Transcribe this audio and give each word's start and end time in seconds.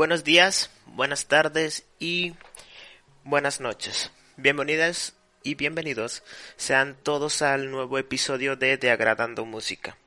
Buenos 0.00 0.24
días, 0.24 0.70
buenas 0.86 1.26
tardes 1.26 1.84
y 1.98 2.32
buenas 3.22 3.60
noches. 3.60 4.10
Bienvenidas 4.38 5.14
y 5.42 5.56
bienvenidos 5.56 6.22
sean 6.56 6.96
todos 7.02 7.42
al 7.42 7.70
nuevo 7.70 7.98
episodio 7.98 8.56
de 8.56 8.78
De 8.78 8.90
Agradando 8.90 9.44
Música, 9.44 9.98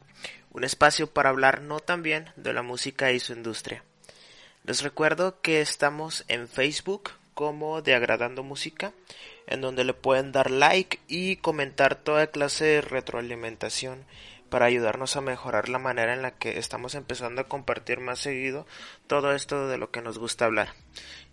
un 0.52 0.64
espacio 0.64 1.06
para 1.06 1.30
hablar 1.30 1.62
no 1.62 1.80
tan 1.80 2.02
bien 2.02 2.32
de 2.38 2.54
la 2.54 2.64
música 2.64 3.12
y 3.12 3.20
su 3.20 3.34
industria. 3.34 3.84
Les 4.64 4.82
recuerdo 4.82 5.40
que 5.42 5.62
estamos 5.62 6.26
en 6.28 6.48
Facebook 6.48 7.12
como 7.36 7.84
De 7.84 7.94
Agradando 7.94 8.42
Música, 8.42 8.94
en 9.46 9.62
donde 9.62 9.84
le 9.84 9.94
pueden 9.94 10.32
dar 10.32 10.50
like 10.50 11.02
y 11.08 11.36
comentar 11.36 11.94
toda 11.94 12.32
clase 12.32 12.66
de 12.66 12.82
retroalimentación 12.82 14.06
para 14.54 14.68
ayudarnos 14.68 15.16
a 15.16 15.22
mejorar 15.22 15.68
la 15.68 15.80
manera 15.80 16.14
en 16.14 16.22
la 16.22 16.30
que 16.30 16.60
estamos 16.60 16.94
empezando 16.94 17.42
a 17.42 17.48
compartir 17.48 18.00
más 18.00 18.20
seguido 18.20 18.68
todo 19.08 19.34
esto 19.34 19.68
de 19.68 19.80
lo 19.80 19.90
que 19.90 20.04
nos 20.04 20.20
gusta 20.20 20.46
hablar. 20.46 20.76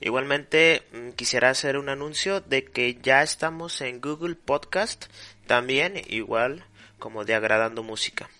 Igualmente 0.00 0.84
mm, 0.90 1.10
quisiera 1.10 1.50
hacer 1.50 1.76
un 1.76 1.90
anuncio 1.90 2.40
de 2.40 2.64
que 2.64 2.94
ya 2.94 3.22
estamos 3.22 3.82
en 3.82 4.00
Google 4.00 4.36
Podcast, 4.36 5.04
también 5.46 6.00
igual 6.08 6.64
como 6.98 7.26
de 7.26 7.34
agradando 7.34 7.82
música. 7.82 8.30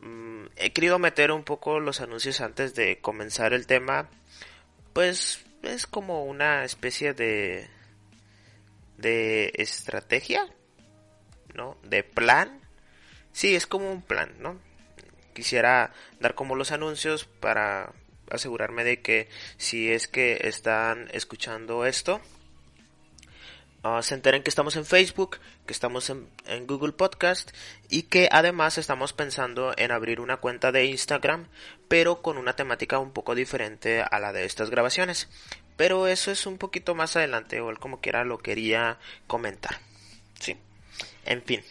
Mm, 0.00 0.46
he 0.56 0.72
querido 0.72 0.98
meter 0.98 1.30
un 1.30 1.44
poco 1.44 1.78
los 1.78 2.00
anuncios 2.00 2.40
antes 2.40 2.74
de 2.74 2.98
comenzar 2.98 3.52
el 3.52 3.68
tema, 3.68 4.08
pues 4.94 5.44
es 5.62 5.86
como 5.86 6.24
una 6.24 6.64
especie 6.64 7.14
de 7.14 7.68
de 8.98 9.52
estrategia, 9.54 10.44
¿no? 11.54 11.76
De 11.84 12.02
plan 12.02 12.65
Sí, 13.36 13.54
es 13.54 13.66
como 13.66 13.92
un 13.92 14.00
plan, 14.00 14.32
¿no? 14.40 14.58
Quisiera 15.34 15.92
dar 16.20 16.34
como 16.34 16.56
los 16.56 16.72
anuncios 16.72 17.26
para 17.26 17.92
asegurarme 18.30 18.82
de 18.82 19.02
que 19.02 19.28
si 19.58 19.92
es 19.92 20.08
que 20.08 20.40
están 20.44 21.10
escuchando 21.12 21.84
esto, 21.84 22.22
ah, 23.82 24.00
se 24.00 24.14
enteren 24.14 24.42
que 24.42 24.48
estamos 24.48 24.74
en 24.76 24.86
Facebook, 24.86 25.38
que 25.66 25.74
estamos 25.74 26.08
en, 26.08 26.30
en, 26.46 26.66
Google 26.66 26.92
Podcast 26.94 27.50
y 27.90 28.04
que 28.04 28.30
además 28.32 28.78
estamos 28.78 29.12
pensando 29.12 29.74
en 29.76 29.92
abrir 29.92 30.20
una 30.20 30.38
cuenta 30.38 30.72
de 30.72 30.86
Instagram, 30.86 31.46
pero 31.88 32.22
con 32.22 32.38
una 32.38 32.56
temática 32.56 32.98
un 32.98 33.12
poco 33.12 33.34
diferente 33.34 34.00
a 34.00 34.18
la 34.18 34.32
de 34.32 34.46
estas 34.46 34.70
grabaciones. 34.70 35.28
Pero 35.76 36.06
eso 36.06 36.30
es 36.30 36.46
un 36.46 36.56
poquito 36.56 36.94
más 36.94 37.16
adelante, 37.16 37.60
o 37.60 37.70
como 37.76 38.00
quiera 38.00 38.24
lo 38.24 38.38
quería 38.38 38.98
comentar. 39.26 39.78
Sí. 40.40 40.56
En 41.26 41.42
fin. 41.42 41.62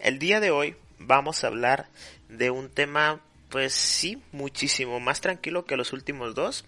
El 0.00 0.18
día 0.18 0.40
de 0.40 0.50
hoy 0.50 0.76
vamos 0.98 1.44
a 1.44 1.48
hablar 1.48 1.86
de 2.30 2.50
un 2.50 2.70
tema, 2.70 3.20
pues 3.50 3.74
sí, 3.74 4.22
muchísimo 4.32 4.98
más 4.98 5.20
tranquilo 5.20 5.66
que 5.66 5.76
los 5.76 5.92
últimos 5.92 6.34
dos, 6.34 6.64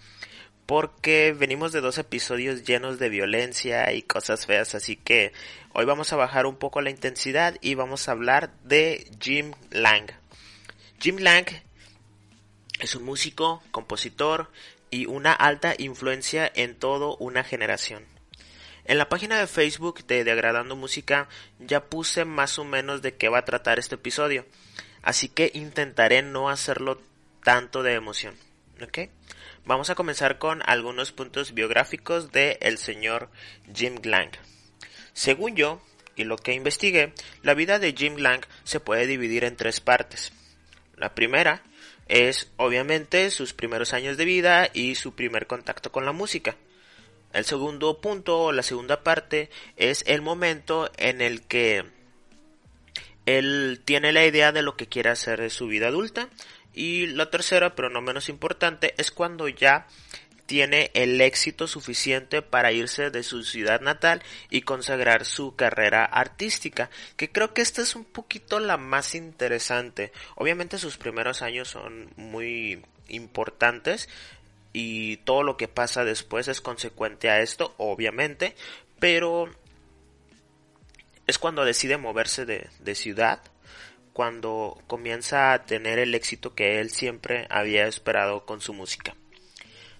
porque 0.67 1.33
venimos 1.33 1.73
de 1.73 1.81
dos 1.81 1.97
episodios 1.97 2.65
llenos 2.65 2.99
de 2.99 3.09
violencia 3.09 3.91
y 3.95 4.03
cosas 4.03 4.45
feas, 4.45 4.75
así 4.75 4.97
que 4.97 5.33
hoy 5.73 5.87
vamos 5.87 6.13
a 6.13 6.17
bajar 6.17 6.45
un 6.45 6.57
poco 6.57 6.83
la 6.83 6.91
intensidad 6.91 7.57
y 7.63 7.75
vamos 7.75 8.07
a 8.07 8.13
hablar 8.13 8.53
de 8.65 9.11
Jim 9.19 9.53
Lang. 9.71 10.11
Jim 11.01 11.17
Lang 11.17 11.47
es 12.81 12.95
un 12.95 13.05
músico, 13.05 13.63
compositor 13.71 14.51
y 14.91 15.07
una 15.07 15.33
alta 15.33 15.75
influencia 15.79 16.53
en 16.55 16.75
toda 16.75 17.17
una 17.19 17.45
generación. 17.45 18.12
En 18.85 18.99
la 18.99 19.09
página 19.09 19.39
de 19.39 19.47
Facebook 19.47 20.05
de 20.07 20.25
Degradando 20.25 20.75
Música 20.75 21.29
ya 21.61 21.85
puse 21.85 22.25
más 22.25 22.59
o 22.59 22.65
menos 22.65 23.01
de 23.01 23.15
qué 23.15 23.29
va 23.29 23.39
a 23.39 23.45
tratar 23.45 23.79
este 23.79 23.95
episodio, 23.95 24.45
así 25.03 25.29
que 25.29 25.53
intentaré 25.55 26.23
no 26.23 26.49
hacerlo 26.49 27.01
tanto 27.45 27.83
de 27.83 27.95
emoción. 27.95 28.35
¿Ok? 28.83 29.11
Vamos 29.65 29.91
a 29.91 29.95
comenzar 29.95 30.39
con 30.39 30.63
algunos 30.67 31.13
puntos 31.13 31.55
biográficos 31.55 32.33
de 32.33 32.59
el 32.61 32.79
señor 32.79 33.31
Jim 33.73 33.97
Lang. 34.03 34.33
Según 35.13 35.55
yo, 35.55 35.81
y 36.17 36.25
lo 36.25 36.37
que 36.37 36.55
investigué, 36.55 37.13
la 37.42 37.55
vida 37.55 37.79
de 37.79 37.92
Jim 37.92 38.17
Lang 38.17 38.45
se 38.65 38.81
puede 38.81 39.07
dividir 39.07 39.45
en 39.45 39.57
tres 39.57 39.81
partes. 39.81 40.33
La 40.97 41.15
primera 41.15 41.63
es 42.09 42.51
obviamente 42.57 43.31
sus 43.31 43.53
primeros 43.53 43.92
años 43.92 44.17
de 44.17 44.25
vida 44.25 44.69
y 44.73 44.97
su 44.97 45.15
primer 45.15 45.47
contacto 45.47 45.92
con 45.92 46.05
la 46.05 46.13
música. 46.13 46.57
El 47.33 47.45
segundo 47.45 48.01
punto, 48.01 48.45
o 48.45 48.53
la 48.53 48.63
segunda 48.63 49.03
parte, 49.03 49.51
es 49.77 50.05
el 50.07 50.23
momento 50.23 50.91
en 50.97 51.20
el 51.20 51.43
que 51.43 51.85
él 53.27 53.81
tiene 53.85 54.13
la 54.13 54.27
idea 54.27 54.53
de 54.53 54.63
lo 54.63 54.77
que 54.77 54.87
quiere 54.87 55.11
hacer 55.11 55.41
en 55.41 55.51
su 55.51 55.67
vida 55.67 55.89
adulta. 55.89 56.29
Y 56.75 57.07
la 57.07 57.31
tercera, 57.31 57.75
pero 57.75 57.91
no 57.91 58.01
menos 58.01 58.29
importante, 58.29 58.95
es 58.97 59.11
cuando 59.11 59.48
ya 59.48 59.87
tiene 60.47 60.91
el 60.95 61.21
éxito 61.21 61.67
suficiente 61.67 62.42
para 62.42 62.73
irse 62.73 63.11
de 63.11 63.23
su 63.23 63.42
ciudad 63.42 63.81
natal 63.81 64.23
y 64.51 64.63
consagrar 64.63 65.25
su 65.25 65.55
carrera 65.57 66.05
artística, 66.05 66.91
que 67.17 67.31
creo 67.31 67.55
que 67.55 67.63
esta 67.63 67.81
es 67.81 67.95
un 67.95 68.05
poquito 68.05 68.61
la 68.61 68.77
más 68.77 69.15
interesante. 69.15 70.13
Obviamente 70.35 70.79
sus 70.79 70.98
primeros 70.98 71.42
años 71.42 71.69
son 71.69 72.11
muy 72.17 72.83
importantes, 73.09 74.09
y 74.73 75.19
todo 75.19 75.43
lo 75.43 75.57
que 75.57 75.69
pasa 75.69 76.05
después 76.05 76.49
es 76.49 76.61
consecuente 76.61 77.29
a 77.31 77.41
esto, 77.41 77.75
obviamente, 77.77 78.55
pero 78.99 79.51
es 81.27 81.39
cuando 81.39 81.65
decide 81.65 81.99
moverse 81.99 82.47
de, 82.47 82.69
de, 82.81 82.95
ciudad, 82.95 83.41
cuando 84.13 84.83
comienza 84.87 85.53
a 85.53 85.65
tener 85.65 85.99
el 85.99 86.15
éxito 86.15 86.55
que 86.55 86.81
él 86.81 86.91
siempre 86.91 87.47
había 87.51 87.87
esperado 87.87 88.45
con 88.47 88.61
su 88.61 88.73
música. 88.73 89.15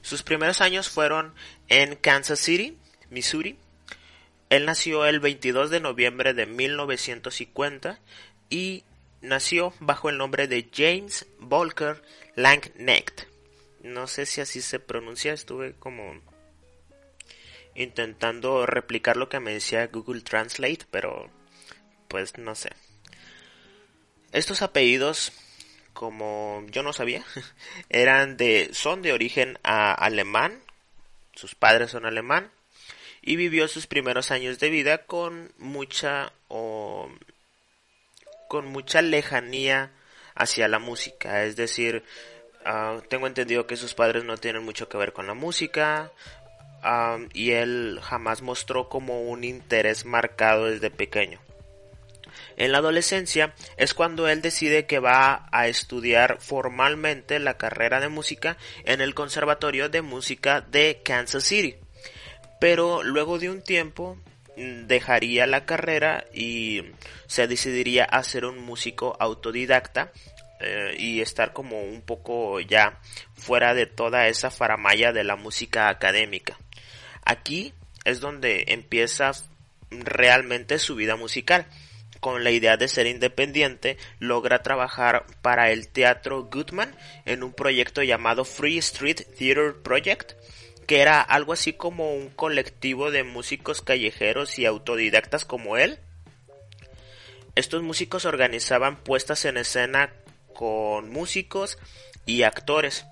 Sus 0.01 0.23
primeros 0.23 0.61
años 0.61 0.89
fueron 0.89 1.35
en 1.69 1.95
Kansas 1.97 2.41
City, 2.41 2.77
Missouri. 3.11 3.57
Él 4.51 4.67
nació 4.67 5.07
el 5.07 5.21
22 5.21 5.71
de 5.71 5.81
noviembre 5.81 6.35
de 6.35 6.47
1950 6.47 8.01
y 8.51 8.85
nació 9.21 9.73
bajo 9.81 10.11
el 10.11 10.19
nombre 10.19 10.49
de 10.49 10.69
James 10.75 11.27
Volker 11.39 12.03
Langnecht 12.35 13.32
no 13.83 14.07
sé 14.07 14.27
si 14.27 14.41
así 14.41 14.63
se 14.63 14.79
pronuncia, 14.79 15.33
estuve 15.33 15.75
como 15.75 16.21
intentando 17.75 18.67
replicar 18.67 19.17
lo 19.17 19.29
que 19.29 19.41
me 19.41 19.53
decía 19.53 19.87
Google 19.87 20.23
Translate, 20.23 20.87
pero 20.91 21.31
pues 22.09 22.39
no 22.39 22.55
sé. 22.55 22.71
Estos 24.33 24.63
apellidos, 24.63 25.33
como 25.93 26.65
yo 26.71 26.83
no 26.83 26.93
sabía, 26.93 27.25
eran 27.89 28.37
de 28.37 28.71
son 28.73 29.03
de 29.03 29.13
origen 29.13 29.59
alemán, 29.63 30.63
sus 31.35 31.55
padres 31.55 31.91
son 31.91 32.07
alemán 32.07 32.51
y 33.21 33.37
vivió 33.37 33.69
sus 33.69 33.87
primeros 33.87 34.31
años 34.31 34.59
de 34.59 34.71
vida 34.71 35.07
con 35.07 35.53
mucha 35.59 36.33
con 38.49 38.67
mucha 38.67 39.01
lejanía 39.01 39.91
hacia 40.35 40.69
la 40.69 40.79
música, 40.79 41.45
es 41.45 41.57
decir, 41.57 42.05
Ah, 42.65 42.99
tengo 43.09 43.27
entendido 43.27 43.67
que 43.67 43.77
sus 43.77 43.95
padres 43.95 44.25
no 44.25 44.37
tienen 44.37 44.65
mucho 44.65 44.89
que 44.89 44.99
ver 44.99 45.13
con 45.13 45.27
la 45.27 45.35
música 45.35 46.13
ah, 46.83 47.19
y 47.33 47.53
él 47.53 47.99
jamás 48.03 48.43
mostró 48.43 48.89
como 48.89 49.23
un 49.23 49.45
interés 49.45 50.05
marcado 50.05 50.67
desde 50.67 50.91
pequeño. 50.91 51.41
En 52.57 52.73
la 52.73 52.79
adolescencia 52.79 53.55
es 53.77 53.95
cuando 53.95 54.29
él 54.29 54.43
decide 54.43 54.87
que 54.87 54.99
va 54.99 55.49
a 55.53 55.69
estudiar 55.69 56.39
formalmente 56.41 57.39
la 57.39 57.57
carrera 57.57 58.01
de 58.01 58.09
música 58.09 58.57
en 58.85 59.01
el 59.01 59.15
Conservatorio 59.15 59.89
de 59.89 60.03
Música 60.03 60.61
de 60.61 61.01
Kansas 61.03 61.45
City. 61.45 61.77
Pero 62.61 63.03
luego 63.03 63.39
de 63.39 63.51
un 63.51 63.63
tiempo 63.63 64.19
mm, 64.57 64.87
dejaría 64.87 65.47
la 65.47 65.65
carrera 65.65 66.25
y 66.33 66.83
se 67.27 67.47
decidiría 67.49 68.05
a 68.05 68.23
ser 68.23 68.45
un 68.45 68.59
músico 68.59 69.17
autodidacta 69.19 70.13
eh, 70.63 70.97
y 70.99 71.21
estar 71.21 71.53
como 71.53 71.83
un 71.83 72.03
poco 72.03 72.61
ya 72.61 73.01
fuera 73.35 73.75
de 73.75 73.87
toda 73.87 74.29
esa 74.29 74.51
faramaya 74.51 75.13
de 75.13 75.25
la 75.25 75.37
música 75.37 75.89
académica. 75.89 76.59
Aquí 77.25 77.73
es 78.05 78.21
donde 78.21 78.65
empieza 78.69 79.33
realmente 79.91 80.79
su 80.79 80.95
vida 80.95 81.17
musical. 81.17 81.67
Con 82.21 82.45
la 82.45 82.53
idea 82.53 82.77
de 82.77 82.87
ser 82.87 83.07
independiente, 83.07 83.97
logra 84.21 84.63
trabajar 84.63 85.27
para 85.43 85.73
el 85.73 85.89
Teatro 85.89 86.45
Goodman 86.45 86.95
en 87.25 87.43
un 87.43 87.53
proyecto 87.53 88.03
llamado 88.03 88.45
Free 88.45 88.79
Street 88.79 89.23
Theater 89.37 89.75
Project, 89.83 90.35
que 90.87 91.01
era 91.01 91.21
algo 91.21 91.53
así 91.53 91.73
como 91.73 92.15
un 92.15 92.29
colectivo 92.31 93.11
de 93.11 93.25
músicos 93.25 93.83
callejeros 93.83 94.59
y 94.59 94.67
autodidactas 94.67 95.45
como 95.45 95.77
él. 95.77 95.99
Estos 97.55 97.83
músicos 97.83 98.25
organizaban 98.25 98.97
puestas 98.97 99.45
en 99.45 99.57
escena 99.57 100.13
con 100.63 101.11
músicos 101.11 101.77
y 102.25 102.45
actores. 102.45 103.05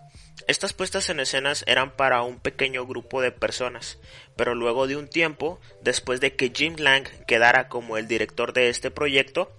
Estas 0.46 0.72
puestas 0.72 1.10
en 1.10 1.18
escenas 1.18 1.64
eran 1.66 1.96
para 1.96 2.22
un 2.22 2.38
pequeño 2.38 2.86
grupo 2.86 3.20
de 3.20 3.32
personas, 3.32 3.98
pero 4.36 4.54
luego 4.54 4.86
de 4.86 4.96
un 4.96 5.08
tiempo, 5.08 5.58
después 5.82 6.20
de 6.20 6.36
que 6.36 6.52
Jim 6.54 6.76
Lang 6.78 7.08
quedara 7.26 7.66
como 7.66 7.96
el 7.96 8.06
director 8.06 8.52
de 8.52 8.68
este 8.68 8.92
proyecto, 8.92 9.50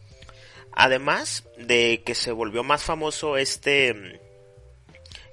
además 0.71 1.43
de 1.57 2.01
que 2.05 2.15
se 2.15 2.31
volvió 2.31 2.63
más 2.63 2.81
famoso 2.81 3.35
este 3.35 4.21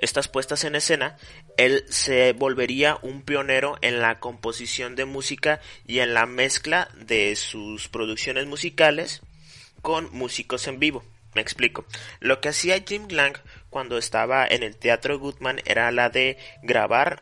estas 0.00 0.26
puestas 0.26 0.64
en 0.64 0.74
escena, 0.74 1.16
él 1.56 1.84
se 1.88 2.32
volvería 2.32 2.98
un 3.02 3.22
pionero 3.22 3.78
en 3.82 4.00
la 4.00 4.18
composición 4.18 4.96
de 4.96 5.04
música 5.04 5.60
y 5.86 6.00
en 6.00 6.12
la 6.12 6.26
mezcla 6.26 6.88
de 6.96 7.36
sus 7.36 7.86
producciones 7.86 8.48
musicales 8.48 9.22
con 9.80 10.10
músicos 10.10 10.66
en 10.66 10.80
vivo. 10.80 11.04
Me 11.38 11.42
explico. 11.42 11.86
Lo 12.18 12.40
que 12.40 12.48
hacía 12.48 12.82
Jim 12.84 13.06
Lang 13.10 13.36
cuando 13.70 13.96
estaba 13.96 14.44
en 14.44 14.64
el 14.64 14.74
Teatro 14.74 15.20
Goodman 15.20 15.60
era 15.66 15.92
la 15.92 16.10
de 16.10 16.36
grabar 16.64 17.20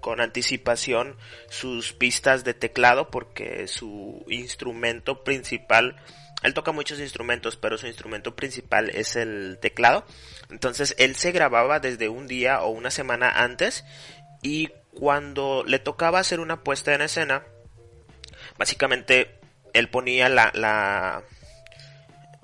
con 0.00 0.20
anticipación 0.20 1.16
sus 1.50 1.92
pistas 1.92 2.42
de 2.42 2.54
teclado 2.54 3.12
porque 3.12 3.68
su 3.68 4.24
instrumento 4.28 5.22
principal 5.22 6.02
él 6.42 6.52
toca 6.52 6.72
muchos 6.72 6.98
instrumentos, 6.98 7.54
pero 7.54 7.78
su 7.78 7.86
instrumento 7.86 8.34
principal 8.34 8.90
es 8.90 9.14
el 9.14 9.58
teclado. 9.62 10.04
Entonces 10.50 10.96
él 10.98 11.14
se 11.14 11.30
grababa 11.30 11.78
desde 11.78 12.08
un 12.08 12.26
día 12.26 12.62
o 12.62 12.70
una 12.70 12.90
semana 12.90 13.30
antes 13.30 13.84
y 14.42 14.70
cuando 14.92 15.62
le 15.64 15.78
tocaba 15.78 16.18
hacer 16.18 16.40
una 16.40 16.64
puesta 16.64 16.92
en 16.92 17.02
escena, 17.02 17.44
básicamente 18.58 19.38
él 19.74 19.88
ponía 19.90 20.28
la, 20.28 20.50
la, 20.54 21.22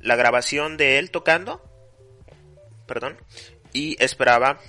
la 0.05 0.17
grabación 0.17 0.77
de 0.77 0.99
él 0.99 1.11
tocando, 1.11 1.63
perdón, 2.87 3.17
y 3.73 3.97
esperaba 4.03 4.61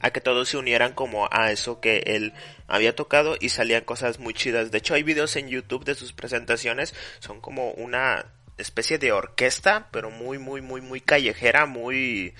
a 0.00 0.10
que 0.10 0.22
todos 0.22 0.48
se 0.48 0.56
unieran 0.56 0.94
como 0.94 1.28
a 1.30 1.52
eso 1.52 1.80
que 1.80 2.02
él 2.06 2.32
había 2.66 2.96
tocado 2.96 3.36
y 3.38 3.50
salían 3.50 3.84
cosas 3.84 4.18
muy 4.18 4.32
chidas. 4.32 4.70
De 4.70 4.78
hecho 4.78 4.94
hay 4.94 5.02
videos 5.02 5.36
en 5.36 5.48
YouTube 5.48 5.84
de 5.84 5.94
sus 5.94 6.14
presentaciones, 6.14 6.94
son 7.18 7.42
como 7.42 7.72
una 7.72 8.26
especie 8.56 8.98
de 8.98 9.12
orquesta, 9.12 9.88
pero 9.90 10.10
muy, 10.10 10.38
muy, 10.38 10.62
muy, 10.62 10.80
muy 10.80 11.02
callejera, 11.02 11.66
muy, 11.66 12.34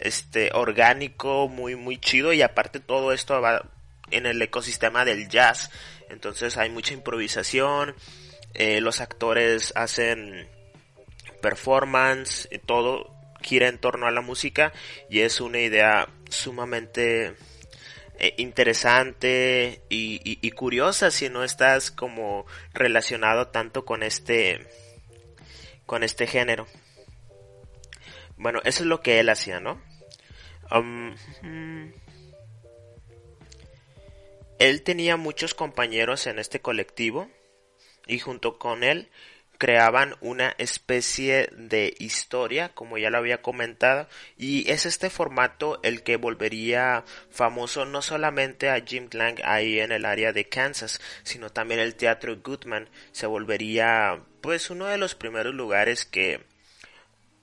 este, 0.00 0.50
orgánico, 0.52 1.48
muy, 1.48 1.76
muy 1.76 1.98
chido 1.98 2.34
y 2.34 2.42
aparte 2.42 2.80
todo 2.80 3.12
esto 3.12 3.40
va 3.40 3.64
en 4.10 4.26
el 4.26 4.42
ecosistema 4.42 5.06
del 5.06 5.30
jazz. 5.30 5.70
Entonces 6.10 6.58
hay 6.58 6.68
mucha 6.68 6.92
improvisación, 6.92 7.94
eh, 8.52 8.82
los 8.82 9.00
actores 9.00 9.72
hacen 9.76 10.59
performance, 11.40 12.48
y 12.50 12.58
todo 12.58 13.20
gira 13.42 13.68
en 13.68 13.78
torno 13.78 14.06
a 14.06 14.10
la 14.10 14.20
música 14.20 14.72
y 15.08 15.20
es 15.20 15.40
una 15.40 15.60
idea 15.60 16.08
sumamente 16.28 17.34
eh, 18.18 18.34
interesante 18.36 19.82
y, 19.88 20.20
y, 20.22 20.50
curiosa 20.50 21.10
si 21.10 21.28
no 21.28 21.42
estás 21.42 21.90
como 21.90 22.46
relacionado 22.74 23.48
tanto 23.48 23.84
con 23.84 24.02
este 24.02 24.66
con 25.86 26.02
este 26.02 26.26
género. 26.26 26.66
Bueno, 28.36 28.60
eso 28.64 28.82
es 28.82 28.86
lo 28.86 29.00
que 29.00 29.20
él 29.20 29.28
hacía, 29.28 29.58
¿no? 29.58 29.82
Um, 30.70 31.14
mm. 31.42 31.92
él 34.60 34.82
tenía 34.82 35.16
muchos 35.16 35.52
compañeros 35.52 36.26
en 36.28 36.38
este 36.38 36.60
colectivo 36.60 37.28
y 38.06 38.20
junto 38.20 38.58
con 38.58 38.84
él 38.84 39.10
creaban 39.60 40.16
una 40.22 40.54
especie 40.56 41.50
de 41.52 41.94
historia, 41.98 42.70
como 42.70 42.96
ya 42.96 43.10
lo 43.10 43.18
había 43.18 43.42
comentado, 43.42 44.08
y 44.38 44.70
es 44.70 44.86
este 44.86 45.10
formato 45.10 45.78
el 45.82 46.02
que 46.02 46.16
volvería 46.16 47.04
famoso 47.30 47.84
no 47.84 48.00
solamente 48.00 48.70
a 48.70 48.80
Jim 48.80 49.10
Lang 49.12 49.38
ahí 49.44 49.78
en 49.78 49.92
el 49.92 50.06
área 50.06 50.32
de 50.32 50.48
Kansas, 50.48 50.98
sino 51.24 51.50
también 51.50 51.78
el 51.78 51.94
Teatro 51.94 52.38
Goodman 52.42 52.88
se 53.12 53.26
volvería 53.26 54.22
pues 54.40 54.70
uno 54.70 54.86
de 54.86 54.96
los 54.96 55.14
primeros 55.14 55.54
lugares 55.54 56.06
que, 56.06 56.40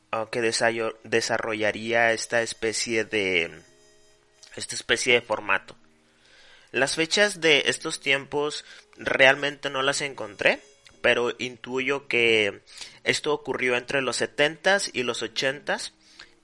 ah, 0.10 0.28
que 0.32 0.42
desarrollaría 0.42 2.14
esta 2.14 2.42
especie 2.42 3.06
de 3.06 3.52
esta 4.56 4.74
especie 4.74 5.14
de 5.14 5.22
formato. 5.22 5.76
Las 6.72 6.96
fechas 6.96 7.42
de 7.42 7.66
estos 7.68 8.00
tiempos 8.00 8.66
realmente 8.98 9.70
no 9.70 9.84
las 9.84 10.02
encontré, 10.02 10.60
pero 11.02 11.34
intuyo 11.38 12.08
que 12.08 12.62
esto 13.04 13.34
ocurrió 13.34 13.76
entre 13.76 14.02
los 14.02 14.22
70s 14.22 14.92
y 14.94 15.04
los 15.04 15.24
80s 15.24 15.92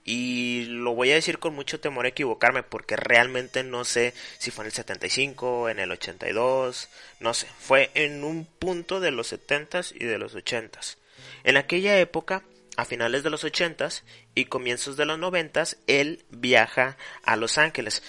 y 0.06 0.66
lo 0.66 0.94
voy 0.94 1.12
a 1.12 1.16
decir 1.16 1.40
con 1.40 1.56
mucho 1.56 1.80
temor 1.80 2.06
a 2.06 2.10
equivocarme 2.10 2.64
porque 2.64 2.96
realmente 2.96 3.64
no 3.64 3.86
sé 3.86 4.14
si 4.38 4.52
fue 4.52 4.64
en 4.64 4.68
el 4.68 4.74
75, 4.74 5.70
en 5.70 5.80
el 5.80 5.92
82, 5.92 6.90
no 7.20 7.34
sé, 7.34 7.48
fue 7.60 7.90
en 7.94 8.24
un 8.24 8.46
punto 8.46 9.00
de 9.00 9.12
los 9.12 9.32
70s 9.32 9.94
y 9.96 10.06
de 10.06 10.18
los 10.18 10.36
80s. 10.36 10.98
En 11.44 11.58
aquella 11.58 12.00
época, 12.00 12.44
a 12.76 12.86
finales 12.86 13.24
de 13.24 13.30
los 13.30 13.44
80s 13.44 14.04
y 14.36 14.46
comienzos 14.46 14.98
de 14.98 15.06
los 15.06 15.20
90s, 15.20 15.78
él 15.88 16.26
viaja 16.30 16.98
a 17.24 17.36
Los 17.36 17.58
Ángeles. 17.58 18.04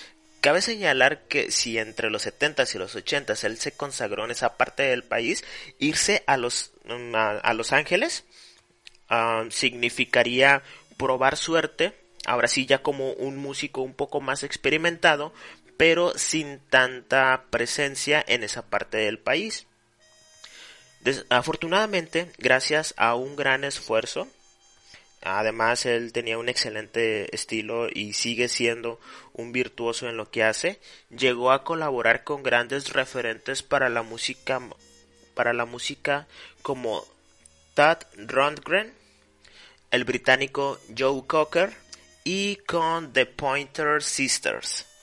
Cabe 0.44 0.60
señalar 0.60 1.22
que 1.22 1.50
si 1.50 1.78
entre 1.78 2.10
los 2.10 2.26
70s 2.26 2.74
y 2.74 2.78
los 2.78 2.94
80s 2.94 3.44
él 3.44 3.56
se 3.56 3.72
consagró 3.72 4.26
en 4.26 4.30
esa 4.30 4.58
parte 4.58 4.82
del 4.82 5.02
país, 5.02 5.42
irse 5.78 6.22
a 6.26 6.36
Los, 6.36 6.74
a, 7.14 7.54
los 7.54 7.72
Ángeles 7.72 8.24
ah, 9.08 9.44
significaría 9.48 10.62
probar 10.98 11.38
suerte, 11.38 11.98
ahora 12.26 12.46
sí 12.48 12.66
ya 12.66 12.82
como 12.82 13.12
un 13.12 13.38
músico 13.38 13.80
un 13.80 13.94
poco 13.94 14.20
más 14.20 14.42
experimentado, 14.42 15.32
pero 15.78 16.12
sin 16.18 16.58
tanta 16.68 17.44
presencia 17.48 18.22
en 18.28 18.44
esa 18.44 18.66
parte 18.66 18.98
del 18.98 19.18
país. 19.18 19.66
afortunadamente, 21.30 22.30
gracias 22.36 22.92
a 22.98 23.14
un 23.14 23.34
gran 23.34 23.64
esfuerzo, 23.64 24.28
además 25.24 25.86
él 25.86 26.12
tenía 26.12 26.38
un 26.38 26.48
excelente 26.48 27.34
estilo 27.34 27.88
y 27.92 28.12
sigue 28.12 28.48
siendo 28.48 29.00
un 29.32 29.52
virtuoso 29.52 30.08
en 30.08 30.16
lo 30.16 30.30
que 30.30 30.44
hace, 30.44 30.78
llegó 31.10 31.50
a 31.50 31.64
colaborar 31.64 32.24
con 32.24 32.42
grandes 32.42 32.92
referentes 32.92 33.62
para 33.62 33.88
la 33.88 34.02
música 34.02 34.60
para 35.34 35.52
la 35.52 35.64
música 35.64 36.28
como 36.62 37.04
Tad 37.74 37.98
Rundgren, 38.16 38.94
el 39.90 40.04
británico 40.04 40.78
Joe 40.96 41.22
Cocker 41.26 41.72
y 42.22 42.56
con 42.56 43.12
The 43.12 43.26
Pointer 43.26 44.02
Sisters. 44.02 44.93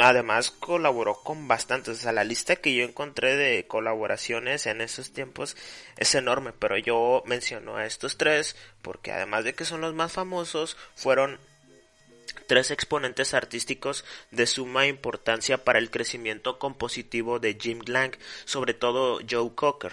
Además 0.00 0.50
colaboró 0.50 1.22
con 1.22 1.48
bastantes, 1.48 1.98
o 1.98 2.00
sea, 2.00 2.12
la 2.12 2.24
lista 2.24 2.56
que 2.56 2.74
yo 2.74 2.84
encontré 2.84 3.36
de 3.36 3.66
colaboraciones 3.66 4.66
en 4.66 4.80
esos 4.80 5.12
tiempos 5.12 5.56
es 5.96 6.14
enorme, 6.14 6.52
pero 6.52 6.78
yo 6.78 7.22
menciono 7.26 7.76
a 7.76 7.86
estos 7.86 8.16
tres 8.16 8.56
porque 8.82 9.12
además 9.12 9.44
de 9.44 9.54
que 9.54 9.64
son 9.64 9.80
los 9.80 9.94
más 9.94 10.12
famosos, 10.12 10.76
fueron 10.94 11.38
tres 12.46 12.70
exponentes 12.70 13.34
artísticos 13.34 14.04
de 14.30 14.46
suma 14.46 14.86
importancia 14.86 15.64
para 15.64 15.78
el 15.78 15.90
crecimiento 15.90 16.58
compositivo 16.58 17.38
de 17.38 17.58
Jim 17.60 17.80
Lang, 17.86 18.16
sobre 18.44 18.74
todo 18.74 19.20
Joe 19.28 19.54
Cocker. 19.54 19.92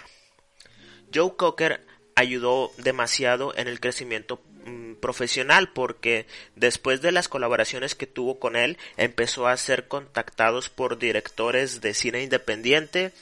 Joe 1.14 1.36
Cocker 1.36 1.86
ayudó 2.16 2.72
demasiado 2.78 3.54
en 3.56 3.68
el 3.68 3.78
crecimiento 3.78 4.40
mm, 4.64 4.94
profesional 4.94 5.70
porque 5.72 6.26
después 6.56 7.02
de 7.02 7.12
las 7.12 7.28
colaboraciones 7.28 7.94
que 7.94 8.06
tuvo 8.06 8.40
con 8.40 8.56
él 8.56 8.78
empezó 8.96 9.46
a 9.46 9.56
ser 9.56 9.86
contactados 9.86 10.68
por 10.70 10.98
directores 10.98 11.80
de 11.80 11.94
cine 11.94 12.22
independiente 12.22 13.12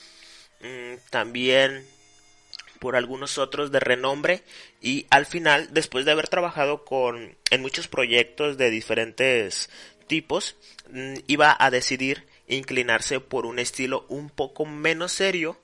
mm, 0.61 0.95
también 1.11 1.85
por 2.79 2.97
algunos 2.97 3.37
otros 3.39 3.73
de 3.73 3.81
renombre 3.81 4.43
y 4.81 5.07
al 5.11 5.27
final 5.27 5.69
después 5.73 6.05
de 6.05 6.13
haber 6.13 6.29
trabajado 6.29 6.85
con 6.85 7.37
en 7.51 7.63
muchos 7.63 7.89
proyectos 7.89 8.57
de 8.59 8.71
diferentes 8.71 9.71
tipos 10.07 10.57
mm, 10.91 11.15
iba 11.27 11.57
a 11.59 11.71
decidir 11.71 12.27
inclinarse 12.47 13.19
por 13.19 13.45
un 13.45 13.59
estilo 13.59 14.07
un 14.09 14.31
poco 14.31 14.67
menos 14.67 15.11
serio 15.11 15.59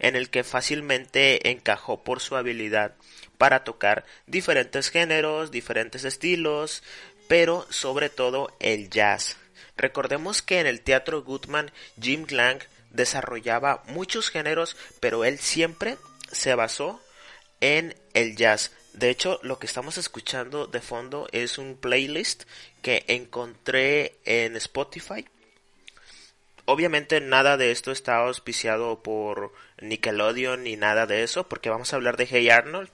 en 0.00 0.16
el 0.16 0.30
que 0.30 0.44
fácilmente 0.44 1.50
encajó 1.50 2.02
por 2.02 2.20
su 2.20 2.36
habilidad 2.36 2.94
para 3.38 3.64
tocar 3.64 4.04
diferentes 4.26 4.90
géneros, 4.90 5.50
diferentes 5.50 6.04
estilos, 6.04 6.82
pero 7.28 7.66
sobre 7.70 8.10
todo 8.10 8.52
el 8.58 8.90
jazz. 8.90 9.36
Recordemos 9.76 10.42
que 10.42 10.60
en 10.60 10.66
el 10.66 10.80
teatro 10.80 11.22
Goodman 11.22 11.70
Jim 12.00 12.26
Lang 12.28 12.60
desarrollaba 12.90 13.82
muchos 13.86 14.30
géneros, 14.30 14.76
pero 15.00 15.24
él 15.24 15.38
siempre 15.38 15.96
se 16.32 16.54
basó 16.54 17.00
en 17.60 17.94
el 18.14 18.36
jazz. 18.36 18.72
De 18.92 19.10
hecho, 19.10 19.38
lo 19.42 19.58
que 19.58 19.66
estamos 19.66 19.96
escuchando 19.96 20.66
de 20.66 20.80
fondo 20.80 21.28
es 21.32 21.58
un 21.58 21.76
playlist 21.76 22.44
que 22.82 23.04
encontré 23.06 24.16
en 24.24 24.56
Spotify 24.56 25.24
Obviamente 26.72 27.20
nada 27.20 27.56
de 27.56 27.72
esto 27.72 27.90
está 27.90 28.18
auspiciado 28.18 29.02
por 29.02 29.52
Nickelodeon 29.80 30.62
ni 30.62 30.76
nada 30.76 31.04
de 31.04 31.24
eso, 31.24 31.48
porque 31.48 31.68
vamos 31.68 31.92
a 31.92 31.96
hablar 31.96 32.16
de 32.16 32.28
Hey 32.30 32.48
Arnold. 32.48 32.88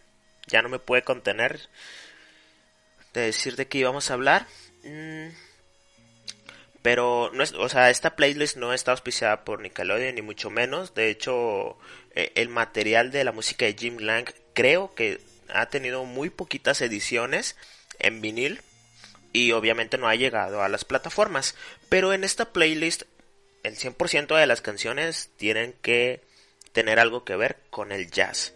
Ya 0.47 0.63
no 0.63 0.71
me 0.71 0.79
puede 0.79 1.03
contener 1.03 1.61
de 3.13 3.21
decir 3.21 3.55
de 3.55 3.69
qué 3.69 3.77
íbamos 3.77 4.11
a 4.11 4.15
hablar. 4.15 4.47
Mm. 4.83 5.29
Pero, 6.81 7.31
no 7.35 7.43
es, 7.43 7.53
o 7.53 7.69
sea, 7.69 7.91
esta 7.91 8.17
playlist 8.17 8.57
no 8.57 8.73
está 8.73 8.93
auspiciada 8.93 9.45
por 9.45 9.61
Nickelodeon 9.61 10.15
ni 10.15 10.23
mucho 10.23 10.49
menos. 10.49 10.95
De 10.95 11.11
hecho, 11.11 11.77
eh, 12.15 12.33
el 12.35 12.49
material 12.49 13.11
de 13.11 13.25
la 13.25 13.33
música 13.33 13.67
de 13.67 13.77
Jim 13.79 13.99
Lang 13.99 14.25
creo 14.55 14.95
que 14.95 15.21
ha 15.51 15.67
tenido 15.67 16.07
muy 16.07 16.31
poquitas 16.31 16.81
ediciones 16.81 17.57
en 17.99 18.23
vinil 18.23 18.63
y 19.35 19.53
obviamente 19.53 19.99
no 19.99 20.09
ha 20.09 20.15
llegado 20.15 20.63
a 20.63 20.71
las 20.71 20.87
plataformas. 20.87 21.55
Pero 21.91 22.15
en 22.15 22.25
esta 22.25 22.55
playlist 22.55 23.03
el 23.67 23.77
100% 23.77 24.39
de 24.39 24.47
las 24.47 24.63
canciones 24.63 25.31
tienen 25.37 25.75
que 25.83 26.21
tener 26.73 26.99
algo 26.99 27.25
que 27.25 27.37
ver 27.37 27.59
con 27.71 27.91
el 27.91 28.11
jazz. 28.11 28.55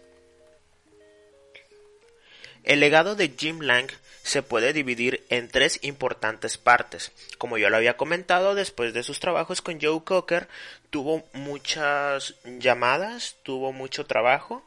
El 2.63 2.79
legado 2.79 3.15
de 3.15 3.33
Jim 3.35 3.59
Lang 3.61 3.89
se 4.23 4.43
puede 4.43 4.71
dividir 4.71 5.25
en 5.29 5.49
tres 5.49 5.79
importantes 5.81 6.57
partes. 6.57 7.11
Como 7.37 7.57
yo 7.57 7.69
lo 7.69 7.77
había 7.77 7.97
comentado, 7.97 8.55
después 8.55 8.93
de 8.93 9.03
sus 9.03 9.19
trabajos 9.19 9.61
con 9.61 9.81
Joe 9.81 10.03
Cocker, 10.03 10.47
tuvo 10.91 11.23
muchas 11.33 12.35
llamadas, 12.45 13.37
tuvo 13.43 13.73
mucho 13.73 14.05
trabajo 14.05 14.63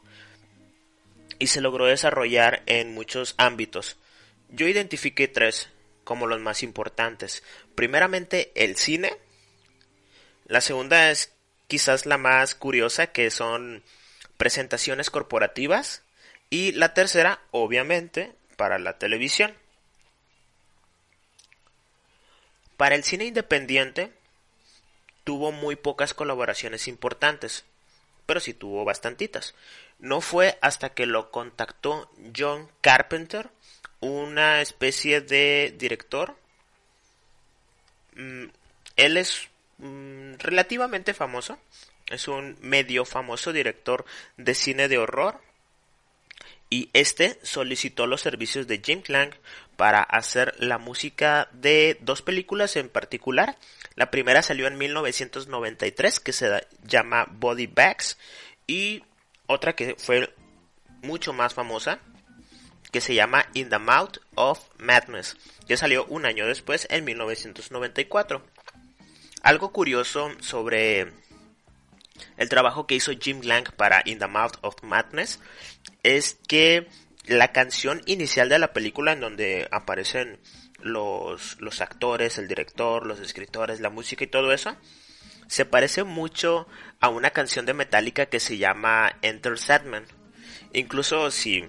y 1.39 1.47
se 1.47 1.61
logró 1.61 1.85
desarrollar 1.85 2.61
en 2.65 2.93
muchos 2.93 3.33
ámbitos. 3.37 3.97
Yo 4.49 4.67
identifiqué 4.67 5.27
tres 5.27 5.69
como 6.03 6.27
los 6.27 6.39
más 6.39 6.61
importantes. 6.63 7.43
Primeramente, 7.75 8.51
el 8.55 8.75
cine. 8.75 9.17
La 10.45 10.61
segunda 10.61 11.11
es 11.11 11.33
quizás 11.67 12.05
la 12.05 12.17
más 12.17 12.55
curiosa, 12.55 13.07
que 13.07 13.31
son 13.31 13.83
presentaciones 14.37 15.09
corporativas. 15.09 16.03
Y 16.49 16.71
la 16.73 16.93
tercera, 16.93 17.41
obviamente, 17.51 18.33
para 18.55 18.79
la 18.79 18.97
televisión. 18.97 19.55
Para 22.77 22.95
el 22.95 23.03
cine 23.03 23.25
independiente, 23.25 24.11
tuvo 25.23 25.51
muy 25.51 25.75
pocas 25.75 26.13
colaboraciones 26.13 26.87
importantes, 26.87 27.65
pero 28.25 28.39
sí 28.39 28.53
tuvo 28.53 28.85
bastantitas. 28.85 29.55
No 29.97 30.21
fue 30.21 30.57
hasta 30.61 30.89
que 30.93 31.05
lo 31.05 31.31
contactó 31.31 32.11
John 32.37 32.69
Carpenter, 32.81 33.49
una 34.01 34.61
especie 34.61 35.21
de 35.21 35.73
director. 35.77 36.35
Mm, 38.13 38.45
él 38.97 39.17
es 39.17 39.49
mm, 39.77 40.35
relativamente 40.39 41.13
famoso, 41.13 41.57
es 42.07 42.27
un 42.27 42.57
medio 42.61 43.05
famoso 43.05 43.51
director 43.51 44.05
de 44.37 44.53
cine 44.53 44.87
de 44.87 44.97
horror 44.97 45.41
y 46.69 46.89
este 46.93 47.39
solicitó 47.43 48.07
los 48.07 48.21
servicios 48.21 48.67
de 48.67 48.81
Jim 48.83 49.01
Lang 49.07 49.33
para 49.75 50.01
hacer 50.01 50.55
la 50.59 50.77
música 50.77 51.47
de 51.51 51.97
dos 52.01 52.21
películas 52.21 52.75
en 52.75 52.89
particular. 52.89 53.57
La 53.95 54.11
primera 54.11 54.41
salió 54.41 54.67
en 54.67 54.77
1993 54.77 56.19
que 56.19 56.33
se 56.33 56.67
llama 56.83 57.27
Body 57.31 57.67
Bags 57.67 58.17
y 58.67 59.03
otra 59.47 59.73
que 59.73 59.95
fue 59.97 60.33
mucho 61.01 61.33
más 61.33 61.53
famosa 61.53 61.99
que 62.91 63.01
se 63.01 63.13
llama 63.13 63.45
In 63.53 63.69
the 63.69 63.77
Mouth 63.77 64.17
of 64.35 64.59
Madness, 64.77 65.35
que 65.67 65.77
salió 65.77 66.05
un 66.05 66.25
año 66.25 66.47
después 66.47 66.87
en 66.89 67.03
1994. 67.03 68.41
Algo 69.45 69.71
curioso 69.71 70.31
sobre 70.39 71.01
el 72.37 72.49
trabajo 72.49 72.87
que 72.87 72.95
hizo 72.95 73.11
Jim 73.11 73.41
Lang 73.43 73.71
para 73.75 74.01
In 74.05 74.17
the 74.17 74.25
Mouth 74.25 74.55
of 74.61 74.81
Madness 74.81 75.39
es 76.01 76.39
que 76.47 76.87
la 77.27 77.51
canción 77.51 78.01
inicial 78.07 78.49
de 78.49 78.57
la 78.57 78.73
película 78.73 79.11
en 79.11 79.19
donde 79.19 79.67
aparecen 79.69 80.39
los, 80.81 81.59
actores, 81.79 82.39
el 82.39 82.47
director, 82.47 83.05
los 83.05 83.19
escritores, 83.19 83.81
la 83.81 83.91
música 83.91 84.23
y 84.23 84.27
todo 84.27 84.51
eso, 84.51 84.75
se 85.45 85.63
parece 85.63 86.03
mucho 86.03 86.67
a 86.99 87.09
una 87.09 87.29
canción 87.29 87.67
de 87.67 87.75
Metallica 87.75 88.25
que 88.25 88.39
se 88.39 88.57
llama 88.57 89.15
Enter 89.21 89.59
Sadman. 89.59 90.05
Incluso 90.73 91.29
si, 91.29 91.65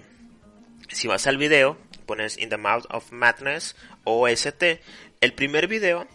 si 0.89 1.07
vas 1.07 1.27
al 1.27 1.37
video, 1.37 1.77
pones 2.07 2.39
In 2.39 2.49
the 2.49 2.57
Mouth 2.57 2.85
of 2.89 3.11
Madness 3.11 3.75
o 4.03 4.27
ST, 4.27 4.81
el 5.21 5.33
primer 5.33 5.67
video 5.67 6.07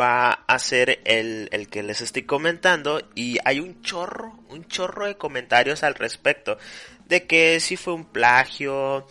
va 0.00 0.32
a 0.32 0.58
ser 0.58 1.00
el, 1.04 1.48
el, 1.52 1.68
que 1.68 1.82
les 1.82 2.00
estoy 2.00 2.22
comentando 2.22 3.00
y 3.14 3.38
hay 3.44 3.60
un 3.60 3.82
chorro, 3.82 4.38
un 4.48 4.66
chorro 4.66 5.06
de 5.06 5.16
comentarios 5.16 5.82
al 5.82 5.94
respecto 5.94 6.58
de 7.06 7.26
que 7.26 7.60
si 7.60 7.76
fue 7.76 7.92
un 7.92 8.04
plagio, 8.04 9.06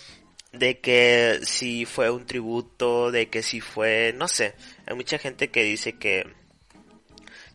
de 0.52 0.80
que 0.80 1.40
si 1.44 1.86
fue 1.86 2.10
un 2.10 2.26
tributo, 2.26 3.12
de 3.12 3.30
que 3.30 3.44
si 3.44 3.62
fue, 3.62 4.14
no 4.16 4.28
sé, 4.28 4.56
hay 4.86 4.96
mucha 4.96 5.18
gente 5.18 5.50
que 5.50 5.64
dice 5.64 5.98
que 5.98 6.26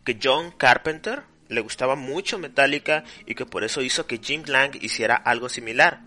que 0.03 0.17
John 0.21 0.51
Carpenter 0.51 1.23
le 1.49 1.61
gustaba 1.61 1.95
mucho 1.95 2.39
Metallica 2.39 3.03
y 3.25 3.35
que 3.35 3.45
por 3.45 3.63
eso 3.63 3.81
hizo 3.81 4.07
que 4.07 4.19
Jim 4.19 4.43
Lang 4.45 4.75
hiciera 4.81 5.15
algo 5.15 5.49
similar. 5.49 6.01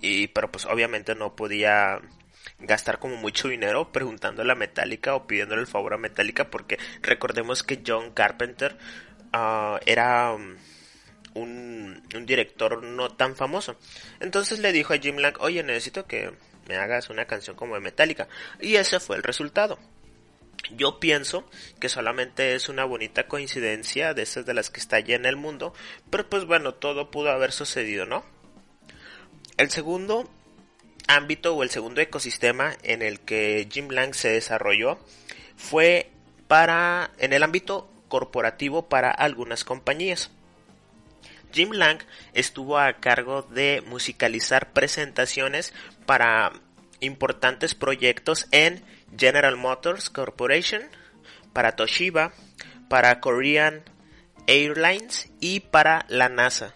Y 0.00 0.28
pero 0.28 0.50
pues 0.50 0.66
obviamente 0.66 1.14
no 1.14 1.36
podía 1.36 2.00
gastar 2.58 2.98
como 2.98 3.16
mucho 3.16 3.48
dinero 3.48 3.92
preguntándole 3.92 4.52
a 4.52 4.56
Metallica 4.56 5.14
o 5.14 5.26
pidiéndole 5.26 5.60
el 5.62 5.66
favor 5.66 5.94
a 5.94 5.98
Metallica 5.98 6.50
porque 6.50 6.78
recordemos 7.02 7.62
que 7.62 7.82
John 7.86 8.12
Carpenter 8.12 8.76
ah, 9.32 9.80
era 9.84 10.32
um, 10.32 10.56
un, 11.34 12.02
director 12.26 12.82
no 12.82 13.10
tan 13.10 13.36
famoso. 13.36 13.76
Entonces 14.20 14.58
le 14.60 14.72
dijo 14.72 14.94
a 14.94 14.98
Jim 14.98 15.16
Lang, 15.18 15.36
oye, 15.40 15.62
necesito 15.62 16.06
que 16.06 16.32
me 16.68 16.76
hagas 16.76 17.10
una 17.10 17.26
canción 17.26 17.56
como 17.56 17.74
de 17.74 17.80
Metallica. 17.80 18.28
Y 18.60 18.76
ese 18.76 19.00
fue 19.00 19.16
el 19.16 19.22
resultado. 19.22 19.78
Yo 20.70 20.98
pienso 20.98 21.48
que 21.78 21.90
solamente 21.90 22.54
es 22.54 22.68
una 22.68 22.84
bonita 22.84 23.28
coincidencia 23.28 24.14
de 24.14 24.22
esas 24.22 24.46
de 24.46 24.54
las 24.54 24.70
que 24.70 24.80
está 24.80 24.96
allá 24.96 25.14
en 25.14 25.26
el 25.26 25.36
mundo, 25.36 25.74
pero 26.08 26.28
pues 26.28 26.46
bueno, 26.46 26.74
todo 26.74 27.10
pudo 27.10 27.30
haber 27.30 27.52
sucedido, 27.52 28.06
¿no? 28.06 28.24
El 29.58 29.70
segundo 29.70 30.30
ámbito 31.06 31.54
o 31.54 31.62
el 31.62 31.70
segundo 31.70 32.00
ecosistema 32.00 32.74
en 32.82 33.02
el 33.02 33.20
que 33.20 33.68
Jim 33.70 33.88
Lang 33.90 34.14
se 34.14 34.30
desarrolló 34.30 34.98
fue 35.56 36.10
para 36.48 37.10
en 37.18 37.32
el 37.32 37.42
ámbito 37.42 37.90
corporativo 38.08 38.88
para 38.88 39.10
algunas 39.10 39.64
compañías. 39.64 40.30
Jim 41.52 41.70
Lang 41.72 42.00
estuvo 42.32 42.78
a 42.78 42.94
cargo 42.94 43.42
de 43.42 43.82
musicalizar 43.86 44.72
presentaciones 44.72 45.72
para 46.04 46.52
importantes 47.00 47.74
proyectos 47.74 48.46
en 48.50 48.82
General 49.16 49.56
Motors 49.56 50.10
Corporation, 50.10 50.82
para 51.52 51.76
Toshiba, 51.76 52.32
para 52.88 53.20
Korean 53.20 53.82
Airlines 54.46 55.30
y 55.40 55.60
para 55.60 56.04
la 56.08 56.28
NASA. 56.28 56.74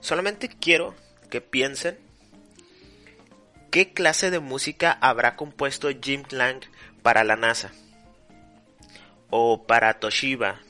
Solamente 0.00 0.48
quiero 0.48 0.96
que 1.30 1.40
piensen 1.40 1.98
qué 3.72 3.94
clase 3.94 4.30
de 4.30 4.38
música 4.38 4.98
habrá 5.00 5.34
compuesto 5.34 5.88
Jim 6.00 6.22
Lang 6.30 6.60
para 7.02 7.24
la 7.24 7.36
NASA 7.36 7.72
o 9.30 9.64
para 9.66 9.98
Toshiba. 9.98 10.60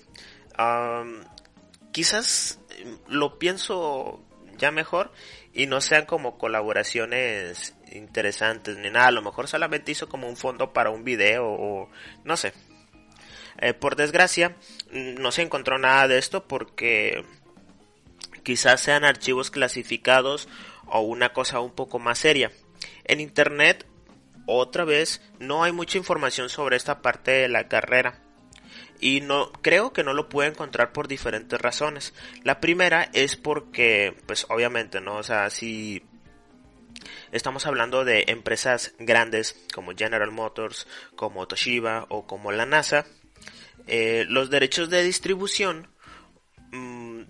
quizás 1.90 2.60
lo 3.08 3.38
pienso 3.40 4.22
ya 4.56 4.70
mejor 4.70 5.12
y 5.52 5.66
no 5.66 5.80
sean 5.80 6.06
como 6.06 6.38
colaboraciones 6.38 7.74
interesantes 7.90 8.78
ni 8.78 8.88
nada. 8.88 9.08
A 9.08 9.10
lo 9.12 9.20
mejor 9.20 9.48
solamente 9.48 9.90
hizo 9.90 10.08
como 10.08 10.28
un 10.28 10.36
fondo 10.36 10.72
para 10.72 10.90
un 10.90 11.02
video 11.02 11.44
o 11.44 11.90
no 12.22 12.36
sé. 12.36 12.54
Eh, 13.58 13.74
por 13.74 13.96
desgracia, 13.96 14.56
no 14.92 15.32
se 15.32 15.42
encontró 15.42 15.76
nada 15.76 16.06
de 16.06 16.18
esto 16.18 16.46
porque 16.46 17.24
quizás 18.44 18.80
sean 18.80 19.04
archivos 19.04 19.50
clasificados 19.50 20.48
o 20.86 21.00
una 21.00 21.32
cosa 21.32 21.58
un 21.58 21.72
poco 21.72 21.98
más 21.98 22.18
seria. 22.18 22.52
En 23.04 23.20
internet, 23.20 23.86
otra 24.46 24.84
vez, 24.84 25.20
no 25.38 25.64
hay 25.64 25.72
mucha 25.72 25.98
información 25.98 26.48
sobre 26.48 26.76
esta 26.76 27.02
parte 27.02 27.30
de 27.30 27.48
la 27.48 27.68
carrera 27.68 28.20
y 29.00 29.20
no 29.20 29.50
creo 29.52 29.92
que 29.92 30.04
no 30.04 30.14
lo 30.14 30.28
pude 30.28 30.46
encontrar 30.46 30.92
por 30.92 31.08
diferentes 31.08 31.60
razones. 31.60 32.14
La 32.44 32.60
primera 32.60 33.08
es 33.12 33.36
porque 33.36 34.16
pues 34.26 34.46
obviamente, 34.48 35.00
¿no? 35.00 35.16
O 35.16 35.22
sea, 35.22 35.50
si 35.50 36.04
estamos 37.32 37.66
hablando 37.66 38.04
de 38.04 38.24
empresas 38.28 38.94
grandes 38.98 39.56
como 39.74 39.92
General 39.96 40.30
Motors, 40.30 40.86
como 41.16 41.46
Toshiba 41.48 42.06
o 42.08 42.26
como 42.26 42.52
la 42.52 42.64
NASA, 42.64 43.06
eh, 43.88 44.24
los 44.28 44.50
derechos 44.50 44.88
de 44.88 45.02
distribución 45.02 45.88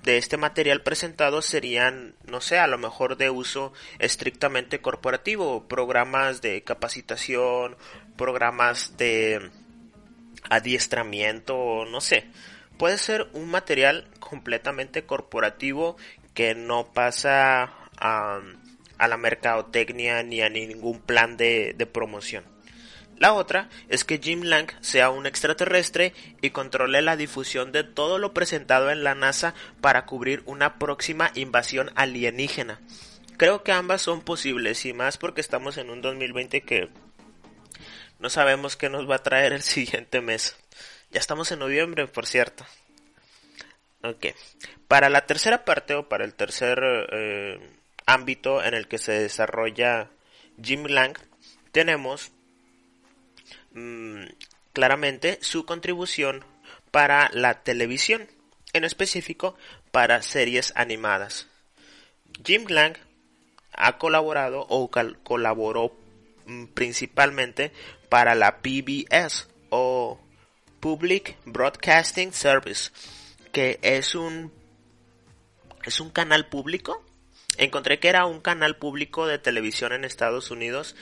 de 0.02 0.16
este 0.16 0.36
material 0.36 0.82
presentado 0.82 1.42
serían, 1.42 2.14
no 2.26 2.40
sé, 2.40 2.58
a 2.58 2.66
lo 2.66 2.78
mejor 2.78 3.16
de 3.16 3.30
uso 3.30 3.72
estrictamente 3.98 4.80
corporativo, 4.80 5.68
programas 5.68 6.42
de 6.42 6.62
capacitación, 6.62 7.76
programas 8.16 8.96
de 8.96 9.50
adiestramiento, 10.50 11.84
no 11.84 12.00
sé. 12.00 12.26
Puede 12.78 12.98
ser 12.98 13.28
un 13.32 13.48
material 13.48 14.08
completamente 14.18 15.04
corporativo 15.04 15.96
que 16.34 16.54
no 16.54 16.92
pasa 16.92 17.72
a, 17.96 18.40
la 18.98 19.16
mercadotecnia 19.16 20.22
ni 20.22 20.40
a 20.40 20.48
ningún 20.48 21.00
plan 21.00 21.36
de, 21.36 21.88
promoción. 21.92 22.44
La 23.22 23.34
otra 23.34 23.68
es 23.88 24.02
que 24.02 24.18
Jim 24.18 24.42
Lang 24.42 24.66
sea 24.80 25.10
un 25.10 25.26
extraterrestre 25.26 26.12
y 26.40 26.50
controle 26.50 27.02
la 27.02 27.16
difusión 27.16 27.70
de 27.70 27.84
todo 27.84 28.18
lo 28.18 28.34
presentado 28.34 28.90
en 28.90 29.04
la 29.04 29.14
NASA 29.14 29.54
para 29.80 30.06
cubrir 30.06 30.42
una 30.44 30.80
próxima 30.80 31.30
invasión 31.36 31.92
alienígena. 31.94 32.80
Creo 33.36 33.62
que 33.62 33.70
ambas 33.70 34.02
son 34.02 34.22
posibles 34.22 34.84
y 34.86 34.92
más 34.92 35.18
porque 35.18 35.40
estamos 35.40 35.76
en 35.76 35.90
un 35.90 36.02
2020 36.02 36.62
que 36.62 36.88
no 38.18 38.28
sabemos 38.28 38.76
qué 38.76 38.88
nos 38.88 39.08
va 39.08 39.14
a 39.14 39.22
traer 39.22 39.52
el 39.52 39.62
siguiente 39.62 40.20
mes. 40.20 40.56
Ya 41.12 41.20
estamos 41.20 41.52
en 41.52 41.60
noviembre, 41.60 42.08
por 42.08 42.26
cierto. 42.26 42.66
Ok. 44.02 44.34
Para 44.88 45.08
la 45.08 45.26
tercera 45.26 45.64
parte 45.64 45.94
o 45.94 46.08
para 46.08 46.24
el 46.24 46.34
tercer 46.34 46.80
eh, 47.12 47.70
ámbito 48.04 48.64
en 48.64 48.74
el 48.74 48.88
que 48.88 48.98
se 48.98 49.12
desarrolla 49.12 50.10
Jim 50.60 50.86
Lang, 50.86 51.16
tenemos 51.70 52.32
mm, 53.74 54.24
claramente 54.72 55.38
su 55.42 55.64
contribución 55.64 56.44
para 56.90 57.30
la 57.32 57.62
televisión, 57.62 58.28
en 58.72 58.84
específico 58.84 59.56
para 59.90 60.22
series 60.22 60.72
animadas. 60.76 61.48
Jim 62.44 62.64
Lang 62.68 62.96
ha 63.72 63.98
colaborado 63.98 64.66
o 64.68 64.90
colaboró 65.22 65.96
mm, 66.46 66.66
principalmente 66.66 67.72
para 68.08 68.34
la 68.34 68.58
PBS 68.58 69.48
o 69.70 70.20
Public 70.80 71.36
Broadcasting 71.44 72.32
Service, 72.32 72.90
que 73.52 73.78
es 73.82 74.14
un 74.14 74.52
es 75.84 76.00
un 76.00 76.10
canal 76.10 76.46
público. 76.48 77.04
Encontré 77.58 77.98
que 77.98 78.08
era 78.08 78.26
un 78.26 78.40
canal 78.40 78.76
público 78.76 79.26
de 79.26 79.38
televisión 79.38 79.92
en 79.92 80.04
Estados 80.04 80.50
Unidos 80.50 80.96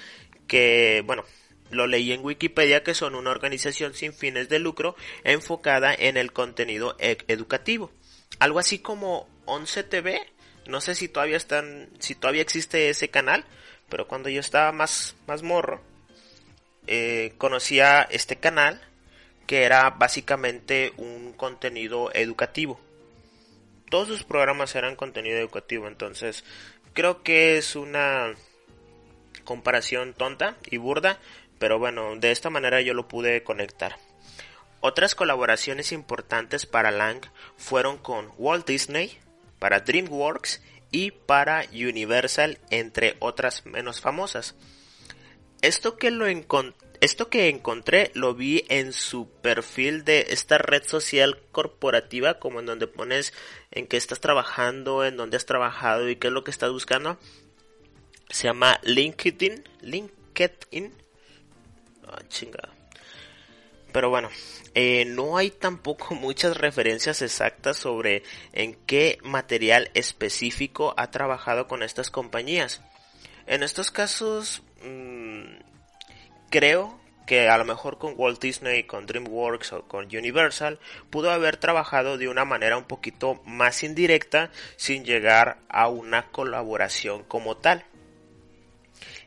que, 0.46 1.02
bueno, 1.06 1.24
lo 1.70 1.86
leí 1.86 2.12
en 2.12 2.24
Wikipedia 2.24 2.82
que 2.82 2.94
son 2.94 3.14
una 3.14 3.30
organización 3.30 3.94
sin 3.94 4.12
fines 4.12 4.48
de 4.48 4.58
lucro 4.58 4.96
enfocada 5.24 5.94
en 5.94 6.16
el 6.16 6.32
contenido 6.32 6.96
e-, 6.98 7.18
educativo. 7.28 7.92
Algo 8.38 8.58
así 8.58 8.78
como 8.78 9.28
11 9.46 9.84
TV, 9.84 10.20
no 10.66 10.80
sé 10.80 10.94
si 10.94 11.08
todavía 11.08 11.36
están, 11.36 11.90
si 11.98 12.14
todavía 12.14 12.42
existe 12.42 12.88
ese 12.88 13.08
canal, 13.08 13.44
pero 13.88 14.06
cuando 14.06 14.28
yo 14.28 14.40
estaba 14.40 14.72
más, 14.72 15.16
más 15.26 15.42
morro, 15.42 15.82
eh, 16.86 17.34
conocía 17.38 18.02
este 18.02 18.36
canal 18.36 18.80
que 19.46 19.64
era 19.64 19.90
básicamente 19.90 20.92
un 20.96 21.32
contenido 21.32 22.10
educativo. 22.14 22.80
Todos 23.90 24.06
sus 24.06 24.22
programas 24.22 24.74
eran 24.76 24.94
contenido 24.94 25.38
educativo, 25.38 25.88
entonces 25.88 26.44
creo 26.92 27.22
que 27.24 27.58
es 27.58 27.74
una 27.74 28.32
comparación 29.44 30.14
tonta 30.14 30.56
y 30.70 30.76
burda, 30.76 31.18
pero 31.60 31.78
bueno, 31.78 32.16
de 32.16 32.32
esta 32.32 32.48
manera 32.48 32.80
yo 32.80 32.94
lo 32.94 33.06
pude 33.06 33.44
conectar. 33.44 33.96
Otras 34.80 35.14
colaboraciones 35.14 35.92
importantes 35.92 36.64
para 36.64 36.90
Lang 36.90 37.20
fueron 37.58 37.98
con 37.98 38.32
Walt 38.38 38.66
Disney, 38.66 39.18
para 39.58 39.80
DreamWorks 39.80 40.62
y 40.90 41.10
para 41.10 41.66
Universal, 41.70 42.58
entre 42.70 43.16
otras 43.18 43.66
menos 43.66 44.00
famosas. 44.00 44.56
Esto 45.60 45.98
que 45.98 46.10
lo 46.10 46.26
esto 46.26 47.28
que 47.28 47.48
encontré 47.50 48.10
lo 48.14 48.34
vi 48.34 48.64
en 48.70 48.94
su 48.94 49.30
perfil 49.30 50.04
de 50.04 50.28
esta 50.30 50.56
red 50.56 50.84
social 50.84 51.42
corporativa, 51.52 52.38
como 52.38 52.60
en 52.60 52.66
donde 52.66 52.86
pones 52.86 53.34
en 53.70 53.86
qué 53.86 53.98
estás 53.98 54.20
trabajando, 54.20 55.04
en 55.04 55.18
dónde 55.18 55.36
has 55.36 55.44
trabajado 55.44 56.08
y 56.08 56.16
qué 56.16 56.28
es 56.28 56.32
lo 56.32 56.42
que 56.42 56.50
estás 56.50 56.70
buscando. 56.70 57.18
Se 58.30 58.44
llama 58.48 58.80
LinkedIn, 58.82 59.68
LinkedIn. 59.82 60.99
Ah, 62.10 62.22
chingada. 62.28 62.70
Pero 63.92 64.10
bueno, 64.10 64.30
eh, 64.74 65.04
no 65.04 65.36
hay 65.36 65.50
tampoco 65.50 66.14
muchas 66.14 66.56
referencias 66.56 67.22
exactas 67.22 67.76
sobre 67.76 68.24
en 68.52 68.74
qué 68.86 69.18
material 69.22 69.90
específico 69.94 70.94
ha 70.96 71.10
trabajado 71.10 71.68
con 71.68 71.82
estas 71.82 72.10
compañías. 72.10 72.82
En 73.46 73.62
estos 73.62 73.90
casos, 73.90 74.62
mmm, 74.82 75.60
creo 76.50 76.98
que 77.26 77.48
a 77.48 77.58
lo 77.58 77.64
mejor 77.64 77.98
con 77.98 78.14
Walt 78.16 78.40
Disney, 78.40 78.82
con 78.84 79.06
DreamWorks 79.06 79.72
o 79.72 79.82
con 79.82 80.06
Universal 80.06 80.80
pudo 81.10 81.30
haber 81.30 81.58
trabajado 81.58 82.18
de 82.18 82.26
una 82.26 82.44
manera 82.44 82.76
un 82.76 82.84
poquito 82.84 83.40
más 83.44 83.84
indirecta 83.84 84.50
sin 84.76 85.04
llegar 85.04 85.58
a 85.68 85.86
una 85.86 86.26
colaboración 86.26 87.22
como 87.22 87.56
tal. 87.56 87.84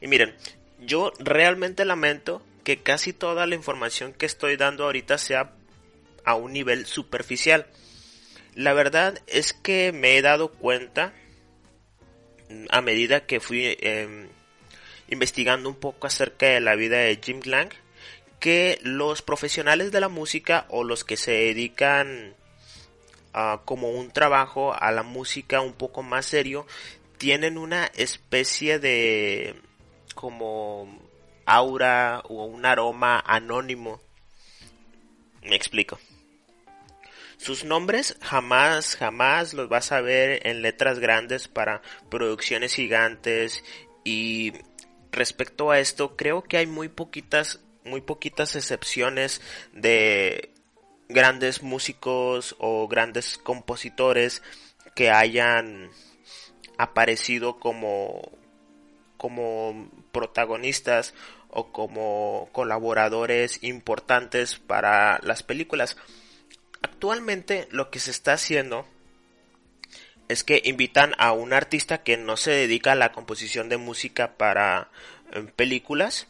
Y 0.02 0.08
miren, 0.08 0.36
yo 0.80 1.14
realmente 1.18 1.86
lamento 1.86 2.42
que 2.64 2.78
casi 2.78 3.14
toda 3.14 3.46
la 3.46 3.56
información 3.56 4.14
que 4.14 4.26
estoy 4.26 4.56
dando 4.56 4.86
ahorita 4.86 5.18
sea 5.18 5.54
a 6.24 6.36
un 6.36 6.54
nivel 6.54 6.86
superficial. 6.86 7.68
La 8.56 8.74
verdad 8.74 9.20
es 9.28 9.54
que 9.54 9.92
me 9.92 10.18
he 10.18 10.22
dado 10.22 10.52
cuenta 10.52 11.14
a 12.70 12.82
medida 12.82 13.26
que 13.26 13.40
fui 13.40 13.78
em, 13.80 14.28
investigando 15.10 15.70
un 15.70 15.76
poco 15.76 16.08
acerca 16.08 16.48
de 16.48 16.62
la 16.62 16.76
vida 16.76 16.98
de 16.98 17.20
Jim 17.22 17.42
Lang 17.46 17.70
que 18.40 18.80
los 18.84 19.22
profesionales 19.22 19.92
de 19.92 20.02
la 20.02 20.10
música 20.10 20.66
o 20.70 20.84
los 20.84 21.04
que 21.04 21.18
se 21.18 21.32
dedican 21.32 22.36
como 23.66 23.90
un 23.90 24.12
trabajo 24.12 24.76
a 24.80 24.92
la 24.92 25.02
música 25.02 25.62
un 25.62 25.74
poco 25.74 26.04
más 26.04 26.28
serio 26.28 26.68
tienen 27.18 27.58
una 27.58 27.86
especie 27.96 28.78
de 28.78 29.56
como 30.14 31.00
aura 31.46 32.22
o 32.26 32.46
un 32.46 32.66
aroma 32.66 33.22
anónimo. 33.26 34.02
Me 35.44 35.56
explico. 35.56 36.00
Sus 37.38 37.66
nombres 37.66 38.18
jamás, 38.22 38.96
jamás 38.96 39.54
los 39.54 39.68
vas 39.68 39.92
a 39.92 40.02
ver 40.02 40.48
en 40.48 40.62
letras 40.62 41.00
grandes 41.00 41.48
para 41.48 41.82
producciones 42.10 42.74
gigantes 42.74 43.64
y 44.06 44.54
respecto 45.12 45.72
a 45.72 45.80
esto 45.80 46.16
creo 46.16 46.44
que 46.44 46.58
hay 46.58 46.68
muy 46.68 46.88
poquitas, 46.88 47.60
muy 47.84 48.02
poquitas 48.02 48.56
excepciones 48.56 49.42
de 49.74 50.54
grandes 51.10 51.64
músicos 51.64 52.56
o 52.60 52.88
grandes 52.88 53.38
compositores 53.38 54.42
que 54.96 55.12
hayan 55.12 55.90
aparecido 56.78 57.60
como 57.60 58.32
como 59.24 59.90
protagonistas 60.12 61.14
o 61.48 61.72
como 61.72 62.50
colaboradores 62.52 63.64
importantes 63.64 64.58
para 64.58 65.18
las 65.24 65.44
películas. 65.44 65.96
Actualmente 66.82 67.70
lo 67.72 67.90
que 67.90 68.00
se 68.00 68.12
está 68.12 68.34
haciendo 68.34 68.86
es 70.28 70.44
que 70.44 70.62
invitan 70.66 71.14
a 71.20 71.32
un 71.32 71.54
artista 71.54 72.04
que 72.04 72.18
no 72.18 72.36
se 72.36 72.52
dedica 72.52 72.92
a 72.92 72.96
la 72.96 73.14
composición 73.14 73.70
de 73.70 73.78
música 73.78 74.34
para 74.36 74.90
eh, 75.32 75.46
películas 75.56 76.28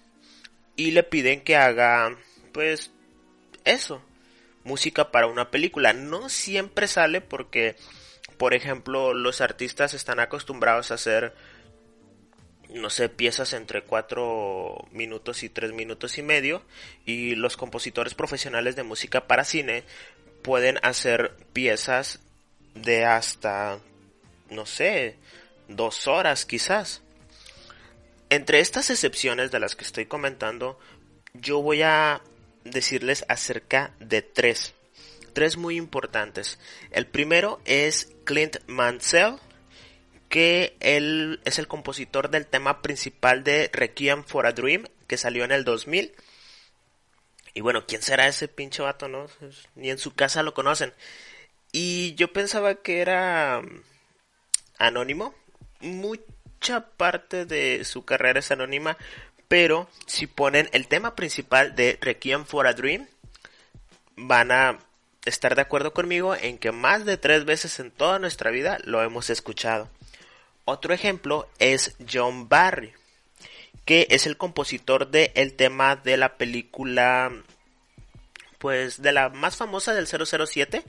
y 0.76 0.92
le 0.92 1.02
piden 1.02 1.42
que 1.42 1.56
haga 1.56 2.16
pues 2.52 2.92
eso, 3.66 4.04
música 4.64 5.10
para 5.10 5.26
una 5.26 5.50
película. 5.50 5.94
No 5.94 6.30
siempre 6.30 6.86
sale 6.86 7.22
porque 7.22 7.76
por 8.38 8.54
ejemplo 8.54 9.16
los 9.16 9.42
artistas 9.42 9.96
están 9.96 10.20
acostumbrados 10.20 10.92
a 10.92 10.94
hacer 10.94 11.34
no 12.74 12.90
sé, 12.90 13.10
piezas 13.10 13.54
entre 13.54 13.84
4 13.84 14.88
minutos 14.92 15.44
y 15.44 15.50
3 15.50 15.74
minutos 15.74 16.18
y 16.18 16.24
medio 16.24 16.64
y 17.06 17.36
los 17.36 17.58
compositores 17.58 18.16
profesionales 18.16 18.76
de 18.76 18.84
música 18.84 19.28
para 19.28 19.46
cine 19.46 19.84
pueden 20.42 20.80
hacer 20.84 21.36
piezas 21.54 22.20
de 22.76 23.06
hasta, 23.06 23.80
no 24.50 24.66
sé, 24.66 25.18
dos 25.68 26.08
horas 26.08 26.46
quizás. 26.46 27.02
Entre 28.30 28.60
estas 28.60 28.90
excepciones 28.90 29.52
de 29.52 29.60
las 29.60 29.76
que 29.76 29.84
estoy 29.84 30.06
comentando, 30.08 30.80
yo 31.34 31.62
voy 31.62 31.84
a 31.84 32.22
decirles 32.64 33.26
acerca 33.28 33.94
de 34.00 34.22
tres. 34.22 34.74
Tres 35.34 35.58
muy 35.58 35.78
importantes. 35.78 36.60
El 36.92 37.08
primero 37.08 37.60
es 37.66 38.12
Clint 38.24 38.58
Mansell, 38.68 39.38
que 40.34 40.76
él 40.80 41.42
es 41.46 41.60
el 41.60 41.68
compositor 41.68 42.32
del 42.32 42.48
tema 42.48 42.82
principal 42.82 43.44
de 43.44 43.70
Requiem 43.72 44.24
for 44.24 44.48
a 44.48 44.52
Dream, 44.52 44.88
que 45.06 45.16
salió 45.16 45.44
en 45.44 45.52
el 45.52 45.64
2000. 45.64 46.12
Y 47.54 47.62
bueno, 47.62 47.86
¿quién 47.86 48.02
será 48.02 48.28
ese 48.28 48.48
pinche 48.48 48.82
vato, 48.82 49.08
no? 49.08 49.28
Ni 49.76 49.92
en 49.92 50.00
su 50.00 50.16
casa 50.16 50.42
lo 50.42 50.56
conocen. 50.56 50.92
Y 51.72 52.16
yo 52.16 52.34
pensaba 52.34 52.74
que 52.74 53.02
era 53.02 53.62
mm, 53.62 53.84
anónimo. 54.80 55.36
Mucha 55.82 56.88
parte 56.98 57.46
de 57.46 57.86
su 57.86 58.04
carrera 58.04 58.40
es 58.40 58.50
anónima, 58.50 58.98
pero 59.48 59.88
si 60.08 60.26
ponen 60.26 60.68
el 60.72 60.88
tema 60.88 61.16
principal 61.16 61.76
de 61.76 62.00
Requiem 62.02 62.46
for 62.46 62.66
a 62.66 62.74
Dream, 62.74 63.08
van 64.16 64.52
a 64.52 64.80
estar 65.26 65.54
de 65.54 65.62
acuerdo 65.62 65.94
conmigo 65.94 66.34
en 66.34 66.58
que 66.58 66.72
más 66.72 67.06
de 67.06 67.18
tres 67.18 67.46
veces 67.46 67.80
en 67.80 67.92
toda 67.92 68.18
nuestra 68.18 68.50
vida 68.50 68.80
lo 68.84 69.04
hemos 69.04 69.30
escuchado. 69.30 69.92
Otro 70.66 70.94
ejemplo 70.94 71.50
es 71.60 71.96
John 72.12 72.48
Barry, 72.48 72.94
que 73.86 74.08
es 74.10 74.26
el 74.26 74.38
compositor 74.38 75.10
del 75.10 75.54
tema 75.56 75.98
de 75.98 76.16
la 76.16 76.38
película, 76.38 77.32
pues 78.60 79.02
de 79.02 79.12
la 79.12 79.30
más 79.30 79.58
famosa 79.58 79.94
del 79.94 80.08
007, 80.08 80.84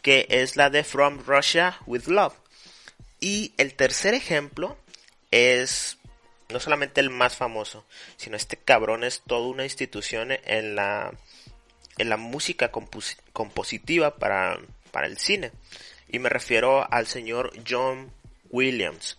que 0.00 0.26
es 0.30 0.56
la 0.56 0.70
de 0.70 0.84
From 0.84 1.22
Russia 1.26 1.78
with 1.86 2.06
Love. 2.06 2.34
Y 3.20 3.52
el 3.58 3.74
tercer 3.74 4.14
ejemplo 4.14 4.78
es 5.30 5.98
no 6.48 6.60
solamente 6.60 7.00
el 7.00 7.10
más 7.10 7.36
famoso, 7.36 7.84
sino 8.16 8.36
este 8.36 8.56
cabrón 8.56 9.04
es 9.04 9.22
toda 9.26 9.48
una 9.48 9.64
institución 9.64 10.30
en 10.44 10.76
la, 10.76 11.12
en 11.98 12.08
la 12.08 12.16
música 12.16 12.70
compositiva 12.70 14.16
para, 14.16 14.58
para 14.90 15.06
el 15.06 15.18
cine. 15.18 15.52
Y 16.08 16.18
me 16.18 16.28
refiero 16.28 16.86
al 16.90 17.06
señor 17.06 17.52
John 17.68 18.10
Williams. 18.54 19.18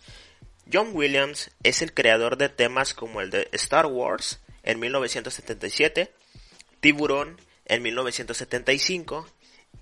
John 0.72 0.90
Williams 0.94 1.50
es 1.62 1.82
el 1.82 1.92
creador 1.92 2.38
de 2.38 2.48
temas 2.48 2.94
como 2.94 3.20
el 3.20 3.28
de 3.30 3.48
Star 3.52 3.84
Wars 3.84 4.40
en 4.62 4.80
1977, 4.80 6.10
Tiburón 6.80 7.38
en 7.66 7.82
1975, 7.82 9.28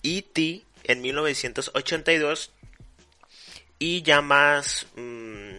E.T. 0.03 0.65
en 0.83 1.01
1982 1.01 2.51
y 3.79 4.03
ya 4.03 4.21
más, 4.21 4.89
mm, 4.97 5.53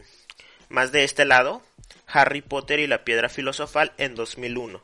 más 0.67 0.91
de 0.91 1.05
este 1.05 1.23
lado, 1.23 1.63
Harry 2.05 2.41
Potter 2.41 2.79
y 2.79 2.87
la 2.87 3.05
Piedra 3.05 3.29
Filosofal 3.29 3.93
en 3.97 4.13
2001. 4.15 4.83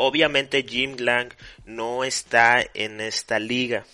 Obviamente 0.00 0.62
Jim 0.62 0.94
Lang 0.96 1.30
no 1.64 2.04
está 2.04 2.64
en 2.74 3.00
esta 3.00 3.40
liga, 3.40 3.84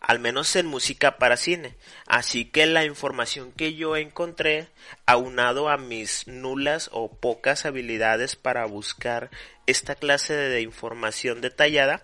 al 0.00 0.18
menos 0.18 0.56
en 0.56 0.64
música 0.64 1.18
para 1.18 1.36
cine, 1.36 1.74
así 2.06 2.46
que 2.46 2.64
la 2.64 2.86
información 2.86 3.52
que 3.52 3.74
yo 3.74 3.98
encontré, 3.98 4.68
aunado 5.04 5.68
a 5.68 5.76
mis 5.76 6.26
nulas 6.26 6.88
o 6.90 7.12
pocas 7.12 7.66
habilidades 7.66 8.34
para 8.34 8.64
buscar 8.64 9.28
esta 9.66 9.94
clase 9.94 10.32
de 10.32 10.62
información 10.62 11.42
detallada, 11.42 12.00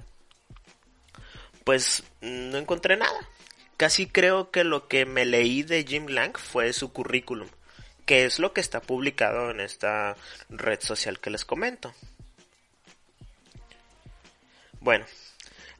pues 1.64 2.04
no 2.20 2.58
encontré 2.58 2.98
nada. 2.98 3.30
Casi 3.78 4.08
creo 4.08 4.50
que 4.50 4.62
lo 4.62 4.88
que 4.88 5.06
me 5.06 5.24
leí 5.24 5.62
de 5.62 5.84
Jim 5.84 6.08
Lang 6.08 6.36
fue 6.36 6.74
su 6.74 6.92
currículum, 6.92 7.48
que 8.04 8.26
es 8.26 8.40
lo 8.40 8.52
que 8.52 8.60
está 8.60 8.82
publicado 8.82 9.50
en 9.50 9.60
esta 9.60 10.16
red 10.50 10.80
social 10.82 11.18
que 11.18 11.30
les 11.30 11.46
comento. 11.46 11.94
Bueno, 14.80 15.06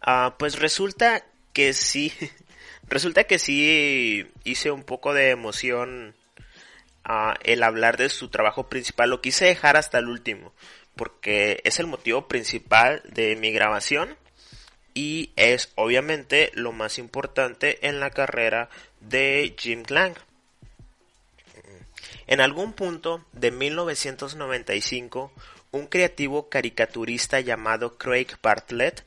ah, 0.01 0.37
pues 0.39 0.59
resulta 0.59 1.25
que 1.53 1.73
sí, 1.73 2.13
resulta 2.89 3.25
que 3.25 3.39
sí 3.39 4.27
hice 4.45 4.71
un 4.71 4.83
poco 4.83 5.15
de 5.15 5.31
emoción 5.31 6.15
uh, 7.09 7.35
el 7.45 7.63
hablar 7.63 7.97
de 7.97 8.09
su 8.09 8.29
trabajo 8.29 8.69
principal. 8.69 9.11
Lo 9.11 9.21
quise 9.21 9.47
dejar 9.47 9.77
hasta 9.77 9.99
el 9.99 10.09
último, 10.09 10.53
porque 10.97 11.61
es 11.65 11.79
el 11.79 11.87
motivo 11.87 12.29
principal 12.29 13.03
de 13.05 13.37
mi 13.37 13.53
grabación 13.53 14.17
y 14.95 15.31
es 15.37 15.71
obviamente 15.77 16.51
lo 16.55 16.73
más 16.73 16.99
importante 16.99 17.87
en 17.87 18.01
la 18.01 18.11
carrera 18.11 18.69
de 19.01 19.55
Jim 19.57 19.85
Lang. 19.89 20.15
En 22.27 22.41
algún 22.41 22.73
punto 22.73 23.25
de 23.33 23.51
1995, 23.51 25.33
un 25.71 25.87
creativo 25.87 26.49
caricaturista 26.49 27.41
llamado 27.41 27.99
Craig 27.99 28.29
Bartlett 28.43 29.05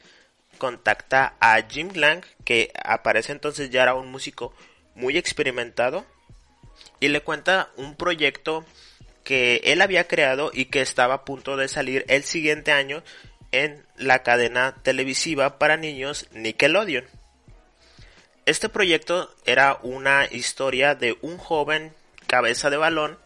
contacta 0.58 1.36
a 1.40 1.62
Jim 1.68 1.90
Lang, 1.96 2.24
que 2.46 2.72
aparece 2.84 3.32
entonces 3.32 3.70
ya 3.70 3.84
era 3.84 3.96
un 3.96 4.12
músico 4.12 4.54
muy 4.94 5.18
experimentado, 5.18 6.06
y 7.00 7.08
le 7.08 7.22
cuenta 7.22 7.72
un 7.78 7.96
proyecto 7.96 8.66
que 9.24 9.62
él 9.66 9.82
había 9.82 10.08
creado 10.08 10.52
y 10.54 10.66
que 10.66 10.82
estaba 10.82 11.16
a 11.16 11.26
punto 11.26 11.58
de 11.58 11.68
salir 11.68 12.06
el 12.08 12.24
siguiente 12.24 12.72
año 12.72 13.04
en 13.52 13.86
la 13.98 14.24
cadena 14.24 14.76
televisiva 14.84 15.58
para 15.58 15.78
niños 15.78 16.28
Nickelodeon. 16.32 17.06
Este 18.46 18.70
proyecto 18.70 19.34
era 19.46 19.80
una 19.84 20.26
historia 20.26 20.96
de 20.96 21.18
un 21.22 21.38
joven 21.38 21.94
cabeza 22.28 22.70
de 22.70 22.78
balón 22.78 23.18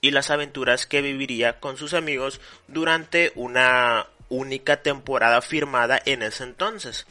y 0.00 0.10
las 0.10 0.30
aventuras 0.30 0.86
que 0.86 1.02
viviría 1.02 1.60
con 1.60 1.76
sus 1.76 1.94
amigos 1.94 2.40
durante 2.68 3.32
una 3.34 4.06
única 4.28 4.82
temporada 4.82 5.42
firmada 5.42 6.00
en 6.04 6.22
ese 6.22 6.44
entonces. 6.44 7.06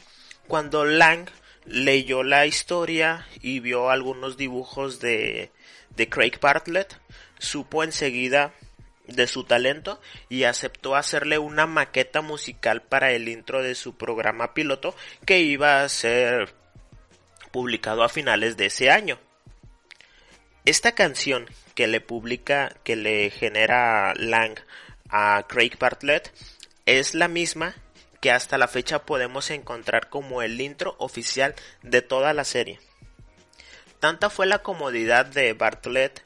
Cuando 0.46 0.84
Lang 0.84 1.28
leyó 1.66 2.22
la 2.22 2.46
historia 2.46 3.26
y 3.42 3.60
vio 3.60 3.90
algunos 3.90 4.36
dibujos 4.36 5.00
de, 5.00 5.50
de 5.96 6.08
Craig 6.08 6.38
Bartlett, 6.40 6.98
supo 7.38 7.84
enseguida 7.84 8.54
de 9.06 9.26
su 9.26 9.44
talento 9.44 10.00
y 10.28 10.44
aceptó 10.44 10.94
hacerle 10.94 11.38
una 11.38 11.66
maqueta 11.66 12.20
musical 12.20 12.82
para 12.82 13.12
el 13.12 13.28
intro 13.28 13.62
de 13.62 13.74
su 13.74 13.96
programa 13.96 14.54
piloto 14.54 14.94
que 15.24 15.40
iba 15.40 15.82
a 15.82 15.88
ser 15.88 16.54
publicado 17.50 18.04
a 18.04 18.08
finales 18.08 18.56
de 18.56 18.66
ese 18.66 18.90
año. 18.90 19.18
Esta 20.64 20.92
canción 20.92 21.46
que 21.74 21.86
le 21.86 22.00
publica, 22.00 22.74
que 22.84 22.96
le 22.96 23.30
genera 23.30 24.12
Lang 24.16 24.58
a 25.08 25.46
Craig 25.48 25.78
Bartlett, 25.78 26.32
es 26.86 27.14
la 27.14 27.28
misma 27.28 27.74
que 28.20 28.32
hasta 28.32 28.58
la 28.58 28.68
fecha 28.68 29.04
podemos 29.04 29.50
encontrar 29.50 30.08
como 30.08 30.42
el 30.42 30.60
intro 30.60 30.96
oficial 30.98 31.54
de 31.82 32.02
toda 32.02 32.32
la 32.34 32.44
serie. 32.44 32.80
Tanta 34.00 34.30
fue 34.30 34.46
la 34.46 34.60
comodidad 34.60 35.26
de 35.26 35.52
Bartlett 35.52 36.22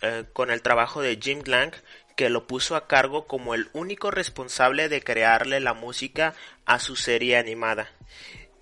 eh, 0.00 0.24
con 0.32 0.50
el 0.50 0.62
trabajo 0.62 1.02
de 1.02 1.18
Jim 1.20 1.42
Lang 1.46 1.72
que 2.16 2.28
lo 2.28 2.46
puso 2.46 2.76
a 2.76 2.86
cargo 2.86 3.26
como 3.26 3.54
el 3.54 3.68
único 3.72 4.10
responsable 4.10 4.88
de 4.88 5.02
crearle 5.02 5.60
la 5.60 5.74
música 5.74 6.34
a 6.64 6.78
su 6.78 6.96
serie 6.96 7.36
animada. 7.36 7.90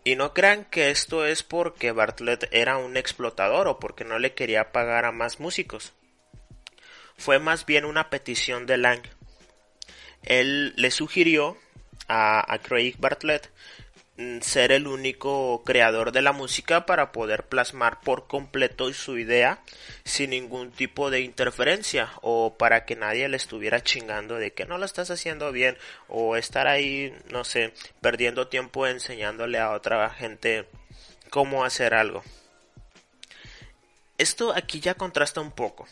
Y 0.04 0.16
no 0.16 0.34
crean 0.34 0.64
que 0.64 0.90
esto 0.90 1.24
es 1.24 1.42
porque 1.42 1.92
Bartlett 1.92 2.48
era 2.50 2.76
un 2.76 2.96
explotador 2.96 3.68
o 3.68 3.78
porque 3.78 4.04
no 4.04 4.18
le 4.18 4.34
quería 4.34 4.72
pagar 4.72 5.04
a 5.04 5.12
más 5.12 5.38
músicos. 5.38 5.92
Fue 7.16 7.38
más 7.38 7.66
bien 7.66 7.84
una 7.84 8.10
petición 8.10 8.66
de 8.66 8.78
Lang. 8.78 9.02
Él 10.24 10.72
le 10.76 10.90
sugirió 10.90 11.56
a, 12.08 12.52
a 12.52 12.58
Craig 12.58 12.96
Bartlett 12.98 13.50
ser 14.42 14.72
el 14.72 14.86
único 14.86 15.62
creador 15.64 16.12
de 16.12 16.20
la 16.20 16.32
música 16.32 16.84
para 16.84 17.12
poder 17.12 17.44
plasmar 17.44 18.00
por 18.00 18.26
completo 18.26 18.92
su 18.92 19.18
idea 19.18 19.60
sin 20.04 20.30
ningún 20.30 20.70
tipo 20.70 21.10
de 21.10 21.22
interferencia 21.22 22.10
o 22.20 22.54
para 22.58 22.84
que 22.84 22.94
nadie 22.94 23.28
le 23.28 23.38
estuviera 23.38 23.82
chingando 23.82 24.36
de 24.36 24.52
que 24.52 24.66
no 24.66 24.76
lo 24.76 24.84
estás 24.84 25.10
haciendo 25.10 25.50
bien 25.50 25.78
o 26.08 26.36
estar 26.36 26.66
ahí, 26.66 27.14
no 27.30 27.44
sé, 27.44 27.72
perdiendo 28.02 28.48
tiempo 28.48 28.86
enseñándole 28.86 29.58
a 29.58 29.70
otra 29.70 30.10
gente 30.10 30.66
cómo 31.30 31.64
hacer 31.64 31.94
algo. 31.94 32.22
Esto 34.18 34.52
aquí 34.54 34.80
ya 34.80 34.94
contrasta 34.94 35.40
un 35.40 35.52
poco 35.52 35.88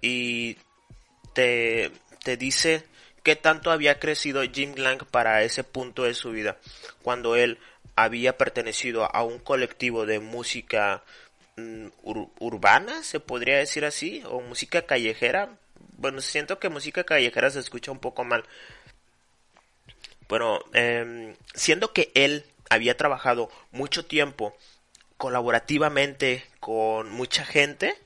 y 0.00 0.56
te, 1.34 1.92
te 2.24 2.38
dice 2.38 2.82
qué 3.22 3.36
tanto 3.36 3.70
había 3.70 3.98
crecido 3.98 4.42
Jim 4.42 4.74
Lang 4.76 5.04
para 5.10 5.42
ese 5.42 5.64
punto 5.64 6.04
de 6.04 6.14
su 6.14 6.30
vida, 6.30 6.56
cuando 7.02 7.36
él 7.36 7.58
había 7.96 8.38
pertenecido 8.38 9.14
a 9.14 9.22
un 9.22 9.38
colectivo 9.38 10.06
de 10.06 10.20
música 10.20 11.02
mm, 11.56 11.88
urbana, 12.38 13.02
se 13.02 13.20
podría 13.20 13.58
decir 13.58 13.84
así, 13.84 14.22
o 14.26 14.40
música 14.40 14.82
callejera. 14.82 15.58
Bueno, 15.96 16.20
siento 16.20 16.60
que 16.60 16.68
música 16.68 17.04
callejera 17.04 17.50
se 17.50 17.58
escucha 17.60 17.90
un 17.90 17.98
poco 17.98 18.24
mal. 18.24 18.44
Bueno, 20.28 20.60
eh, 20.74 21.34
siendo 21.54 21.92
que 21.92 22.12
él 22.14 22.44
había 22.70 22.96
trabajado 22.96 23.50
mucho 23.72 24.04
tiempo 24.04 24.56
colaborativamente 25.16 26.44
con 26.60 27.10
mucha 27.10 27.44
gente, 27.44 27.96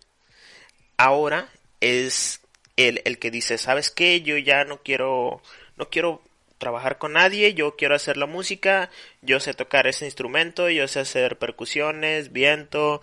ahora 0.97 1.49
es 1.81 2.42
el, 2.77 3.19
que 3.19 3.31
dice, 3.31 3.59
¿sabes 3.59 3.91
qué? 3.91 4.23
Yo 4.23 4.37
ya 4.39 4.65
no 4.65 4.83
quiero, 4.83 5.43
no 5.77 5.89
quiero 5.89 6.23
trabajar 6.59 6.99
con 6.99 7.15
nadie, 7.15 7.55
yo 7.55 7.77
quiero 7.77 7.95
hacer 7.95 8.17
la 8.17 8.27
música, 8.27 8.91
yo 9.21 9.41
sé 9.41 9.55
tocar 9.55 9.87
ese 9.87 10.05
instrumento, 10.05 10.71
yo 10.71 10.87
sé 10.89 11.01
hacer 11.01 11.39
percusiones, 11.39 12.33
viento, 12.33 13.03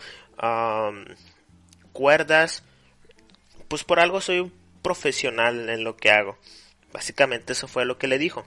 cuerdas, 1.92 2.64
pues 3.68 3.84
por 3.84 4.00
algo 4.00 4.22
soy 4.22 4.40
un 4.40 4.54
profesional 4.82 5.70
en 5.70 5.84
lo 5.84 5.98
que 5.98 6.12
hago. 6.12 6.38
Básicamente 6.92 7.54
eso 7.54 7.68
fue 7.68 7.86
lo 7.86 7.98
que 7.98 8.08
le 8.08 8.18
dijo. 8.18 8.46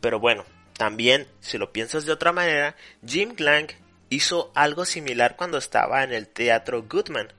Pero 0.00 0.20
bueno, 0.20 0.44
también, 0.76 1.26
si 1.40 1.58
lo 1.58 1.72
piensas 1.72 2.06
de 2.06 2.12
otra 2.12 2.32
manera, 2.32 2.76
Jim 3.06 3.34
Lang 3.38 3.68
hizo 4.08 4.50
algo 4.54 4.84
similar 4.84 5.36
cuando 5.36 5.58
estaba 5.58 6.04
en 6.04 6.12
el 6.12 6.28
teatro 6.28 6.84
Goodman. 6.88 7.32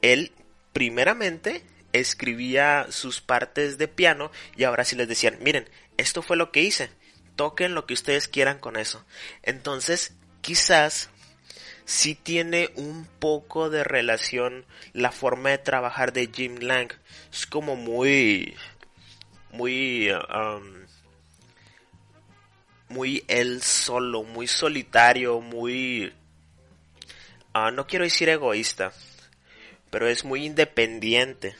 Él, 0.00 0.32
primeramente, 0.72 1.62
escribía 1.92 2.86
sus 2.90 3.20
partes 3.20 3.78
de 3.78 3.88
piano 3.88 4.30
y 4.56 4.64
ahora 4.64 4.84
sí 4.84 4.96
les 4.96 5.08
decían, 5.08 5.38
miren, 5.40 5.68
esto 5.96 6.22
fue 6.22 6.36
lo 6.36 6.50
que 6.52 6.62
hice, 6.62 6.90
toquen 7.36 7.74
lo 7.74 7.86
que 7.86 7.94
ustedes 7.94 8.28
quieran 8.28 8.58
con 8.58 8.76
eso. 8.76 9.04
Entonces, 9.42 10.14
quizás 10.40 11.10
sí 11.84 12.14
tiene 12.14 12.70
un 12.74 13.06
poco 13.18 13.70
de 13.70 13.84
relación 13.84 14.64
la 14.92 15.12
forma 15.12 15.50
de 15.50 15.58
trabajar 15.58 16.12
de 16.12 16.30
Jim 16.32 16.58
Lang. 16.60 16.92
Es 17.32 17.46
como 17.46 17.76
muy, 17.76 18.54
muy, 19.50 20.10
um, 20.10 20.86
muy 22.88 23.24
él 23.28 23.62
solo, 23.62 24.22
muy 24.22 24.46
solitario, 24.46 25.40
muy, 25.40 26.12
ah, 27.52 27.70
no 27.70 27.86
quiero 27.86 28.04
decir 28.04 28.28
egoísta, 28.28 28.92
pero 29.92 30.08
es 30.08 30.24
muy 30.24 30.46
independiente. 30.46 31.54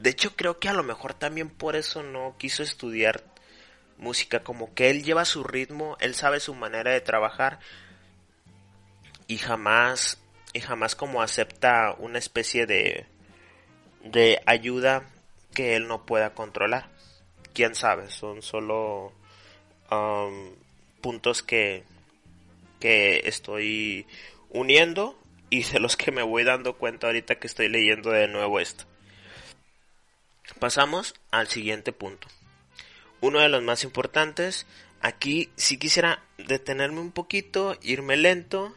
De 0.00 0.08
hecho, 0.08 0.34
creo 0.36 0.58
que 0.58 0.70
a 0.70 0.72
lo 0.72 0.82
mejor 0.82 1.12
también 1.12 1.50
por 1.50 1.76
eso 1.76 2.02
no 2.02 2.34
quiso 2.38 2.62
estudiar 2.62 3.22
música, 3.98 4.42
como 4.42 4.72
que 4.72 4.88
él 4.88 5.04
lleva 5.04 5.26
su 5.26 5.44
ritmo, 5.44 5.98
él 6.00 6.14
sabe 6.14 6.40
su 6.40 6.54
manera 6.54 6.92
de 6.92 7.02
trabajar 7.02 7.60
y 9.26 9.36
jamás 9.36 10.18
y 10.54 10.60
jamás 10.60 10.96
como 10.96 11.20
acepta 11.20 11.94
una 11.98 12.18
especie 12.18 12.64
de 12.64 13.06
de 14.02 14.40
ayuda 14.46 15.04
que 15.54 15.76
él 15.76 15.88
no 15.88 16.06
pueda 16.06 16.32
controlar. 16.32 16.88
Quién 17.52 17.74
sabe, 17.74 18.10
son 18.10 18.40
solo 18.40 19.12
um, 19.90 20.54
puntos 21.02 21.42
que 21.42 21.84
que 22.80 23.20
estoy 23.26 24.06
uniendo 24.48 25.21
y 25.52 25.64
de 25.64 25.80
los 25.80 25.98
que 25.98 26.10
me 26.12 26.22
voy 26.22 26.44
dando 26.44 26.78
cuenta 26.78 27.08
ahorita 27.08 27.34
que 27.34 27.46
estoy 27.46 27.68
leyendo 27.68 28.10
de 28.10 28.26
nuevo 28.26 28.58
esto. 28.58 28.84
Pasamos 30.58 31.14
al 31.30 31.46
siguiente 31.46 31.92
punto. 31.92 32.26
Uno 33.20 33.38
de 33.38 33.50
los 33.50 33.62
más 33.62 33.84
importantes. 33.84 34.66
Aquí 35.02 35.50
si 35.56 35.76
quisiera 35.76 36.24
detenerme 36.38 37.00
un 37.00 37.12
poquito, 37.12 37.76
irme 37.82 38.16
lento. 38.16 38.74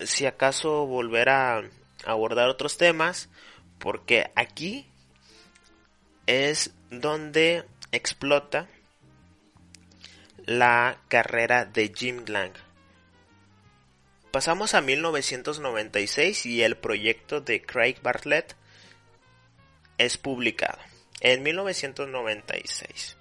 Si 0.00 0.24
acaso 0.24 0.86
volver 0.86 1.28
a 1.28 1.62
abordar 2.06 2.48
otros 2.48 2.78
temas. 2.78 3.28
Porque 3.78 4.30
aquí 4.34 4.86
es 6.24 6.72
donde 6.88 7.66
explota 7.92 8.66
la 10.46 11.02
carrera 11.08 11.66
de 11.66 11.92
Jim 11.94 12.24
Lang. 12.28 12.65
Pasamos 14.36 14.74
a 14.74 14.82
1996 14.82 16.44
y 16.44 16.62
el 16.62 16.76
proyecto 16.76 17.40
de 17.40 17.62
Craig 17.62 17.94
Bartlett 18.02 18.54
es 19.96 20.18
publicado 20.18 20.78
en 21.22 21.42
1996. 21.42 23.16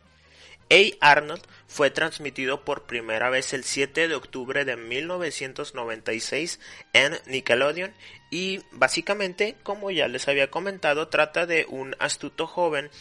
A. 0.69 1.11
Arnold 1.11 1.41
fue 1.69 1.89
transmitido 1.89 2.65
por 2.65 2.83
primera 2.83 3.29
vez 3.29 3.53
el 3.53 3.63
7 3.63 4.09
de 4.09 4.15
octubre 4.15 4.65
de 4.65 4.75
1996 4.75 6.59
en 6.91 7.17
Nickelodeon 7.27 7.93
y 8.29 8.59
básicamente, 8.73 9.55
como 9.63 9.91
ya 9.91 10.09
les 10.09 10.27
había 10.27 10.51
comentado, 10.51 11.07
trata 11.07 11.45
de 11.45 11.65
un 11.69 11.95
astuto 11.99 12.45
joven 12.45 12.91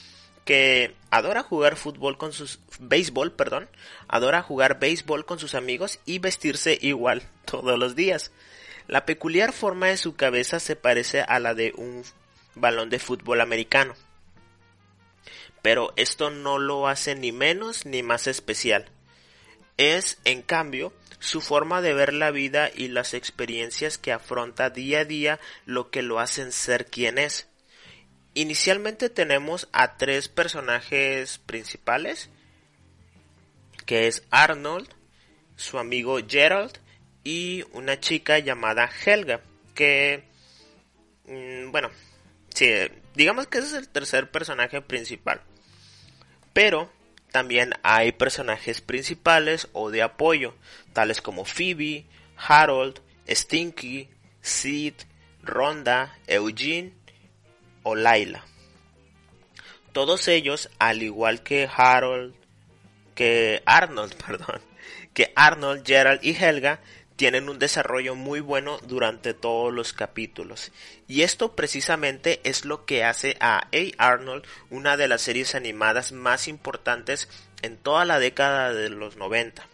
que 0.44 0.94
adora 1.10 1.42
jugar 1.42 1.76
fútbol 1.76 2.18
con 2.18 2.32
sus 2.32 2.60
béisbol, 2.78 3.32
perdón, 3.32 3.68
adora 4.08 4.42
jugar 4.42 4.78
béisbol 4.78 5.24
con 5.24 5.38
sus 5.38 5.54
amigos 5.54 6.00
y 6.04 6.18
vestirse 6.18 6.78
igual 6.80 7.22
todos 7.44 7.78
los 7.78 7.96
días. 7.96 8.30
La 8.86 9.06
peculiar 9.06 9.52
forma 9.52 9.86
de 9.86 9.96
su 9.96 10.14
cabeza 10.14 10.60
se 10.60 10.76
parece 10.76 11.22
a 11.22 11.38
la 11.38 11.54
de 11.54 11.72
un 11.76 12.04
balón 12.54 12.90
de 12.90 12.98
fútbol 12.98 13.40
americano. 13.40 13.94
Pero 15.62 15.94
esto 15.96 16.28
no 16.28 16.58
lo 16.58 16.88
hace 16.88 17.14
ni 17.14 17.32
menos 17.32 17.86
ni 17.86 18.02
más 18.02 18.26
especial. 18.26 18.90
Es, 19.78 20.18
en 20.24 20.42
cambio, 20.42 20.92
su 21.18 21.40
forma 21.40 21.80
de 21.80 21.94
ver 21.94 22.12
la 22.12 22.30
vida 22.30 22.70
y 22.72 22.88
las 22.88 23.14
experiencias 23.14 23.96
que 23.96 24.12
afronta 24.12 24.68
día 24.68 25.00
a 25.00 25.04
día 25.06 25.40
lo 25.64 25.90
que 25.90 26.02
lo 26.02 26.20
hacen 26.20 26.52
ser 26.52 26.84
quien 26.86 27.16
es. 27.16 27.48
Inicialmente 28.34 29.10
tenemos 29.10 29.68
a 29.72 29.96
tres 29.96 30.28
personajes 30.28 31.38
principales, 31.38 32.30
que 33.86 34.08
es 34.08 34.24
Arnold, 34.30 34.88
su 35.56 35.78
amigo 35.78 36.18
Gerald 36.26 36.78
y 37.22 37.64
una 37.72 38.00
chica 38.00 38.38
llamada 38.38 38.90
Helga, 39.04 39.40
que, 39.74 40.24
mm, 41.26 41.70
bueno, 41.70 41.90
Sí, 42.54 42.72
digamos 43.14 43.48
que 43.48 43.58
ese 43.58 43.66
es 43.66 43.74
el 43.74 43.88
tercer 43.88 44.30
personaje 44.30 44.80
principal. 44.80 45.40
Pero 46.52 46.88
también 47.32 47.72
hay 47.82 48.12
personajes 48.12 48.80
principales 48.80 49.68
o 49.72 49.90
de 49.90 50.02
apoyo, 50.02 50.54
tales 50.92 51.20
como 51.20 51.44
Phoebe, 51.44 52.06
Harold, 52.36 53.00
Stinky, 53.28 54.08
Sid, 54.40 54.94
Ronda, 55.42 56.16
Eugene 56.28 56.92
o 57.84 57.94
Laila. 57.94 58.44
Todos 59.92 60.26
ellos, 60.26 60.70
al 60.80 61.04
igual 61.04 61.44
que 61.44 61.68
Harold, 61.72 62.34
que 63.14 63.62
Arnold, 63.64 64.14
perdón, 64.26 64.60
que 65.12 65.32
Arnold, 65.36 65.86
Gerald 65.86 66.24
y 66.24 66.34
Helga, 66.34 66.80
tienen 67.16 67.48
un 67.48 67.60
desarrollo 67.60 68.16
muy 68.16 68.40
bueno 68.40 68.78
durante 68.88 69.34
todos 69.34 69.72
los 69.72 69.92
capítulos. 69.92 70.72
Y 71.06 71.22
esto 71.22 71.54
precisamente 71.54 72.40
es 72.42 72.64
lo 72.64 72.84
que 72.84 73.04
hace 73.04 73.36
a 73.38 73.58
A. 73.58 73.68
Arnold 73.98 74.44
una 74.70 74.96
de 74.96 75.06
las 75.06 75.22
series 75.22 75.54
animadas 75.54 76.10
más 76.10 76.48
importantes 76.48 77.28
en 77.62 77.76
toda 77.76 78.04
la 78.04 78.18
década 78.18 78.72
de 78.72 78.88
los 78.88 79.16
90. 79.16 79.64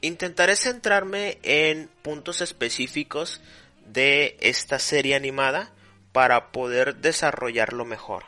Intentaré 0.00 0.56
centrarme 0.56 1.38
en 1.42 1.88
puntos 2.00 2.40
específicos 2.40 3.40
de 3.86 4.36
esta 4.40 4.78
serie 4.78 5.14
animada 5.14 5.70
para 6.12 6.52
poder 6.52 6.96
desarrollarlo 6.96 7.84
mejor. 7.84 8.24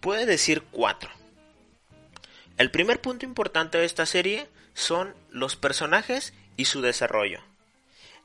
Puede 0.00 0.26
decir 0.26 0.62
cuatro. 0.70 1.10
El 2.58 2.70
primer 2.70 3.00
punto 3.00 3.24
importante 3.24 3.78
de 3.78 3.84
esta 3.84 4.06
serie 4.06 4.48
son 4.74 5.14
los 5.30 5.56
personajes 5.56 6.34
y 6.56 6.66
su 6.66 6.82
desarrollo. 6.82 7.40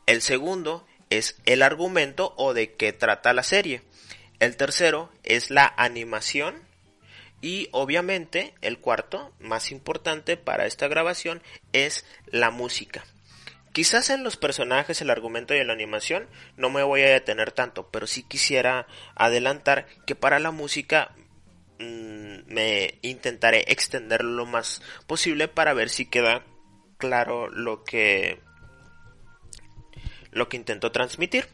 El 0.05 0.21
segundo 0.21 0.85
es 1.09 1.35
el 1.45 1.61
argumento 1.61 2.33
o 2.37 2.53
de 2.53 2.73
qué 2.73 2.93
trata 2.93 3.33
la 3.33 3.43
serie. 3.43 3.81
El 4.39 4.55
tercero 4.57 5.11
es 5.23 5.49
la 5.49 5.73
animación. 5.77 6.67
Y 7.41 7.69
obviamente 7.71 8.53
el 8.61 8.79
cuarto, 8.79 9.31
más 9.39 9.71
importante 9.71 10.35
para 10.35 10.65
esta 10.65 10.87
grabación, 10.87 11.41
es 11.71 12.05
la 12.27 12.51
música. 12.51 13.05
Quizás 13.71 14.09
en 14.09 14.23
los 14.23 14.35
personajes, 14.35 15.01
el 15.01 15.11
argumento 15.11 15.53
y 15.53 15.63
la 15.63 15.73
animación 15.73 16.27
no 16.57 16.69
me 16.69 16.83
voy 16.83 17.01
a 17.01 17.09
detener 17.09 17.51
tanto, 17.51 17.89
pero 17.91 18.07
sí 18.07 18.23
quisiera 18.23 18.87
adelantar 19.15 19.85
que 20.07 20.15
para 20.15 20.39
la 20.39 20.51
música 20.51 21.11
mm, 21.77 22.51
me 22.51 22.95
intentaré 23.03 23.65
extender 23.67 24.23
lo 24.23 24.45
más 24.45 24.81
posible 25.05 25.47
para 25.47 25.73
ver 25.73 25.89
si 25.89 26.07
queda 26.07 26.43
claro 26.97 27.47
lo 27.47 27.83
que 27.83 28.39
lo 30.31 30.49
que 30.49 30.57
intentó 30.57 30.91
transmitir. 30.91 31.47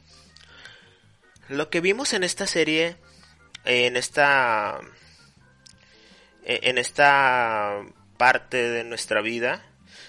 Lo 1.47 1.69
que 1.69 1.81
vimos 1.81 2.13
en 2.13 2.23
esta 2.23 2.47
serie, 2.47 2.97
en 3.65 3.97
esta 3.97 4.79
en 6.45 6.77
esta 6.77 7.83
parte 8.17 8.69
de 8.69 8.83
nuestra 8.83 9.21
vida, 9.21 9.65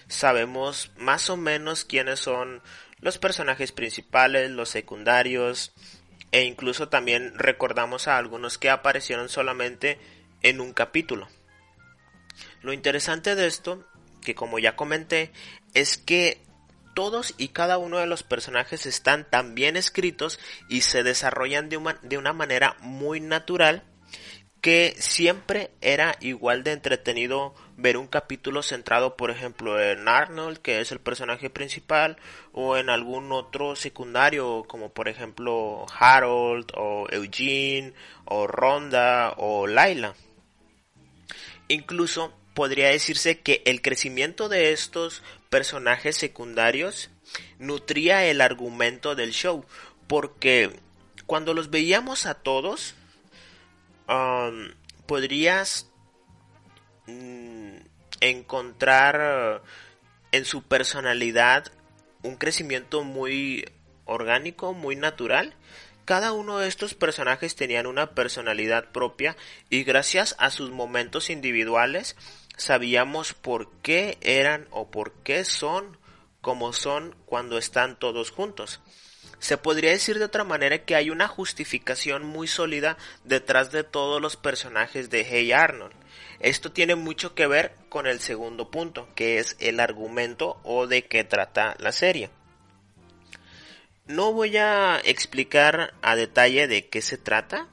sabemos 0.09 0.93
más 0.97 1.31
o 1.31 1.37
menos 1.37 1.85
quiénes 1.85 2.21
son 2.21 2.63
los 3.01 3.19
personajes 3.19 3.73
principales, 3.73 4.51
los 4.51 4.69
secundarios, 4.69 5.73
e 6.33 6.45
incluso 6.45 6.89
también 6.89 7.39
recordamos 7.39 8.09
a 8.09 8.19
algunos 8.19 8.59
que 8.59 8.71
aparecieron 8.71 9.29
solamente 9.29 9.99
en 10.43 10.61
un 10.61 10.73
capítulo. 10.73 11.29
Lo 12.63 12.73
interesante 12.73 13.35
de 13.35 13.47
esto 13.47 13.85
que 14.27 14.35
como 14.35 14.59
ya 14.59 14.77
comenté, 14.77 15.31
es 15.73 15.97
que 15.97 16.43
todos 16.95 17.35
y 17.39 17.49
cada 17.49 17.79
uno 17.79 17.99
de 17.99 18.07
los 18.07 18.25
personajes 18.25 18.85
están 18.85 19.31
tan 19.31 19.55
bien 19.55 19.77
escritos 19.77 20.41
y 20.69 20.81
se 20.81 21.05
desarrollan 21.05 21.69
de 21.69 21.77
una, 21.77 21.99
de 22.03 22.19
una 22.19 22.33
manera 22.33 22.77
muy 22.81 23.21
natural 23.21 23.85
que 24.61 24.97
siempre 24.99 25.71
era 25.81 26.17
igual 26.21 26.65
de 26.65 26.73
entretenido 26.73 27.55
ver 27.77 27.97
un 27.97 28.07
capítulo 28.07 28.63
centrado, 28.63 29.17
por 29.17 29.31
ejemplo, 29.31 29.81
en 29.81 30.09
Arnold, 30.09 30.59
que 30.59 30.81
es 30.81 30.93
el 30.93 30.99
personaje 30.99 31.51
principal, 31.51 32.17
o 32.53 32.77
en 32.77 32.89
algún 32.89 33.33
otro 33.33 33.77
secundario, 33.77 34.65
como 34.67 34.91
por 34.91 35.09
ejemplo 35.09 35.85
Harold, 35.99 36.73
o 36.75 37.07
Eugene, 37.11 37.93
o 38.25 38.47
Ronda, 38.47 39.35
o 39.37 39.67
Laila. 39.67 40.15
Incluso 41.69 42.33
podría 42.55 42.89
decirse 42.89 43.41
que 43.41 43.63
el 43.67 43.83
crecimiento 43.83 44.49
de 44.49 44.73
estos 44.73 45.23
personajes 45.51 46.17
secundarios 46.17 47.11
nutría 47.59 48.25
el 48.25 48.41
argumento 48.41 49.15
del 49.15 49.33
show, 49.33 49.65
porque 50.07 50.71
cuando 51.27 51.53
los 51.53 51.71
veíamos 51.71 52.25
a 52.25 52.35
todos, 52.35 52.95
podrías 55.07 55.91
mm, 57.07 57.66
encontrar 58.31 59.63
en 60.33 60.45
su 60.45 60.63
personalidad 60.63 61.73
un 62.23 62.37
crecimiento 62.37 63.05
muy 63.05 63.65
orgánico, 64.05 64.73
muy 64.73 64.97
natural, 64.97 65.55
cada 66.07 66.33
uno 66.33 66.59
de 66.59 66.69
estos 66.69 66.95
personajes 66.95 67.57
tenían 67.57 67.87
una 67.87 68.15
personalidad 68.15 68.93
propia 68.93 69.37
y 69.71 69.83
gracias 69.83 70.37
a 70.39 70.51
sus 70.51 70.71
momentos 70.71 71.31
individuales 71.31 72.17
sabíamos 72.57 73.35
por 73.35 73.73
qué 73.83 74.17
eran 74.21 74.69
o 74.71 74.89
por 74.89 75.13
qué 75.25 75.45
son 75.45 75.99
como 76.41 76.73
son 76.73 77.17
cuando 77.27 77.59
están 77.59 77.99
todos 77.99 78.31
juntos. 78.31 78.81
Se 79.41 79.59
podría 79.59 79.91
decir 79.91 80.21
de 80.21 80.27
otra 80.27 80.45
manera 80.45 80.85
que 80.85 80.95
hay 80.95 81.11
una 81.11 81.27
justificación 81.27 82.25
muy 82.25 82.47
sólida 82.47 82.97
detrás 83.25 83.73
de 83.73 83.83
todos 83.83 84.23
los 84.23 84.37
personajes 84.37 85.11
de 85.11 85.25
Hey 85.25 85.51
Arnold. 85.51 85.93
Esto 86.41 86.73
tiene 86.73 86.95
mucho 86.95 87.35
que 87.35 87.47
ver 87.47 87.75
con 87.89 88.07
el 88.07 88.21
segundo 88.21 88.71
punto, 88.71 89.09
que 89.15 89.39
es 89.39 89.57
el 89.59 89.81
argumento 89.81 90.61
o 90.65 90.87
de 90.87 91.05
qué 91.05 91.25
trata 91.25 91.77
la 91.79 91.93
serie. 91.93 92.31
No 94.07 94.33
voy 94.33 94.57
a 94.57 95.01
explicar 95.05 95.95
a 96.03 96.15
detalle 96.15 96.69
de 96.69 96.89
qué 96.89 97.03
se 97.03 97.19
trata, 97.19 97.67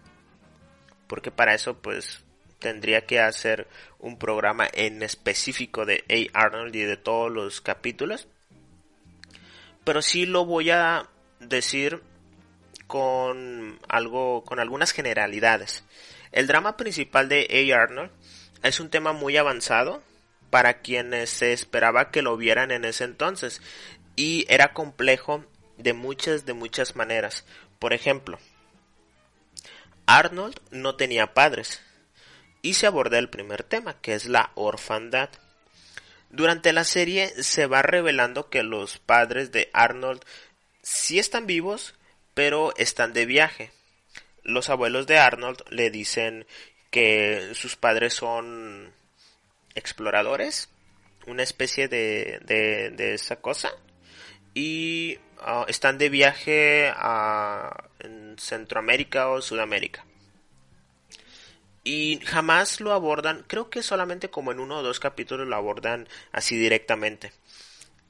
porque 1.07 1.29
para 1.29 1.53
eso 1.53 1.77
pues 1.79 2.23
tendría 2.59 3.05
que 3.05 3.19
hacer 3.19 3.67
un 3.99 4.17
programa 4.17 4.67
en 4.73 5.03
específico 5.03 5.85
de 5.85 6.03
A. 6.33 6.45
Arnold 6.45 6.75
y 6.75 6.81
de 6.81 6.97
todos 6.97 7.31
los 7.31 7.61
capítulos. 7.61 8.27
Pero 9.83 10.01
sí 10.01 10.25
lo 10.25 10.45
voy 10.45 10.71
a 10.71 11.09
decir 11.39 12.01
con 12.87 13.79
algo, 13.87 14.43
con 14.43 14.59
algunas 14.59 14.91
generalidades. 14.91 15.83
El 16.31 16.47
drama 16.47 16.77
principal 16.77 17.29
de 17.29 17.71
A. 17.71 17.83
Arnold 17.83 18.11
es 18.63 18.79
un 18.79 18.89
tema 18.89 19.13
muy 19.13 19.37
avanzado 19.37 20.01
para 20.49 20.81
quienes 20.81 21.29
se 21.29 21.53
esperaba 21.53 22.11
que 22.11 22.21
lo 22.21 22.37
vieran 22.37 22.71
en 22.71 22.85
ese 22.85 23.03
entonces 23.03 23.61
y 24.15 24.45
era 24.49 24.73
complejo 24.73 25.45
de 25.77 25.93
muchas 25.93 26.45
de 26.45 26.53
muchas 26.53 26.95
maneras. 26.95 27.45
Por 27.79 27.93
ejemplo, 27.93 28.39
Arnold 30.05 30.59
no 30.71 30.95
tenía 30.95 31.33
padres 31.33 31.81
y 32.61 32.75
se 32.75 32.87
aborda 32.87 33.19
el 33.19 33.29
primer 33.29 33.63
tema, 33.63 33.99
que 33.99 34.13
es 34.13 34.25
la 34.25 34.51
orfandad. 34.55 35.29
Durante 36.29 36.71
la 36.73 36.83
serie 36.83 37.27
se 37.43 37.67
va 37.67 37.81
revelando 37.81 38.49
que 38.49 38.63
los 38.63 38.97
padres 38.97 39.51
de 39.51 39.69
Arnold 39.73 40.21
sí 40.81 41.19
están 41.19 41.45
vivos, 41.45 41.95
pero 42.33 42.73
están 42.77 43.13
de 43.13 43.25
viaje. 43.25 43.71
Los 44.43 44.69
abuelos 44.69 45.07
de 45.07 45.19
Arnold 45.19 45.63
le 45.69 45.89
dicen 45.89 46.45
que 46.93 47.53
sus 47.55 47.75
padres 47.75 48.13
son 48.13 48.93
exploradores, 49.73 50.69
una 51.25 51.41
especie 51.41 51.87
de, 51.87 52.39
de, 52.45 53.15
esa 53.15 53.37
cosa, 53.37 53.71
y 54.53 55.17
ah, 55.39 55.65
están 55.67 55.97
de 55.97 56.09
viaje 56.09 56.93
a, 56.95 57.89
en 57.97 58.37
Centroamérica 58.37 59.29
o 59.29 59.41
Sudamérica. 59.41 60.05
Y 61.83 62.19
jamás 62.23 62.79
lo 62.79 62.93
abordan, 62.93 63.43
creo 63.47 63.71
que 63.71 63.81
solamente 63.81 64.29
como 64.29 64.51
en 64.51 64.59
uno 64.59 64.77
o 64.77 64.83
dos 64.83 64.99
capítulos 64.99 65.47
lo 65.47 65.55
abordan 65.55 66.07
así 66.31 66.55
directamente. 66.57 67.33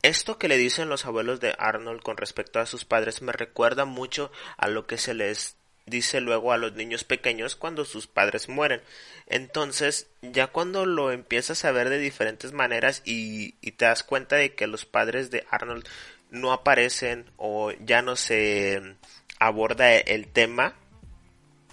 Esto 0.02 0.38
que 0.38 0.50
le 0.50 0.58
dicen 0.58 0.90
los 0.90 1.06
abuelos 1.06 1.40
de 1.40 1.56
Arnold 1.58 2.02
con 2.02 2.18
respecto 2.18 2.60
a 2.60 2.66
sus 2.66 2.84
padres 2.84 3.22
me 3.22 3.32
recuerda 3.32 3.86
mucho 3.86 4.30
a 4.58 4.68
lo 4.68 4.86
que 4.88 4.98
se 4.98 5.14
les 5.14 5.56
dice 5.86 6.22
luego 6.22 6.52
a 6.52 6.58
los 6.58 6.74
niños 6.74 7.04
pequeños 7.04 7.56
cuando 7.56 7.86
sus 7.86 8.08
padres 8.08 8.50
mueren. 8.50 8.82
Entonces, 9.28 10.08
ya 10.22 10.48
cuando 10.48 10.86
lo 10.86 11.12
empiezas 11.12 11.66
a 11.66 11.72
ver 11.72 11.90
de 11.90 12.00
diferentes 12.00 12.52
maneras 12.54 13.02
y, 13.06 13.54
te 13.72 13.86
das 13.86 14.04
cuenta 14.04 14.36
de 14.36 14.56
que 14.56 14.68
los 14.68 14.86
padres 14.86 15.32
de 15.32 15.46
Arnold 15.50 15.88
no 16.30 16.52
aparecen 16.52 17.30
o 17.38 17.72
ya 17.80 18.02
no 18.02 18.16
se 18.16 18.96
aborda 19.40 19.96
el 19.96 20.28
tema, 20.28 20.76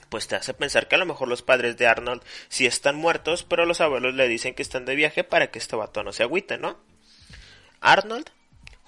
pues 0.08 0.26
te 0.26 0.36
hace 0.36 0.54
pensar 0.54 0.88
que 0.88 0.96
a 0.96 0.98
lo 0.98 1.06
mejor 1.06 1.28
los 1.28 1.42
padres 1.42 1.76
de 1.76 1.86
Arnold 1.86 2.22
sí 2.48 2.66
están 2.66 2.96
muertos, 2.96 3.44
pero 3.44 3.64
los 3.64 3.80
abuelos 3.80 4.14
le 4.14 4.28
dicen 4.28 4.54
que 4.54 4.62
están 4.62 4.84
de 4.84 4.96
viaje 4.96 5.24
para 5.24 5.50
que 5.50 5.58
este 5.58 5.76
vato 5.76 6.02
no 6.02 6.12
se 6.12 6.24
agüite, 6.24 6.58
¿no? 6.58 6.78
Arnold, 7.80 8.30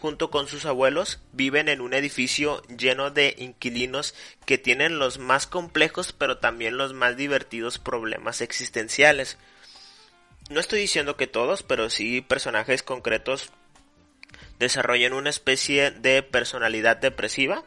junto 0.02 0.32
con 0.32 0.48
sus 0.48 0.66
abuelos, 0.66 1.20
viven 1.30 1.68
en 1.68 1.80
un 1.80 1.94
edificio 1.94 2.60
lleno 2.62 3.12
de 3.12 3.36
inquilinos 3.38 4.16
que 4.44 4.58
tienen 4.58 4.98
los 4.98 5.20
más 5.20 5.46
complejos 5.46 6.12
pero 6.12 6.38
también 6.38 6.76
los 6.76 6.92
más 6.92 7.16
divertidos 7.16 7.78
problemas 7.78 8.40
existenciales. 8.40 9.38
No 10.50 10.58
estoy 10.58 10.80
diciendo 10.80 11.16
que 11.16 11.28
todos, 11.28 11.62
pero 11.62 11.88
sí 11.88 12.20
personajes 12.20 12.82
concretos 12.82 13.50
desarrollen 14.58 15.12
una 15.12 15.30
especie 15.30 15.92
de 15.92 16.24
personalidad 16.24 16.96
depresiva. 16.96 17.62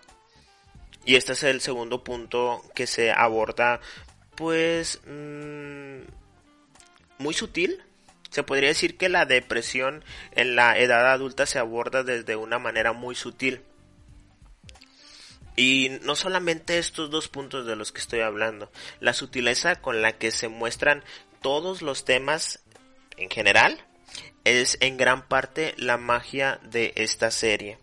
Y 1.06 1.16
este 1.16 1.32
es 1.32 1.44
el 1.44 1.62
segundo 1.62 2.04
punto 2.04 2.62
que 2.76 2.86
se 2.86 3.14
aborda, 3.14 3.80
pues, 4.36 5.00
mmm, 5.06 6.02
muy 7.18 7.34
sutil, 7.34 7.82
se 8.36 8.44
podría 8.44 8.68
decir 8.68 8.98
que 8.98 9.08
la 9.08 9.26
depresión 9.26 10.04
en 10.34 10.58
la 10.58 10.78
edad 10.78 11.10
adulta 11.10 11.46
se 11.46 11.58
aborda 11.58 12.04
desde 12.04 12.36
una 12.36 12.60
manera 12.60 12.92
muy 12.92 13.16
sutil. 13.16 13.62
Y 15.56 15.92
no 16.02 16.18
solamente 16.18 16.78
estos 16.78 17.10
dos 17.10 17.30
puntos 17.30 17.66
de 17.66 17.78
los 17.78 17.94
que 17.94 18.02
estoy 18.02 18.20
hablando, 18.20 18.70
la 19.00 19.14
sutileza 19.14 19.78
con 19.78 20.02
la 20.02 20.18
que 20.18 20.32
se 20.32 20.50
muestran 20.50 21.02
todos 21.42 21.82
los 21.82 22.04
temas 22.04 22.62
en 23.16 23.30
general 23.30 23.80
es 24.44 24.78
en 24.82 24.98
gran 24.98 25.30
parte 25.30 25.74
la 25.78 25.96
magia 25.96 26.60
de 26.62 26.92
esta 26.98 27.32
serie. 27.32 27.80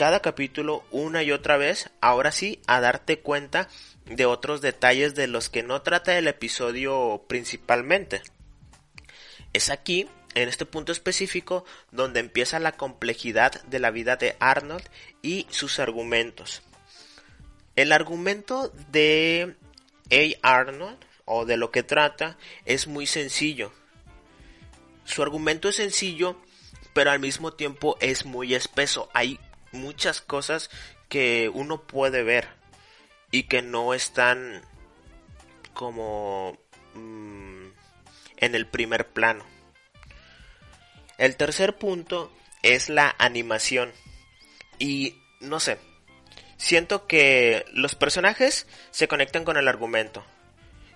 cada 0.00 0.20
capítulo 0.20 0.82
una 0.90 1.22
y 1.22 1.30
otra 1.30 1.58
vez, 1.58 1.90
ahora 2.00 2.32
sí, 2.32 2.60
a 2.66 2.80
darte 2.80 3.20
cuenta 3.20 3.68
de 4.06 4.24
otros 4.24 4.62
detalles 4.62 5.14
de 5.14 5.26
los 5.26 5.50
que 5.50 5.62
no 5.62 5.82
trata 5.82 6.16
el 6.16 6.26
episodio 6.26 7.24
principalmente. 7.28 8.22
Es 9.52 9.68
aquí 9.68 10.08
en 10.34 10.48
este 10.48 10.66
punto 10.66 10.92
específico 10.92 11.64
donde 11.90 12.20
empieza 12.20 12.58
la 12.58 12.72
complejidad 12.72 13.62
de 13.64 13.78
la 13.78 13.90
vida 13.90 14.16
de 14.16 14.36
Arnold 14.40 14.88
y 15.22 15.46
sus 15.50 15.78
argumentos. 15.78 16.62
El 17.76 17.92
argumento 17.92 18.72
de 18.90 19.56
A. 20.42 20.58
Arnold 20.58 20.98
o 21.24 21.46
de 21.46 21.56
lo 21.56 21.70
que 21.70 21.82
trata 21.82 22.36
es 22.64 22.86
muy 22.86 23.06
sencillo. 23.06 23.72
Su 25.04 25.22
argumento 25.22 25.68
es 25.68 25.76
sencillo, 25.76 26.36
pero 26.92 27.10
al 27.10 27.20
mismo 27.20 27.52
tiempo 27.52 27.96
es 28.00 28.24
muy 28.24 28.54
espeso. 28.54 29.08
Hay 29.14 29.38
muchas 29.72 30.20
cosas 30.20 30.70
que 31.08 31.48
uno 31.48 31.82
puede 31.82 32.22
ver 32.22 32.48
y 33.30 33.44
que 33.44 33.62
no 33.62 33.94
están 33.94 34.62
como 35.74 36.58
mm, 36.94 37.66
en 38.36 38.54
el 38.54 38.66
primer 38.66 39.08
plano. 39.08 39.44
El 41.20 41.36
tercer 41.36 41.76
punto 41.76 42.32
es 42.62 42.88
la 42.88 43.14
animación. 43.18 43.92
Y 44.78 45.16
no 45.40 45.60
sé, 45.60 45.76
siento 46.56 47.06
que 47.06 47.66
los 47.74 47.94
personajes 47.94 48.66
se 48.90 49.06
conectan 49.06 49.44
con 49.44 49.58
el 49.58 49.68
argumento. 49.68 50.24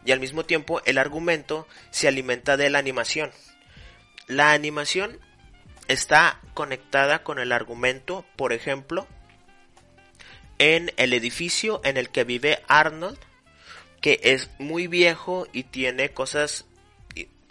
Y 0.07 0.13
al 0.13 0.21
mismo 0.21 0.47
tiempo 0.47 0.81
el 0.87 0.97
argumento 0.97 1.69
se 1.91 2.09
alimenta 2.09 2.57
de 2.57 2.71
la 2.71 2.79
animación. 2.79 3.33
La 4.27 4.53
animación 4.53 5.21
está 5.89 6.41
conectada 6.55 7.23
con 7.23 7.39
el 7.39 7.53
argumento, 7.53 8.25
por 8.35 8.55
ejemplo, 8.55 9.07
en 10.57 10.91
el 10.97 11.13
edificio 11.13 11.83
en 11.85 11.99
el 11.99 12.09
que 12.09 12.25
vive 12.25 12.63
Arnold, 12.67 13.19
que 14.01 14.21
es 14.23 14.49
muy 14.59 14.87
viejo 14.87 15.47
y 15.53 15.65
tiene 15.65 16.13
cosas 16.13 16.65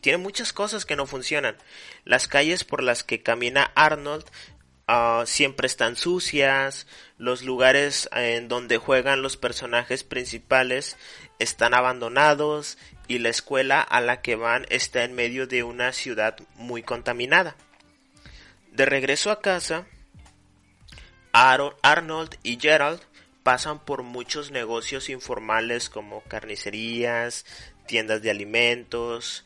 tiene 0.03 0.17
muchas 0.17 0.51
cosas 0.51 0.85
que 0.85 0.97
no 0.97 1.07
funcionan. 1.07 1.55
Las 2.03 2.27
calles 2.27 2.65
por 2.65 2.83
las 2.83 3.03
que 3.03 3.23
camina 3.23 3.71
Arnold 3.73 4.25
ah, 4.85 5.23
siempre 5.25 5.65
están 5.65 5.95
sucias, 5.95 6.87
los 7.17 7.41
lugares 7.41 8.09
en 8.11 8.49
donde 8.49 8.77
juegan 8.77 9.21
los 9.21 9.37
personajes 9.37 10.03
principales 10.03 10.97
están 11.39 11.73
abandonados 11.73 12.77
y 13.07 13.19
la 13.19 13.29
escuela 13.29 13.81
a 13.81 14.01
la 14.01 14.21
que 14.21 14.35
van 14.35 14.65
está 14.69 15.05
en 15.05 15.15
medio 15.15 15.47
de 15.47 15.63
una 15.63 15.93
ciudad 15.93 16.35
muy 16.55 16.83
contaminada. 16.83 17.55
De 18.73 18.85
regreso 18.85 19.31
a 19.31 19.39
casa, 19.39 19.87
Arnold 21.31 22.37
y 22.43 22.59
Gerald 22.59 22.99
pasan 23.41 23.79
por 23.79 24.03
muchos 24.03 24.51
negocios 24.51 25.07
informales 25.07 25.89
como 25.89 26.23
carnicerías, 26.23 27.45
tiendas 27.87 28.21
de 28.21 28.31
alimentos. 28.31 29.45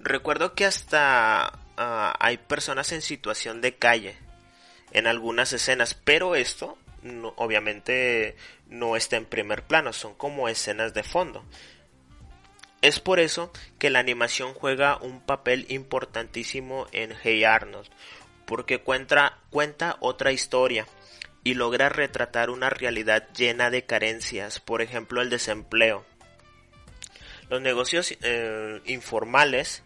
Recuerdo 0.00 0.54
que 0.54 0.64
hasta 0.64 1.58
ah, 1.76 2.16
hay 2.20 2.38
personas 2.38 2.92
en 2.92 3.02
situación 3.02 3.60
de 3.60 3.76
calle 3.76 4.16
en 4.92 5.06
algunas 5.06 5.52
escenas, 5.52 5.94
pero 5.94 6.34
esto 6.34 6.78
obviamente 7.36 8.36
no 8.68 8.96
está 8.96 9.16
en 9.16 9.24
primer 9.24 9.62
plano, 9.62 9.92
son 9.92 10.14
como 10.14 10.48
escenas 10.48 10.94
de 10.94 11.02
fondo. 11.02 11.44
Es 12.80 13.00
por 13.00 13.18
eso 13.18 13.52
que 13.78 13.90
la 13.90 13.98
animación 13.98 14.54
juega 14.54 14.98
un 14.98 15.20
papel 15.20 15.66
importantísimo 15.68 16.86
en 16.92 17.12
Hey 17.22 17.44
Arnold, 17.44 17.88
porque 18.46 18.80
cuenta, 18.80 19.40
otra 20.00 20.32
historia 20.32 20.86
y 21.44 21.54
logra 21.54 21.88
retratar 21.88 22.50
una 22.50 22.70
realidad 22.70 23.28
llena 23.34 23.70
de 23.70 23.84
carencias, 23.84 24.60
por 24.60 24.80
ejemplo 24.80 25.22
el 25.22 25.30
desempleo. 25.30 26.04
Los 27.48 27.62
negocios 27.62 28.14
eh, 28.22 28.80
informales 28.84 29.82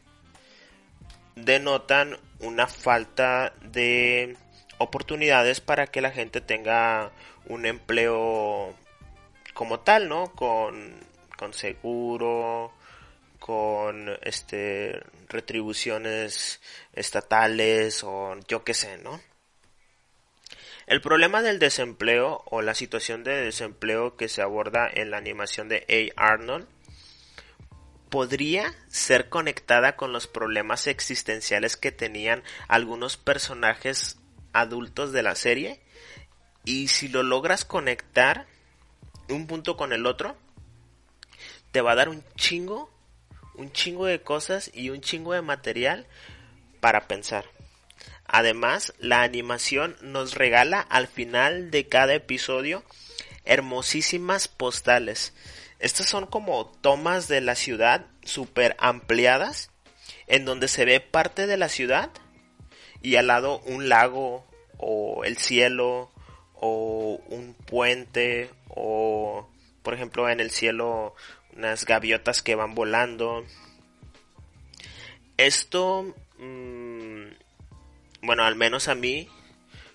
denotan 1.37 2.19
una 2.41 2.67
falta 2.67 3.53
de 3.63 4.37
oportunidades 4.79 5.61
para 5.61 5.87
que 5.87 6.01
la 6.01 6.11
gente 6.11 6.41
tenga 6.41 7.13
un 7.47 7.67
empleo 7.67 8.75
como 9.55 9.81
tal, 9.81 10.09
¿no? 10.09 10.33
Con, 10.33 10.95
con 11.37 11.55
seguro, 11.55 12.73
con 13.39 14.17
este 14.23 15.01
retribuciones 15.29 16.61
estatales 16.93 18.05
o 18.05 18.37
yo 18.49 18.65
qué 18.65 18.75
sé, 18.75 18.99
¿no? 18.99 19.21
El 20.87 21.01
problema 21.01 21.43
del 21.43 21.59
desempleo 21.59 22.43
o 22.47 22.61
la 22.61 22.75
situación 22.75 23.25
de 23.25 23.37
desempleo 23.37 24.17
que 24.17 24.29
se 24.29 24.43
aborda 24.43 24.91
en 24.93 25.11
la 25.11 25.17
animación 25.17 25.69
de 25.69 26.13
A. 26.17 26.33
Arnold 26.33 26.67
podría 28.13 28.75
ser 28.89 29.31
conectada 29.31 29.97
con 29.97 30.13
los 30.13 30.27
problemas 30.27 30.87
existenciales 30.87 31.79
que 31.79 31.93
tenían 31.93 32.43
algunos 32.69 33.17
personajes 33.17 34.19
adultos 34.53 35.13
de 35.13 35.23
la 35.23 35.35
serie 35.35 35.81
y 36.63 36.89
si 36.89 37.09
lo 37.09 37.23
logras 37.23 37.65
conectar 37.65 38.47
un 39.31 39.47
punto 39.47 39.79
con 39.79 39.95
el 39.95 40.05
otro 40.05 40.37
te 41.71 41.81
va 41.81 41.93
a 41.93 41.95
dar 41.95 42.11
un 42.11 42.23
chingo 42.37 42.93
un 43.55 43.73
chingo 43.73 44.05
de 44.05 44.21
cosas 44.21 44.71
y 44.75 44.91
un 44.91 45.01
chingo 45.01 45.33
de 45.33 45.41
material 45.41 46.07
para 46.81 47.09
pensar. 47.09 47.47
Además, 48.27 48.93
la 48.99 49.23
animación 49.23 49.97
nos 50.03 50.35
regala 50.35 50.81
al 50.81 51.07
final 51.07 51.71
de 51.71 51.89
cada 51.89 52.13
episodio 52.13 52.85
hermosísimas 53.47 54.49
postales. 54.49 55.33
Estas 55.83 56.07
son 56.07 56.27
como 56.27 56.67
tomas 56.81 57.27
de 57.27 57.41
la 57.41 57.57
ciudad 57.57 58.07
super 58.23 58.77
ampliadas 58.79 59.73
en 60.29 60.45
donde 60.45 60.69
se 60.69 60.85
ve 60.85 61.01
parte 61.01 61.49
de 61.49 61.57
la 61.57 61.69
ciudad 61.69 62.11
y 63.03 63.17
al 63.17 63.27
lado 63.27 63.59
un 63.67 63.89
lago 63.89 64.47
o 64.79 65.25
el 65.25 65.39
cielo 65.39 66.13
o 66.55 67.21
un 67.29 67.55
puente 67.55 68.49
o 68.69 69.49
por 69.83 69.95
ejemplo 69.95 70.29
en 70.29 70.39
el 70.39 70.53
cielo 70.53 71.17
unas 71.57 71.85
gaviotas 71.85 72.43
que 72.43 72.55
van 72.55 72.77
volando. 72.77 73.45
Esto, 75.37 76.15
mm, 76.39 77.25
bueno, 78.23 78.45
al 78.45 78.55
menos 78.55 78.87
a 78.87 78.95
mí, 78.95 79.29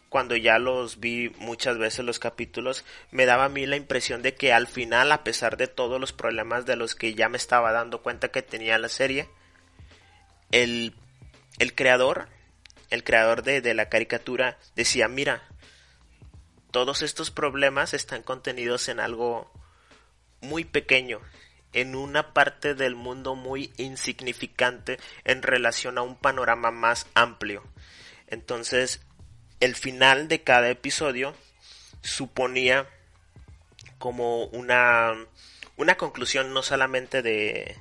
cuando 0.10 0.36
ya 0.36 0.60
los 0.60 1.00
vi 1.00 1.30
muchas 1.38 1.78
veces 1.78 2.06
los 2.06 2.20
capítulos, 2.20 2.86
me 3.12 3.26
daba 3.26 3.46
a 3.46 3.50
mí 3.50 3.66
la 3.66 3.76
impresión 3.76 4.22
de 4.22 4.36
que 4.36 4.54
al 4.54 4.68
final, 4.68 5.12
a 5.12 5.24
pesar 5.24 5.58
de 5.58 5.68
todos 5.68 6.00
los 6.00 6.14
problemas 6.14 6.66
de 6.66 6.76
los 6.76 6.96
que 6.96 7.14
ya 7.14 7.30
me 7.30 7.38
estaba 7.38 7.72
dando 7.72 8.02
cuenta 8.02 8.30
que 8.30 8.42
tenía 8.42 8.78
la 8.78 8.90
serie, 8.90 9.30
el, 10.52 10.94
el 11.60 11.76
creador 11.76 12.30
el 12.90 13.04
creador 13.04 13.44
de, 13.44 13.62
de 13.62 13.74
la 13.74 13.90
caricatura 13.90 14.58
decía, 14.76 15.08
mira, 15.08 15.44
todos 16.72 17.02
estos 17.02 17.32
problemas 17.32 17.94
están 17.94 18.24
contenidos 18.24 18.88
en 18.90 19.00
algo 19.00 19.52
muy 20.42 20.64
pequeño, 20.64 21.22
en 21.74 21.96
una 21.96 22.34
parte 22.34 22.76
del 22.76 22.96
mundo 22.96 23.36
muy 23.36 23.74
insignificante 23.78 25.00
en 25.26 25.42
relación 25.42 25.98
a 25.98 26.02
un 26.02 26.16
panorama 26.16 26.72
más 26.72 27.08
amplio. 27.14 27.64
Entonces, 28.28 29.02
el 29.60 29.76
final 29.76 30.28
de 30.28 30.42
cada 30.42 30.70
episodio 30.70 31.34
suponía 32.02 32.88
como 33.98 34.46
una, 34.46 35.14
una 35.76 35.98
conclusión 35.98 36.54
no 36.54 36.62
solamente 36.62 37.22
de, 37.22 37.76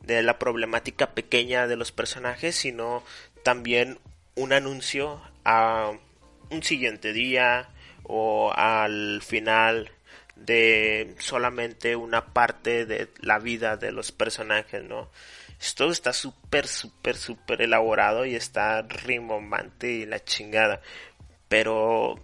de 0.00 0.22
la 0.22 0.38
problemática 0.38 1.14
pequeña 1.14 1.66
de 1.66 1.76
los 1.76 1.92
personajes, 1.92 2.56
sino 2.56 3.02
también 3.42 3.98
un 4.34 4.52
anuncio 4.52 5.20
a 5.44 5.92
un 6.50 6.62
siguiente 6.62 7.12
día 7.12 7.68
o 8.02 8.52
al 8.54 9.22
final 9.22 9.90
de 10.36 11.14
solamente 11.18 11.94
una 11.96 12.26
parte 12.32 12.84
de 12.84 13.08
la 13.20 13.38
vida 13.38 13.76
de 13.76 13.92
los 13.92 14.12
personajes, 14.12 14.82
¿no? 14.82 15.08
Esto 15.60 15.92
está 15.92 16.12
súper, 16.12 16.66
súper, 16.66 17.16
súper 17.16 17.62
elaborado 17.62 18.26
y 18.26 18.34
está 18.34 18.82
rimbombante 18.82 19.92
y 19.92 20.06
la 20.06 20.18
chingada. 20.24 20.80
Pero 21.52 22.18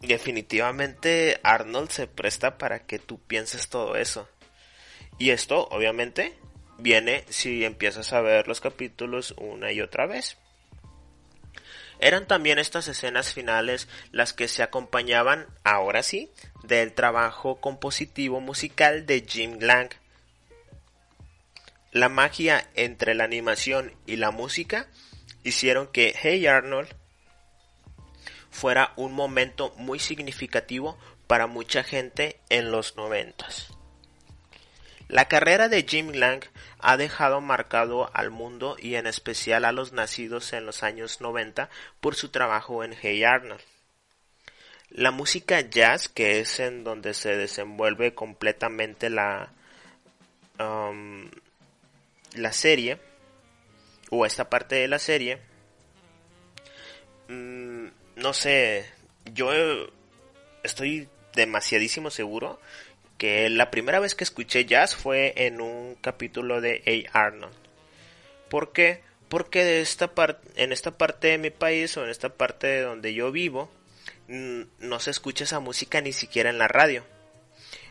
definitivamente 0.00 1.38
Arnold 1.44 1.88
se 1.88 2.08
presta 2.08 2.58
para 2.58 2.80
que 2.80 2.98
tú 2.98 3.20
pienses 3.20 3.68
todo 3.68 3.94
eso. 3.94 4.28
Y 5.18 5.30
esto, 5.30 5.68
obviamente, 5.70 6.36
viene 6.76 7.24
si 7.28 7.64
empiezas 7.64 8.12
a 8.12 8.20
ver 8.22 8.48
los 8.48 8.60
capítulos 8.60 9.36
una 9.38 9.70
y 9.70 9.80
otra 9.80 10.06
vez. 10.06 10.36
Eran 12.00 12.26
también 12.26 12.58
estas 12.58 12.88
escenas 12.88 13.32
finales 13.32 13.86
las 14.10 14.32
que 14.32 14.48
se 14.48 14.64
acompañaban, 14.64 15.46
ahora 15.62 16.02
sí, 16.02 16.32
del 16.64 16.92
trabajo 16.92 17.60
compositivo 17.60 18.40
musical 18.40 19.06
de 19.06 19.24
Jim 19.28 19.58
Lang. 19.60 19.90
La 21.92 22.08
magia 22.08 22.68
entre 22.74 23.14
la 23.14 23.22
animación 23.22 23.94
y 24.06 24.16
la 24.16 24.32
música 24.32 24.88
hicieron 25.44 25.86
que 25.86 26.16
Hey 26.20 26.48
Arnold 26.48 26.88
fuera 28.56 28.94
un 28.96 29.12
momento 29.12 29.74
muy 29.76 29.98
significativo 29.98 30.96
para 31.26 31.46
mucha 31.46 31.84
gente 31.84 32.40
en 32.48 32.70
los 32.70 32.96
noventas. 32.96 33.68
La 35.08 35.28
carrera 35.28 35.68
de 35.68 35.84
Jim 35.86 36.12
Lang 36.12 36.42
ha 36.78 36.96
dejado 36.96 37.42
marcado 37.42 38.10
al 38.14 38.30
mundo 38.30 38.76
y 38.78 38.94
en 38.94 39.06
especial 39.06 39.66
a 39.66 39.72
los 39.72 39.92
nacidos 39.92 40.54
en 40.54 40.64
los 40.64 40.82
años 40.82 41.20
90 41.20 41.68
por 42.00 42.14
su 42.14 42.30
trabajo 42.30 42.82
en 42.82 42.96
Hey 42.98 43.24
Arnold. 43.24 43.60
La 44.88 45.10
música 45.10 45.60
jazz, 45.60 46.08
que 46.08 46.40
es 46.40 46.58
en 46.58 46.82
donde 46.82 47.12
se 47.12 47.36
desenvuelve 47.36 48.14
completamente 48.14 49.10
la, 49.10 49.52
um, 50.58 51.28
la 52.34 52.52
serie, 52.52 52.98
o 54.10 54.24
esta 54.24 54.48
parte 54.48 54.76
de 54.76 54.88
la 54.88 54.98
serie, 54.98 55.42
no 58.16 58.32
sé, 58.32 58.86
yo 59.34 59.50
estoy 60.62 61.08
demasiadísimo 61.34 62.10
seguro 62.10 62.58
que 63.18 63.48
la 63.50 63.70
primera 63.70 64.00
vez 64.00 64.14
que 64.14 64.24
escuché 64.24 64.64
jazz 64.64 64.94
fue 64.94 65.32
en 65.36 65.60
un 65.60 65.94
capítulo 66.00 66.60
de 66.60 67.08
A. 67.12 67.26
Arnold. 67.26 67.54
¿Por 68.48 68.72
qué? 68.72 69.02
Porque 69.28 69.64
de 69.64 69.80
esta 69.80 70.12
en 70.56 70.72
esta 70.72 70.92
parte 70.92 71.28
de 71.28 71.38
mi 71.38 71.50
país 71.50 71.96
o 71.96 72.04
en 72.04 72.10
esta 72.10 72.30
parte 72.30 72.66
de 72.66 72.82
donde 72.82 73.14
yo 73.14 73.32
vivo, 73.32 73.70
no 74.28 75.00
se 75.00 75.10
escucha 75.10 75.44
esa 75.44 75.60
música 75.60 76.00
ni 76.00 76.12
siquiera 76.12 76.50
en 76.50 76.58
la 76.58 76.68
radio. 76.68 77.04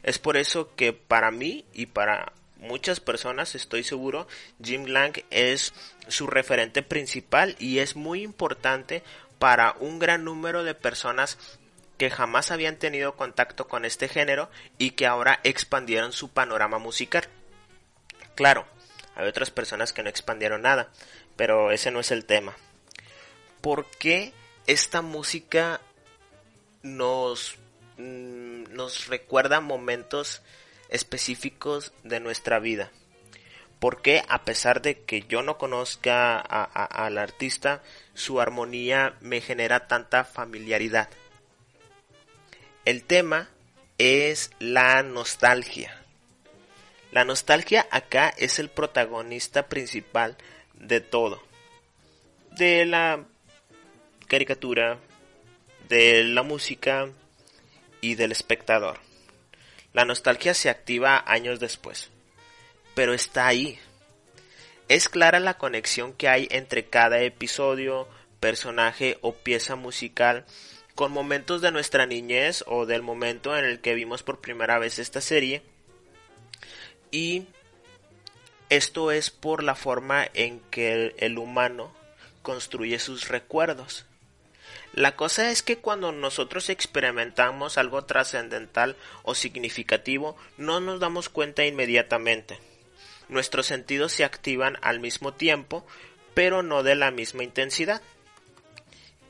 Es 0.03 0.19
por 0.19 0.37
eso 0.37 0.75
que 0.75 0.93
para 0.93 1.31
mí 1.31 1.65
y 1.73 1.87
para 1.87 2.33
muchas 2.57 2.99
personas, 2.99 3.55
estoy 3.55 3.83
seguro, 3.83 4.27
Jim 4.63 4.85
Lang 4.85 5.23
es 5.29 5.73
su 6.07 6.27
referente 6.27 6.83
principal 6.83 7.55
y 7.59 7.79
es 7.79 7.95
muy 7.95 8.23
importante 8.23 9.03
para 9.39 9.75
un 9.79 9.99
gran 9.99 10.23
número 10.23 10.63
de 10.63 10.75
personas 10.75 11.37
que 11.97 12.09
jamás 12.09 12.51
habían 12.51 12.77
tenido 12.77 13.15
contacto 13.15 13.67
con 13.67 13.85
este 13.85 14.07
género 14.07 14.49
y 14.77 14.91
que 14.91 15.07
ahora 15.07 15.39
expandieron 15.43 16.11
su 16.11 16.29
panorama 16.29 16.77
musical. 16.77 17.27
Claro, 18.35 18.65
hay 19.15 19.27
otras 19.27 19.51
personas 19.51 19.93
que 19.93 20.03
no 20.03 20.09
expandieron 20.09 20.63
nada, 20.63 20.89
pero 21.35 21.71
ese 21.71 21.91
no 21.91 21.99
es 21.99 22.11
el 22.11 22.25
tema. 22.25 22.55
¿Por 23.61 23.85
qué 23.85 24.33
esta 24.67 25.01
música 25.01 25.79
nos, 26.81 27.57
mm, 27.97 28.73
nos 28.73 29.07
recuerda 29.07 29.61
momentos 29.61 30.41
específicos 30.89 31.93
de 32.03 32.19
nuestra 32.19 32.59
vida? 32.59 32.91
¿Por 33.79 34.01
qué 34.01 34.23
a 34.27 34.43
pesar 34.43 34.81
de 34.81 35.03
que 35.03 35.21
yo 35.21 35.43
no 35.43 35.57
conozca 35.57 36.39
al 36.39 37.17
artista, 37.17 37.83
su 38.15 38.41
armonía 38.41 39.15
me 39.21 39.41
genera 39.41 39.87
tanta 39.87 40.23
familiaridad? 40.23 41.09
El 42.83 43.03
tema 43.03 43.49
es 43.99 44.49
la 44.59 45.03
nostalgia. 45.03 46.01
La 47.11 47.23
nostalgia 47.23 47.87
acá 47.91 48.29
es 48.29 48.59
el 48.59 48.69
protagonista 48.69 49.67
principal 49.67 50.35
de 50.73 50.99
todo. 50.99 51.41
De 52.51 52.85
la 52.85 53.25
caricatura, 54.27 54.99
de 55.87 56.23
la 56.23 56.43
música 56.43 57.09
y 58.01 58.15
del 58.15 58.31
espectador. 58.31 58.99
La 59.93 60.03
nostalgia 60.03 60.53
se 60.53 60.69
activa 60.69 61.23
años 61.25 61.59
después, 61.59 62.09
pero 62.95 63.13
está 63.13 63.47
ahí. 63.47 63.79
Es 64.87 65.09
clara 65.09 65.39
la 65.39 65.57
conexión 65.57 66.13
que 66.13 66.27
hay 66.27 66.47
entre 66.51 66.85
cada 66.85 67.21
episodio, 67.21 68.07
personaje 68.39 69.17
o 69.21 69.33
pieza 69.33 69.75
musical 69.75 70.45
con 70.93 71.11
momentos 71.11 71.61
de 71.61 71.71
nuestra 71.71 72.05
niñez 72.05 72.63
o 72.67 72.85
del 72.85 73.01
momento 73.01 73.57
en 73.57 73.65
el 73.65 73.81
que 73.81 73.95
vimos 73.95 74.23
por 74.23 74.39
primera 74.39 74.79
vez 74.79 74.99
esta 74.99 75.21
serie. 75.21 75.61
Y 77.11 77.47
esto 78.69 79.11
es 79.11 79.29
por 79.29 79.63
la 79.63 79.75
forma 79.75 80.27
en 80.33 80.59
que 80.71 81.13
el, 81.17 81.37
humano 81.37 81.91
construye 82.41 82.99
sus 82.99 83.27
recuerdos. 83.27 84.05
La 84.93 85.15
cosa 85.15 85.51
es 85.51 85.63
que 85.63 85.77
cuando 85.77 86.11
nosotros 86.11 86.69
experimentamos 86.69 87.77
algo 87.77 88.05
trascendental 88.05 88.95
o 89.23 89.35
significativo, 89.35 90.37
no 90.57 90.79
nos 90.79 90.99
damos 90.99 91.27
cuenta 91.27 91.65
inmediatamente. 91.65 92.59
Nuestros 93.29 93.65
sentidos 93.65 94.11
se 94.11 94.23
activan 94.23 94.77
al 94.81 94.99
mismo 94.99 95.33
tiempo, 95.33 95.85
pero 96.33 96.63
no 96.63 96.83
de 96.83 96.95
la 96.95 97.11
misma 97.11 97.43
intensidad. 97.43 98.01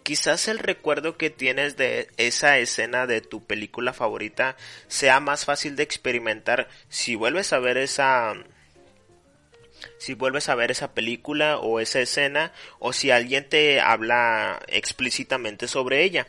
Quizás 0.04 0.48
el 0.48 0.60
recuerdo 0.60 1.18
que 1.18 1.32
tienes 1.32 1.78
de 1.78 2.10
esa 2.18 2.60
escena 2.60 3.08
de 3.08 3.22
tu 3.22 3.44
película 3.44 3.92
favorita 3.92 4.56
sea 4.88 5.20
más 5.20 5.46
fácil 5.46 5.76
de 5.76 5.84
experimentar 5.84 6.68
si 6.90 7.16
vuelves 7.16 7.54
a 7.54 7.60
ver 7.60 7.78
esa 7.78 8.36
si 9.98 10.14
vuelves 10.14 10.50
a 10.50 10.56
ver 10.56 10.72
esa 10.72 10.94
película 10.94 11.58
o 11.58 11.80
esa 11.80 12.02
escena 12.02 12.54
o 12.80 12.94
si 12.94 13.12
alguien 13.12 13.50
te 13.50 13.80
habla 13.80 14.62
explícitamente 14.68 15.68
sobre 15.68 16.04
ella. 16.04 16.28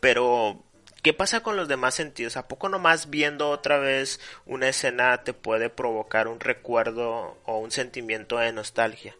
Pero 0.00 0.62
¿qué 1.04 1.12
pasa 1.12 1.44
con 1.44 1.56
los 1.56 1.68
demás 1.68 1.94
sentidos? 1.94 2.36
¿A 2.36 2.48
poco 2.48 2.68
nomás 2.68 3.10
viendo 3.10 3.50
otra 3.50 3.78
vez 3.78 4.18
una 4.46 4.68
escena 4.68 5.22
te 5.22 5.32
puede 5.32 5.70
provocar 5.70 6.26
un 6.26 6.40
recuerdo 6.40 7.38
o 7.44 7.58
un 7.58 7.70
sentimiento 7.70 8.38
de 8.38 8.52
nostalgia? 8.52 9.14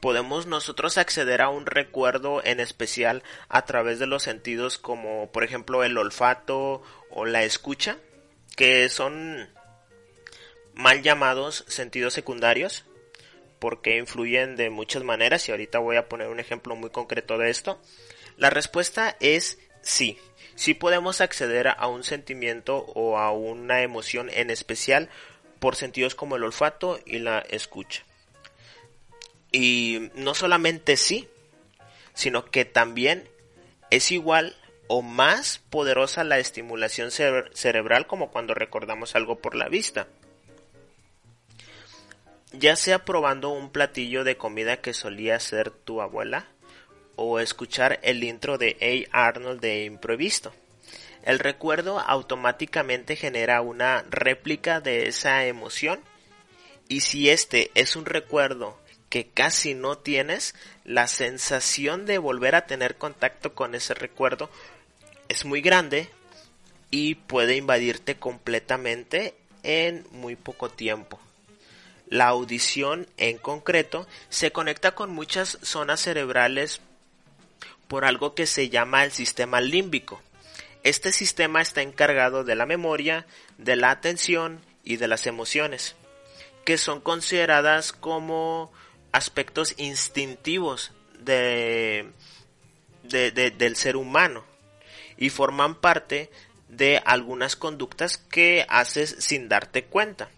podemos 0.00 0.46
nosotros 0.46 0.98
acceder 0.98 1.40
a 1.42 1.48
un 1.48 1.66
recuerdo 1.66 2.42
en 2.44 2.60
especial 2.60 3.22
a 3.48 3.64
través 3.64 3.98
de 3.98 4.06
los 4.06 4.22
sentidos 4.22 4.78
como 4.78 5.30
por 5.32 5.44
ejemplo 5.44 5.82
el 5.84 5.98
olfato 5.98 6.82
o 7.10 7.24
la 7.24 7.42
escucha, 7.42 7.98
que 8.56 8.88
son 8.88 9.48
mal 10.74 11.02
llamados 11.02 11.64
sentidos 11.68 12.14
secundarios 12.14 12.84
porque 13.58 13.96
influyen 13.96 14.54
de 14.54 14.70
muchas 14.70 15.02
maneras 15.02 15.48
y 15.48 15.50
ahorita 15.50 15.80
voy 15.80 15.96
a 15.96 16.08
poner 16.08 16.28
un 16.28 16.38
ejemplo 16.38 16.76
muy 16.76 16.90
concreto 16.90 17.38
de 17.38 17.50
esto. 17.50 17.80
La 18.36 18.50
respuesta 18.50 19.16
es 19.18 19.58
sí. 19.82 20.16
Sí 20.58 20.74
podemos 20.74 21.20
acceder 21.20 21.68
a 21.68 21.86
un 21.86 22.02
sentimiento 22.02 22.78
o 22.78 23.16
a 23.16 23.30
una 23.30 23.82
emoción 23.82 24.28
en 24.28 24.50
especial 24.50 25.08
por 25.60 25.76
sentidos 25.76 26.16
como 26.16 26.34
el 26.34 26.42
olfato 26.42 26.98
y 27.06 27.20
la 27.20 27.38
escucha. 27.38 28.02
Y 29.52 30.10
no 30.16 30.34
solamente 30.34 30.96
sí, 30.96 31.28
sino 32.12 32.46
que 32.46 32.64
también 32.64 33.28
es 33.90 34.10
igual 34.10 34.56
o 34.88 35.00
más 35.00 35.60
poderosa 35.70 36.24
la 36.24 36.40
estimulación 36.40 37.12
cerebral 37.12 38.08
como 38.08 38.32
cuando 38.32 38.52
recordamos 38.52 39.14
algo 39.14 39.38
por 39.38 39.54
la 39.54 39.68
vista. 39.68 40.08
Ya 42.50 42.74
sea 42.74 43.04
probando 43.04 43.50
un 43.50 43.70
platillo 43.70 44.24
de 44.24 44.36
comida 44.36 44.80
que 44.80 44.92
solía 44.92 45.36
hacer 45.36 45.70
tu 45.70 46.02
abuela 46.02 46.48
o 47.18 47.40
escuchar 47.40 47.98
el 48.02 48.22
intro 48.22 48.58
de 48.58 49.06
A. 49.12 49.26
Arnold 49.26 49.60
de 49.60 49.84
imprevisto. 49.84 50.52
El 51.24 51.40
recuerdo 51.40 51.98
automáticamente 51.98 53.16
genera 53.16 53.60
una 53.60 54.04
réplica 54.08 54.80
de 54.80 55.08
esa 55.08 55.44
emoción 55.44 56.00
y 56.88 57.00
si 57.00 57.28
este 57.28 57.72
es 57.74 57.96
un 57.96 58.06
recuerdo 58.06 58.78
que 59.10 59.26
casi 59.26 59.74
no 59.74 59.98
tienes, 59.98 60.54
la 60.84 61.08
sensación 61.08 62.06
de 62.06 62.18
volver 62.18 62.54
a 62.54 62.66
tener 62.66 62.96
contacto 62.96 63.52
con 63.52 63.74
ese 63.74 63.94
recuerdo 63.94 64.48
es 65.28 65.44
muy 65.44 65.60
grande 65.60 66.08
y 66.90 67.16
puede 67.16 67.56
invadirte 67.56 68.16
completamente 68.16 69.34
en 69.64 70.06
muy 70.12 70.36
poco 70.36 70.70
tiempo. 70.70 71.18
La 72.06 72.28
audición 72.28 73.06
en 73.16 73.38
concreto 73.38 74.06
se 74.30 74.52
conecta 74.52 74.94
con 74.94 75.10
muchas 75.10 75.58
zonas 75.62 76.00
cerebrales 76.00 76.80
por 77.88 78.04
algo 78.04 78.34
que 78.34 78.46
se 78.46 78.68
llama 78.68 79.04
el 79.04 79.10
sistema 79.10 79.60
límbico. 79.60 80.22
Este 80.84 81.12
sistema 81.12 81.60
está 81.60 81.82
encargado 81.82 82.44
de 82.44 82.54
la 82.54 82.66
memoria, 82.66 83.26
de 83.56 83.76
la 83.76 83.90
atención 83.90 84.60
y 84.84 84.96
de 84.96 85.08
las 85.08 85.26
emociones, 85.26 85.96
que 86.64 86.78
son 86.78 87.00
consideradas 87.00 87.92
como 87.92 88.70
aspectos 89.10 89.74
instintivos 89.78 90.92
de, 91.18 92.12
del 93.02 93.76
ser 93.76 93.96
humano 93.96 94.44
y 95.16 95.30
forman 95.30 95.74
parte 95.74 96.30
de 96.68 97.02
algunas 97.04 97.56
conductas 97.56 98.18
que 98.18 98.66
haces 98.68 99.16
sin 99.18 99.48
darte 99.48 99.84
cuenta. 99.84 100.28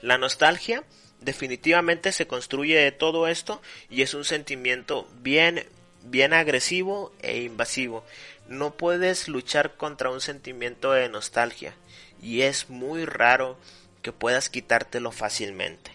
La 0.00 0.16
nostalgia 0.16 0.84
definitivamente 1.20 2.12
se 2.12 2.28
construye 2.28 2.78
de 2.78 2.92
todo 2.92 3.26
esto 3.26 3.60
y 3.90 4.02
es 4.02 4.14
un 4.14 4.24
sentimiento 4.24 5.08
bien 5.20 5.66
bien 6.04 6.32
agresivo 6.32 7.12
e 7.20 7.42
invasivo. 7.42 8.04
No 8.48 8.74
puedes 8.74 9.28
luchar 9.28 9.76
contra 9.76 10.10
un 10.10 10.20
sentimiento 10.20 10.92
de 10.92 11.08
nostalgia 11.08 11.74
y 12.22 12.42
es 12.42 12.70
muy 12.70 13.04
raro 13.04 13.58
que 14.02 14.12
puedas 14.12 14.48
quitártelo 14.48 15.12
fácilmente. 15.12 15.92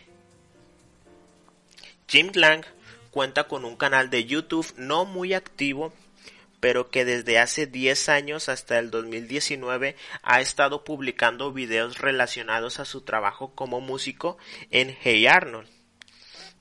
Jim 2.08 2.32
Lang 2.34 2.64
cuenta 3.12 3.48
con 3.48 3.66
un 3.66 3.76
canal 3.76 4.10
de 4.10 4.26
YouTube 4.26 4.72
no 4.78 5.06
muy 5.06 5.34
activo, 5.34 5.94
pero 6.60 6.90
que 6.90 7.06
desde 7.06 7.40
hace 7.40 7.68
10 7.68 8.10
años 8.10 8.50
hasta 8.50 8.80
el 8.80 8.90
2019 8.90 9.96
ha 10.22 10.42
estado 10.42 10.84
publicando 10.84 11.52
videos 11.52 12.00
relacionados 12.00 12.80
a 12.80 12.86
su 12.86 13.02
trabajo 13.02 13.54
como 13.54 13.82
músico 13.82 14.38
en 14.72 14.96
Hey 15.02 15.28
Arnold. 15.28 15.68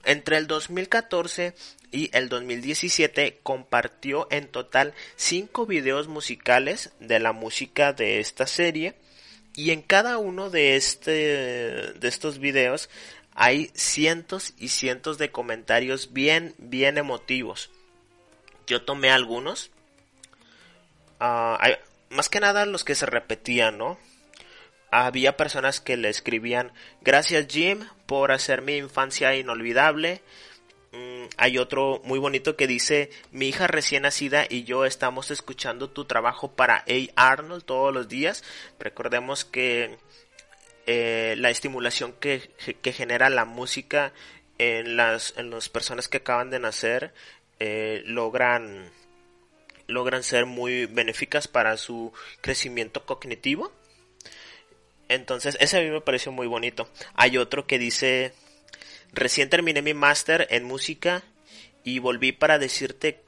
Entre 0.04 0.38
el 0.38 0.46
2014 0.46 1.54
y 1.92 2.10
el 2.16 2.28
2017 2.28 3.40
compartió 3.42 4.26
en 4.30 4.48
total 4.48 4.94
5 5.16 5.66
videos 5.66 6.08
musicales 6.08 6.92
de 6.98 7.20
la 7.20 7.32
música 7.32 7.92
de 7.92 8.18
esta 8.18 8.46
serie 8.46 8.94
y 9.54 9.70
en 9.70 9.82
cada 9.82 10.18
uno 10.18 10.50
de, 10.50 10.76
este, 10.76 11.12
de 11.12 12.08
estos 12.08 12.38
videos 12.38 12.88
hay 13.34 13.70
cientos 13.74 14.54
y 14.58 14.68
cientos 14.68 15.18
de 15.18 15.30
comentarios 15.30 16.12
bien, 16.12 16.54
bien 16.58 16.98
emotivos. 16.98 17.70
Yo 18.66 18.82
tomé 18.82 19.10
algunos. 19.10 19.70
Ah, 21.20 21.58
más 22.10 22.28
que 22.28 22.40
nada 22.40 22.66
los 22.66 22.84
que 22.84 22.94
se 22.94 23.06
repetían, 23.06 23.78
¿no? 23.78 23.98
Había 24.90 25.36
personas 25.36 25.80
que 25.80 25.96
le 25.96 26.10
escribían, 26.10 26.72
gracias 27.00 27.46
Jim 27.48 27.86
por 28.06 28.30
hacer 28.32 28.60
mi 28.60 28.76
infancia 28.76 29.34
inolvidable. 29.34 30.22
Hay 31.36 31.58
otro 31.58 32.00
muy 32.04 32.18
bonito 32.18 32.56
que 32.56 32.66
dice, 32.66 33.10
mi 33.30 33.48
hija 33.48 33.66
recién 33.66 34.02
nacida 34.02 34.46
y 34.48 34.64
yo 34.64 34.84
estamos 34.84 35.30
escuchando 35.30 35.90
tu 35.90 36.04
trabajo 36.04 36.52
para 36.52 36.84
A. 36.86 37.30
Arnold 37.30 37.64
todos 37.64 37.92
los 37.92 38.08
días. 38.08 38.44
Recordemos 38.78 39.44
que 39.44 39.98
eh, 40.86 41.34
la 41.38 41.50
estimulación 41.50 42.12
que, 42.12 42.50
genera 42.92 43.30
la 43.30 43.44
música 43.44 44.12
en 44.58 44.96
las, 44.96 45.34
en 45.36 45.50
personas 45.72 46.08
que 46.08 46.18
acaban 46.18 46.50
de 46.50 46.58
nacer 46.58 47.14
eh, 47.60 48.02
logran 48.06 48.90
logran 49.86 50.22
ser 50.22 50.46
muy 50.46 50.86
benéficas 50.86 51.48
para 51.48 51.76
su 51.76 52.12
crecimiento 52.40 53.04
cognitivo. 53.04 53.72
Entonces, 55.08 55.56
ese 55.60 55.78
a 55.78 55.82
mí 55.82 55.90
me 55.90 56.00
pareció 56.00 56.32
muy 56.32 56.46
bonito. 56.46 56.88
Hay 57.14 57.36
otro 57.36 57.66
que 57.66 57.78
dice, 57.78 58.32
recién 59.12 59.50
terminé 59.50 59.82
mi 59.82 59.94
máster 59.94 60.46
en 60.50 60.64
música 60.64 61.22
y 61.84 61.98
volví 61.98 62.32
para 62.32 62.58
decirte 62.58 63.20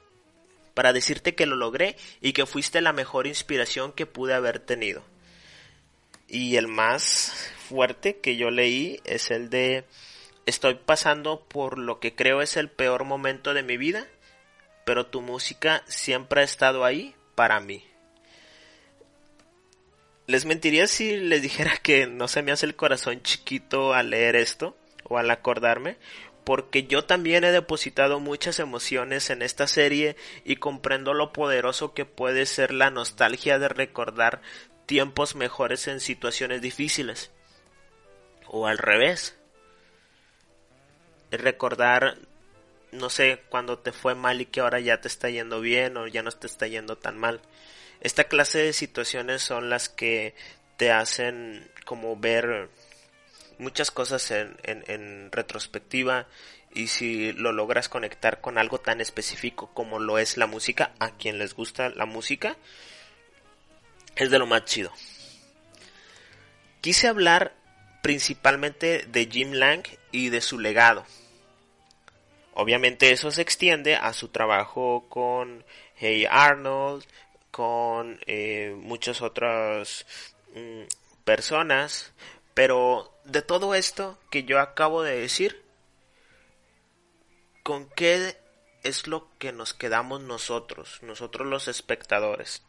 para 0.73 0.91
decirte 0.91 1.35
que 1.35 1.45
lo 1.45 1.55
logré 1.55 1.95
y 2.19 2.33
que 2.33 2.45
fuiste 2.45 2.81
la 2.81 2.91
mejor 2.91 3.27
inspiración 3.27 3.93
que 3.93 4.05
pude 4.05 4.33
haber 4.33 4.59
tenido. 4.59 5.05
Y 6.27 6.57
el 6.57 6.67
más 6.67 7.31
fuerte 7.69 8.17
que 8.17 8.35
yo 8.35 8.51
leí 8.51 8.99
es 9.05 9.31
el 9.31 9.49
de 9.49 9.85
estoy 10.45 10.75
pasando 10.75 11.39
por 11.47 11.79
lo 11.79 12.01
que 12.01 12.13
creo 12.13 12.41
es 12.41 12.57
el 12.57 12.69
peor 12.69 13.05
momento 13.05 13.53
de 13.53 13.63
mi 13.63 13.77
vida, 13.77 14.05
pero 14.85 15.05
tu 15.05 15.21
música 15.21 15.81
siempre 15.87 16.41
ha 16.41 16.43
estado 16.43 16.83
ahí 16.83 17.15
para 17.35 17.61
mí. 17.61 17.85
Les 20.27 20.43
mentiría 20.43 20.87
si 20.87 21.15
les 21.15 21.41
dijera 21.41 21.77
que 21.77 22.05
no 22.05 22.27
se 22.27 22.41
me 22.41 22.51
hace 22.51 22.65
el 22.65 22.75
corazón 22.75 23.21
chiquito 23.21 23.93
al 23.93 24.09
leer 24.09 24.35
esto 24.35 24.75
o 25.07 25.17
al 25.17 25.31
acordarme, 25.31 25.97
porque 26.45 26.85
yo 26.85 27.03
también 27.05 27.43
he 27.43 27.51
depositado 27.51 28.19
muchas 28.19 28.59
emociones 28.59 29.29
en 29.31 29.41
esta 29.41 29.67
serie 29.67 30.15
y 30.45 30.57
comprendo 30.57 31.13
lo 31.13 31.33
poderoso 31.33 31.93
que 31.93 32.05
puede 32.05 32.45
ser 32.45 32.71
la 32.71 32.91
nostalgia 32.91 33.57
de 33.57 33.67
recordar 33.67 34.41
tiempos 34.85 35.35
mejores 35.35 35.87
en 35.87 35.99
situaciones 35.99 36.61
difíciles. 36.61 37.31
O 38.47 38.67
al 38.67 38.77
revés. 38.77 39.35
Recordar, 41.31 42.17
no 42.91 43.09
sé, 43.09 43.41
cuando 43.49 43.79
te 43.79 43.91
fue 43.91 44.13
mal 44.13 44.39
y 44.39 44.45
que 44.45 44.59
ahora 44.59 44.79
ya 44.79 45.01
te 45.01 45.07
está 45.07 45.29
yendo 45.29 45.61
bien 45.61 45.97
o 45.97 46.07
ya 46.07 46.21
no 46.21 46.31
te 46.31 46.45
está 46.45 46.67
yendo 46.67 46.95
tan 46.95 47.17
mal. 47.17 47.41
Esta 48.01 48.25
clase 48.25 48.59
de 48.59 48.73
situaciones 48.73 49.41
son 49.41 49.71
las 49.71 49.89
que 49.89 50.35
te 50.77 50.91
hacen 50.91 51.71
como 51.85 52.15
ver 52.15 52.69
muchas 53.57 53.91
cosas 53.91 54.31
en, 54.31 55.31
retrospectiva 55.31 56.27
y 56.73 56.87
si 56.87 57.31
lo 57.33 57.51
logras 57.51 57.89
conectar 57.89 58.41
con 58.41 58.57
algo 58.57 58.79
tan 58.79 59.01
específico 59.01 59.71
como 59.73 59.99
lo 59.99 60.17
es 60.17 60.37
la 60.37 60.47
música, 60.47 60.91
a 60.99 61.11
quien 61.11 61.37
les 61.37 61.53
gusta 61.53 61.89
la 61.89 62.05
música, 62.05 62.57
es 64.15 64.29
de 64.29 64.39
lo 64.39 64.45
más 64.45 64.65
chido. 64.65 64.91
Quise 66.81 67.07
hablar 67.07 67.53
principalmente 68.01 69.05
de 69.07 69.25
Jim 69.25 69.53
Lang 69.53 69.83
y 70.11 70.29
de 70.29 70.41
su 70.41 70.59
legado. 70.59 71.05
Obviamente 72.53 73.11
eso 73.11 73.31
se 73.31 73.41
extiende 73.41 73.95
a 73.95 74.13
su 74.13 74.29
trabajo 74.29 75.05
con 75.09 75.65
Hey 75.95 76.25
Arnold, 76.29 77.05
con 77.51 78.19
eh, 78.27 78.75
muchas 78.77 79.21
otras 79.21 80.05
mm, 80.53 80.83
personas, 81.23 82.13
pero 82.55 83.13
de 83.25 83.43
todo 83.43 83.75
esto 83.75 84.17
que 84.31 84.45
yo 84.45 84.59
acabo 84.59 85.03
de 85.03 85.19
decir, 85.19 85.61
¿con 87.61 87.87
qué 87.89 88.37
es 88.83 89.07
lo 89.07 89.27
que 89.37 89.51
nos 89.51 89.73
quedamos 89.73 90.21
nosotros, 90.21 90.99
nosotros 91.03 91.47
los 91.47 91.67
espectadores? 91.67 92.63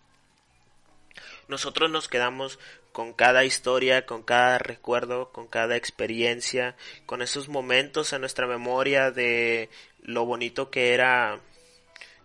Nosotros 1.49 1.91
nos 1.91 2.09
quedamos 2.09 2.59
con 2.93 3.13
cada 3.13 3.45
historia, 3.45 4.07
con 4.07 4.23
cada 4.23 4.59
recuerdo, 4.59 5.31
con 5.31 5.47
cada 5.47 5.77
experiencia, 5.77 6.77
con 7.07 7.23
esos 7.23 7.49
momentos 7.49 8.13
en 8.13 8.21
nuestra 8.21 8.47
memoria 8.47 9.11
de 9.13 9.71
lo 10.03 10.25
bonito 10.25 10.71
que 10.71 10.95
era 10.95 11.41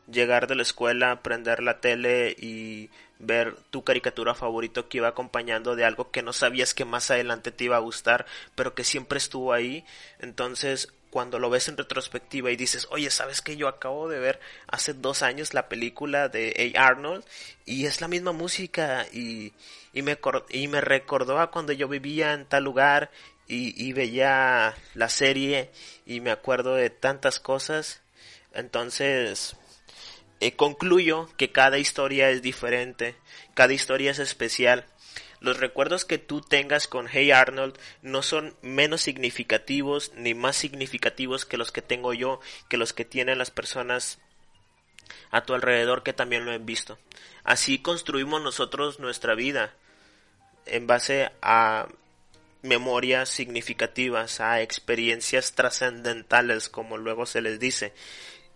llegar 0.09 0.47
de 0.47 0.55
la 0.55 0.63
escuela, 0.63 1.21
prender 1.21 1.61
la 1.61 1.79
tele 1.79 2.35
y 2.39 2.89
ver 3.21 3.55
tu 3.69 3.83
caricatura 3.83 4.35
favorito 4.35 4.89
que 4.89 4.97
iba 4.97 5.07
acompañando 5.07 5.75
de 5.75 5.85
algo 5.85 6.11
que 6.11 6.23
no 6.23 6.33
sabías 6.33 6.73
que 6.73 6.85
más 6.85 7.11
adelante 7.11 7.51
te 7.51 7.65
iba 7.65 7.77
a 7.77 7.79
gustar, 7.79 8.25
pero 8.55 8.73
que 8.73 8.83
siempre 8.83 9.17
estuvo 9.17 9.53
ahí. 9.53 9.85
Entonces, 10.19 10.93
cuando 11.11 11.39
lo 11.39 11.49
ves 11.49 11.67
en 11.67 11.77
retrospectiva 11.77 12.51
y 12.51 12.55
dices, 12.55 12.87
oye, 12.89 13.11
¿sabes 13.11 13.41
que 13.41 13.57
yo 13.57 13.67
acabo 13.67 14.09
de 14.09 14.19
ver 14.19 14.39
hace 14.67 14.93
dos 14.93 15.21
años 15.21 15.53
la 15.53 15.67
película 15.67 16.29
de 16.29 16.73
A. 16.75 16.87
Arnold 16.87 17.23
y 17.65 17.85
es 17.85 18.01
la 18.01 18.07
misma 18.07 18.31
música 18.31 19.05
y, 19.11 19.53
y, 19.93 20.01
me, 20.01 20.17
y 20.49 20.67
me 20.67 20.81
recordó 20.81 21.39
a 21.39 21.51
cuando 21.51 21.73
yo 21.73 21.87
vivía 21.87 22.33
en 22.33 22.45
tal 22.45 22.63
lugar 22.63 23.11
y, 23.47 23.73
y 23.83 23.91
veía 23.93 24.73
la 24.93 25.09
serie 25.09 25.69
y 26.05 26.21
me 26.21 26.31
acuerdo 26.31 26.75
de 26.75 26.89
tantas 26.89 27.39
cosas? 27.39 28.01
Entonces, 28.53 29.55
eh, 30.41 30.53
concluyo 30.53 31.29
que 31.37 31.51
cada 31.51 31.77
historia 31.77 32.31
es 32.31 32.41
diferente, 32.41 33.15
cada 33.53 33.73
historia 33.73 34.11
es 34.11 34.19
especial. 34.19 34.85
Los 35.39 35.59
recuerdos 35.59 36.03
que 36.03 36.17
tú 36.17 36.41
tengas 36.41 36.87
con 36.87 37.07
Hey 37.07 37.31
Arnold 37.31 37.77
no 38.01 38.23
son 38.23 38.55
menos 38.61 39.01
significativos 39.01 40.11
ni 40.15 40.33
más 40.33 40.55
significativos 40.55 41.45
que 41.45 41.57
los 41.57 41.71
que 41.71 41.81
tengo 41.81 42.13
yo, 42.13 42.39
que 42.69 42.77
los 42.77 42.91
que 42.91 43.05
tienen 43.05 43.37
las 43.37 43.51
personas 43.51 44.19
a 45.29 45.43
tu 45.43 45.53
alrededor 45.53 46.01
que 46.01 46.13
también 46.13 46.43
lo 46.45 46.51
han 46.51 46.65
visto. 46.65 46.97
Así 47.43 47.79
construimos 47.79 48.41
nosotros 48.41 48.99
nuestra 48.99 49.35
vida 49.35 49.75
en 50.65 50.87
base 50.87 51.31
a 51.41 51.87
memorias 52.63 53.29
significativas, 53.29 54.39
a 54.39 54.61
experiencias 54.61 55.53
trascendentales, 55.53 56.69
como 56.69 56.97
luego 56.97 57.25
se 57.25 57.41
les 57.41 57.59
dice. 57.59 57.93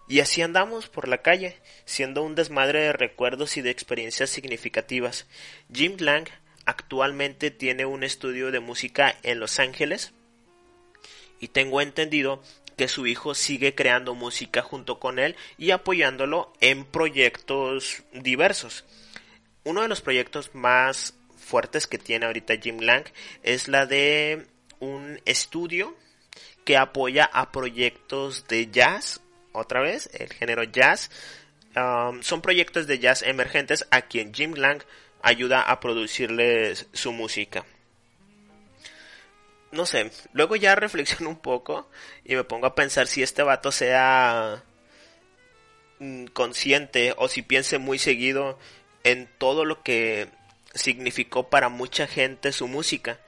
Y 0.07 0.19
así 0.19 0.41
andamos 0.41 0.87
por 0.87 1.07
la 1.07 1.19
calle, 1.19 1.57
siendo 1.85 2.21
un 2.21 2.35
desmadre 2.35 2.81
de 2.81 2.93
recuerdos 2.93 3.57
y 3.57 3.61
de 3.61 3.71
experiencias 3.71 4.29
significativas. 4.29 5.25
Jim 5.73 5.95
Lang 5.99 6.27
actualmente 6.65 7.51
tiene 7.51 7.85
un 7.85 8.03
estudio 8.03 8.51
de 8.51 8.59
música 8.59 9.15
en 9.23 9.39
Los 9.39 9.59
Ángeles 9.59 10.13
y 11.39 11.49
tengo 11.49 11.81
entendido 11.81 12.41
que 12.75 12.87
su 12.87 13.07
hijo 13.07 13.33
sigue 13.33 13.73
creando 13.73 14.15
música 14.15 14.61
junto 14.61 14.99
con 14.99 15.17
él 15.19 15.35
y 15.57 15.71
apoyándolo 15.71 16.51
en 16.59 16.85
proyectos 16.85 18.03
diversos. 18.13 18.85
Uno 19.63 19.81
de 19.81 19.87
los 19.87 20.01
proyectos 20.01 20.53
más 20.53 21.15
fuertes 21.37 21.87
que 21.87 21.97
tiene 21.97 22.25
ahorita 22.25 22.57
Jim 22.57 22.79
Lang 22.79 23.05
es 23.43 23.67
la 23.67 23.85
de 23.85 24.45
un 24.79 25.21
estudio 25.25 25.95
que 26.65 26.77
apoya 26.77 27.25
a 27.25 27.51
proyectos 27.51 28.47
de 28.47 28.69
jazz 28.71 29.21
otra 29.57 29.81
vez, 29.81 30.09
el 30.13 30.31
género 30.33 30.63
jazz. 30.63 31.09
Um, 31.75 32.21
son 32.23 32.41
proyectos 32.41 32.87
de 32.87 32.99
jazz 32.99 33.21
emergentes 33.21 33.85
a 33.91 34.03
quien 34.03 34.33
Jim 34.33 34.53
Lang 34.53 34.81
ayuda 35.21 35.61
a 35.61 35.79
producirles 35.79 36.87
su 36.93 37.11
música. 37.11 37.65
No 39.71 39.85
sé, 39.85 40.11
luego 40.31 40.55
ya 40.55 40.75
reflexiono 40.75 41.29
un 41.29 41.39
poco 41.39 41.89
y 42.23 42.35
me 42.35 42.43
pongo 42.45 42.67
a 42.67 42.75
pensar 42.75 43.07
si 43.07 43.23
este 43.23 43.43
vato 43.43 43.71
sea 43.73 44.63
mm, 45.99 46.27
consciente 46.27 47.13
o 47.17 47.27
si 47.27 47.41
piense 47.41 47.77
muy 47.77 47.99
seguido 47.99 48.57
en 49.03 49.27
todo 49.37 49.65
lo 49.65 49.83
que 49.83 50.29
significó 50.73 51.49
para 51.49 51.69
mucha 51.69 52.07
gente 52.07 52.51
su 52.51 52.67
música. 52.67 53.19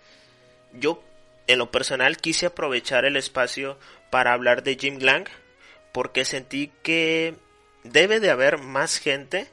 Yo, 0.73 1.03
en 1.47 1.59
lo 1.59 1.71
personal, 1.71 2.17
quise 2.17 2.45
aprovechar 2.45 3.03
el 3.05 3.17
espacio 3.17 3.77
para 4.09 4.33
hablar 4.33 4.63
de 4.63 4.77
Jim 4.79 4.99
Lang 4.99 5.27
porque 5.91 6.25
sentí 6.25 6.71
que 6.83 7.35
debe 7.83 8.19
de 8.19 8.29
haber 8.29 8.57
más 8.57 8.97
gente 8.97 9.47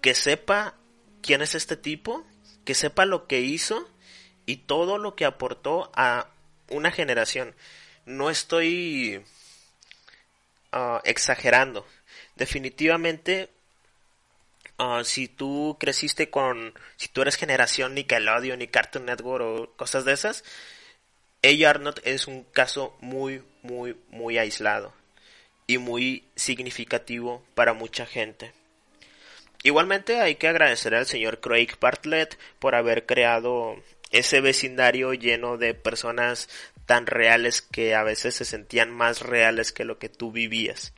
que 0.00 0.14
sepa 0.14 0.74
quién 1.22 1.42
es 1.42 1.54
este 1.54 1.76
tipo, 1.76 2.24
que 2.64 2.74
sepa 2.74 3.04
lo 3.04 3.26
que 3.26 3.40
hizo 3.40 3.88
y 4.46 4.56
todo 4.56 4.98
lo 4.98 5.14
que 5.14 5.24
aportó 5.24 5.90
a 5.94 6.28
una 6.68 6.90
generación. 6.90 7.54
No 8.06 8.30
estoy 8.30 9.22
ah, 10.72 11.00
exagerando. 11.04 11.86
Definitivamente, 12.36 13.50
ah, 14.78 15.02
si 15.04 15.28
tú 15.28 15.76
creciste 15.78 16.30
con, 16.30 16.74
si 16.96 17.08
tú 17.08 17.22
eres 17.22 17.36
generación 17.36 17.94
Nickelodeon 17.94 18.58
ni 18.58 18.68
Cartoon 18.68 19.06
Network 19.06 19.44
o 19.44 19.76
cosas 19.76 20.04
de 20.04 20.12
esas, 20.12 20.44
A. 21.42 21.68
Arnold 21.68 22.00
es 22.04 22.26
un 22.26 22.44
caso 22.44 22.96
muy, 23.00 23.42
muy, 23.62 23.96
muy 24.08 24.38
aislado 24.38 24.99
y 25.70 25.78
muy 25.78 26.24
significativo 26.34 27.44
para 27.54 27.74
mucha 27.74 28.04
gente. 28.04 28.52
Igualmente 29.62 30.20
hay 30.20 30.34
que 30.34 30.48
agradecer 30.48 30.96
al 30.96 31.06
señor 31.06 31.38
Craig 31.38 31.68
Bartlett 31.80 32.36
por 32.58 32.74
haber 32.74 33.06
creado 33.06 33.76
ese 34.10 34.40
vecindario 34.40 35.14
lleno 35.14 35.58
de 35.58 35.74
personas 35.74 36.48
tan 36.86 37.06
reales 37.06 37.62
que 37.62 37.94
a 37.94 38.02
veces 38.02 38.34
se 38.34 38.44
sentían 38.44 38.90
más 38.90 39.20
reales 39.20 39.70
que 39.70 39.84
lo 39.84 40.00
que 40.00 40.08
tú 40.08 40.32
vivías. 40.32 40.92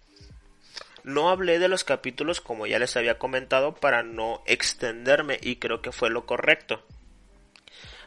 No 1.05 1.29
hablé 1.29 1.59
de 1.59 1.69
los 1.69 1.85
capítulos 1.85 2.41
como 2.41 2.67
ya 2.67 2.79
les 2.79 2.97
había 2.97 3.19
comentado 3.19 3.75
para 3.75 4.03
no 4.03 4.43
extenderme 4.47 5.39
y 5.43 5.57
creo 5.57 5.83
que 5.83 5.93
fue 5.93 6.09
lo 6.09 6.25
correcto. 6.25 6.83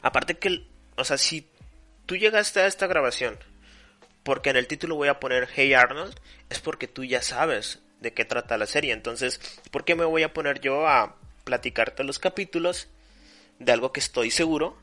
Aparte 0.01 0.39
que, 0.39 0.65
o 0.95 1.03
sea, 1.03 1.19
si 1.19 1.47
tú 2.07 2.15
llegaste 2.15 2.61
a 2.61 2.65
esta 2.65 2.87
grabación 2.87 3.37
porque 4.25 4.49
en 4.49 4.55
el 4.55 4.65
título 4.65 4.95
voy 4.95 5.07
a 5.07 5.19
poner 5.19 5.47
Hey 5.53 5.75
Arnold, 5.75 6.19
es 6.49 6.59
porque 6.59 6.87
tú 6.87 7.03
ya 7.03 7.21
sabes 7.21 7.79
de 7.99 8.11
qué 8.11 8.25
trata 8.25 8.57
la 8.57 8.65
serie. 8.65 8.91
Entonces, 8.91 9.39
¿por 9.69 9.85
qué 9.85 9.93
me 9.93 10.03
voy 10.03 10.23
a 10.23 10.33
poner 10.33 10.59
yo 10.59 10.87
a 10.87 11.15
platicarte 11.43 12.03
los 12.03 12.17
capítulos 12.17 12.87
de 13.59 13.71
algo 13.71 13.93
que 13.93 13.99
estoy 13.99 14.31
seguro 14.31 14.77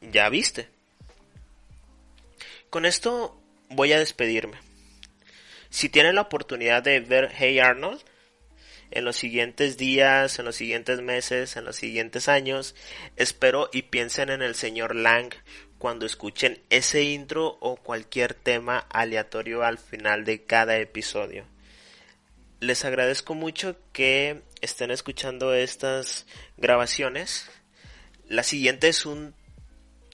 ya 0.00 0.28
viste? 0.28 0.68
Con 2.70 2.84
esto 2.84 3.40
voy 3.68 3.92
a 3.92 4.00
despedirme. 4.00 4.58
Si 5.70 5.88
tienen 5.88 6.16
la 6.16 6.22
oportunidad 6.22 6.82
de 6.82 6.98
ver 6.98 7.30
Hey 7.32 7.60
Arnold 7.60 8.02
en 8.90 9.04
los 9.04 9.14
siguientes 9.14 9.76
días, 9.76 10.40
en 10.40 10.44
los 10.44 10.56
siguientes 10.56 11.00
meses, 11.00 11.56
en 11.56 11.64
los 11.64 11.76
siguientes 11.76 12.28
años, 12.28 12.74
espero 13.14 13.70
y 13.72 13.82
piensen 13.82 14.28
en 14.28 14.42
el 14.42 14.56
señor 14.56 14.96
Lang 14.96 15.32
cuando 15.82 16.06
escuchen 16.06 16.62
ese 16.70 17.02
intro 17.02 17.56
o 17.58 17.74
cualquier 17.74 18.34
tema 18.34 18.86
aleatorio 18.88 19.64
al 19.64 19.78
final 19.78 20.24
de 20.24 20.44
cada 20.44 20.78
episodio. 20.78 21.44
Les 22.60 22.84
agradezco 22.84 23.34
mucho 23.34 23.74
que 23.92 24.42
estén 24.60 24.92
escuchando 24.92 25.52
estas 25.52 26.24
grabaciones. 26.56 27.50
La 28.28 28.44
siguiente 28.44 28.86
es 28.86 29.06
un 29.06 29.34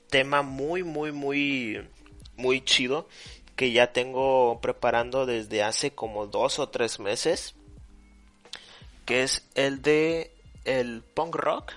tema 0.09 0.41
muy, 0.41 0.85
muy, 0.85 1.13
muy 1.13 1.87
muy 2.39 2.65
chido 2.65 3.07
que 3.55 3.71
ya 3.71 3.93
tengo 3.93 4.63
preparando 4.63 5.27
desde 5.27 5.63
hace 5.63 5.91
como 5.91 6.27
dos 6.27 6.59
o 6.61 6.71
tres 6.71 6.99
meses 6.99 7.55
que 9.05 9.23
es 9.23 9.47
el 9.55 9.83
de 9.83 10.33
el 10.65 11.03
punk 11.03 11.35
rock 11.35 11.73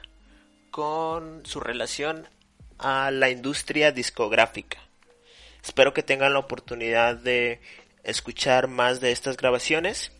con 0.69 1.45
su 1.45 1.59
relación 1.59 2.29
a 2.81 3.11
la 3.11 3.29
industria 3.29 3.91
discográfica. 3.91 4.79
Espero 5.63 5.93
que 5.93 6.03
tengan 6.03 6.33
la 6.33 6.39
oportunidad 6.39 7.15
de 7.15 7.61
escuchar 8.03 8.67
más 8.67 8.99
de 8.99 9.11
estas 9.11 9.37
grabaciones. 9.37 10.11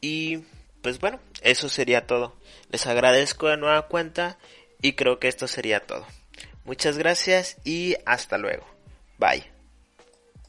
Y 0.00 0.38
pues 0.82 0.98
bueno, 0.98 1.20
eso 1.42 1.68
sería 1.68 2.06
todo. 2.06 2.34
Les 2.70 2.86
agradezco 2.86 3.48
de 3.48 3.56
nueva 3.56 3.88
cuenta 3.88 4.38
y 4.80 4.94
creo 4.94 5.18
que 5.18 5.28
esto 5.28 5.46
sería 5.46 5.80
todo. 5.80 6.06
Muchas 6.64 6.98
gracias 6.98 7.56
y 7.64 7.96
hasta 8.06 8.38
luego. 8.38 8.66
Bye. 9.18 9.51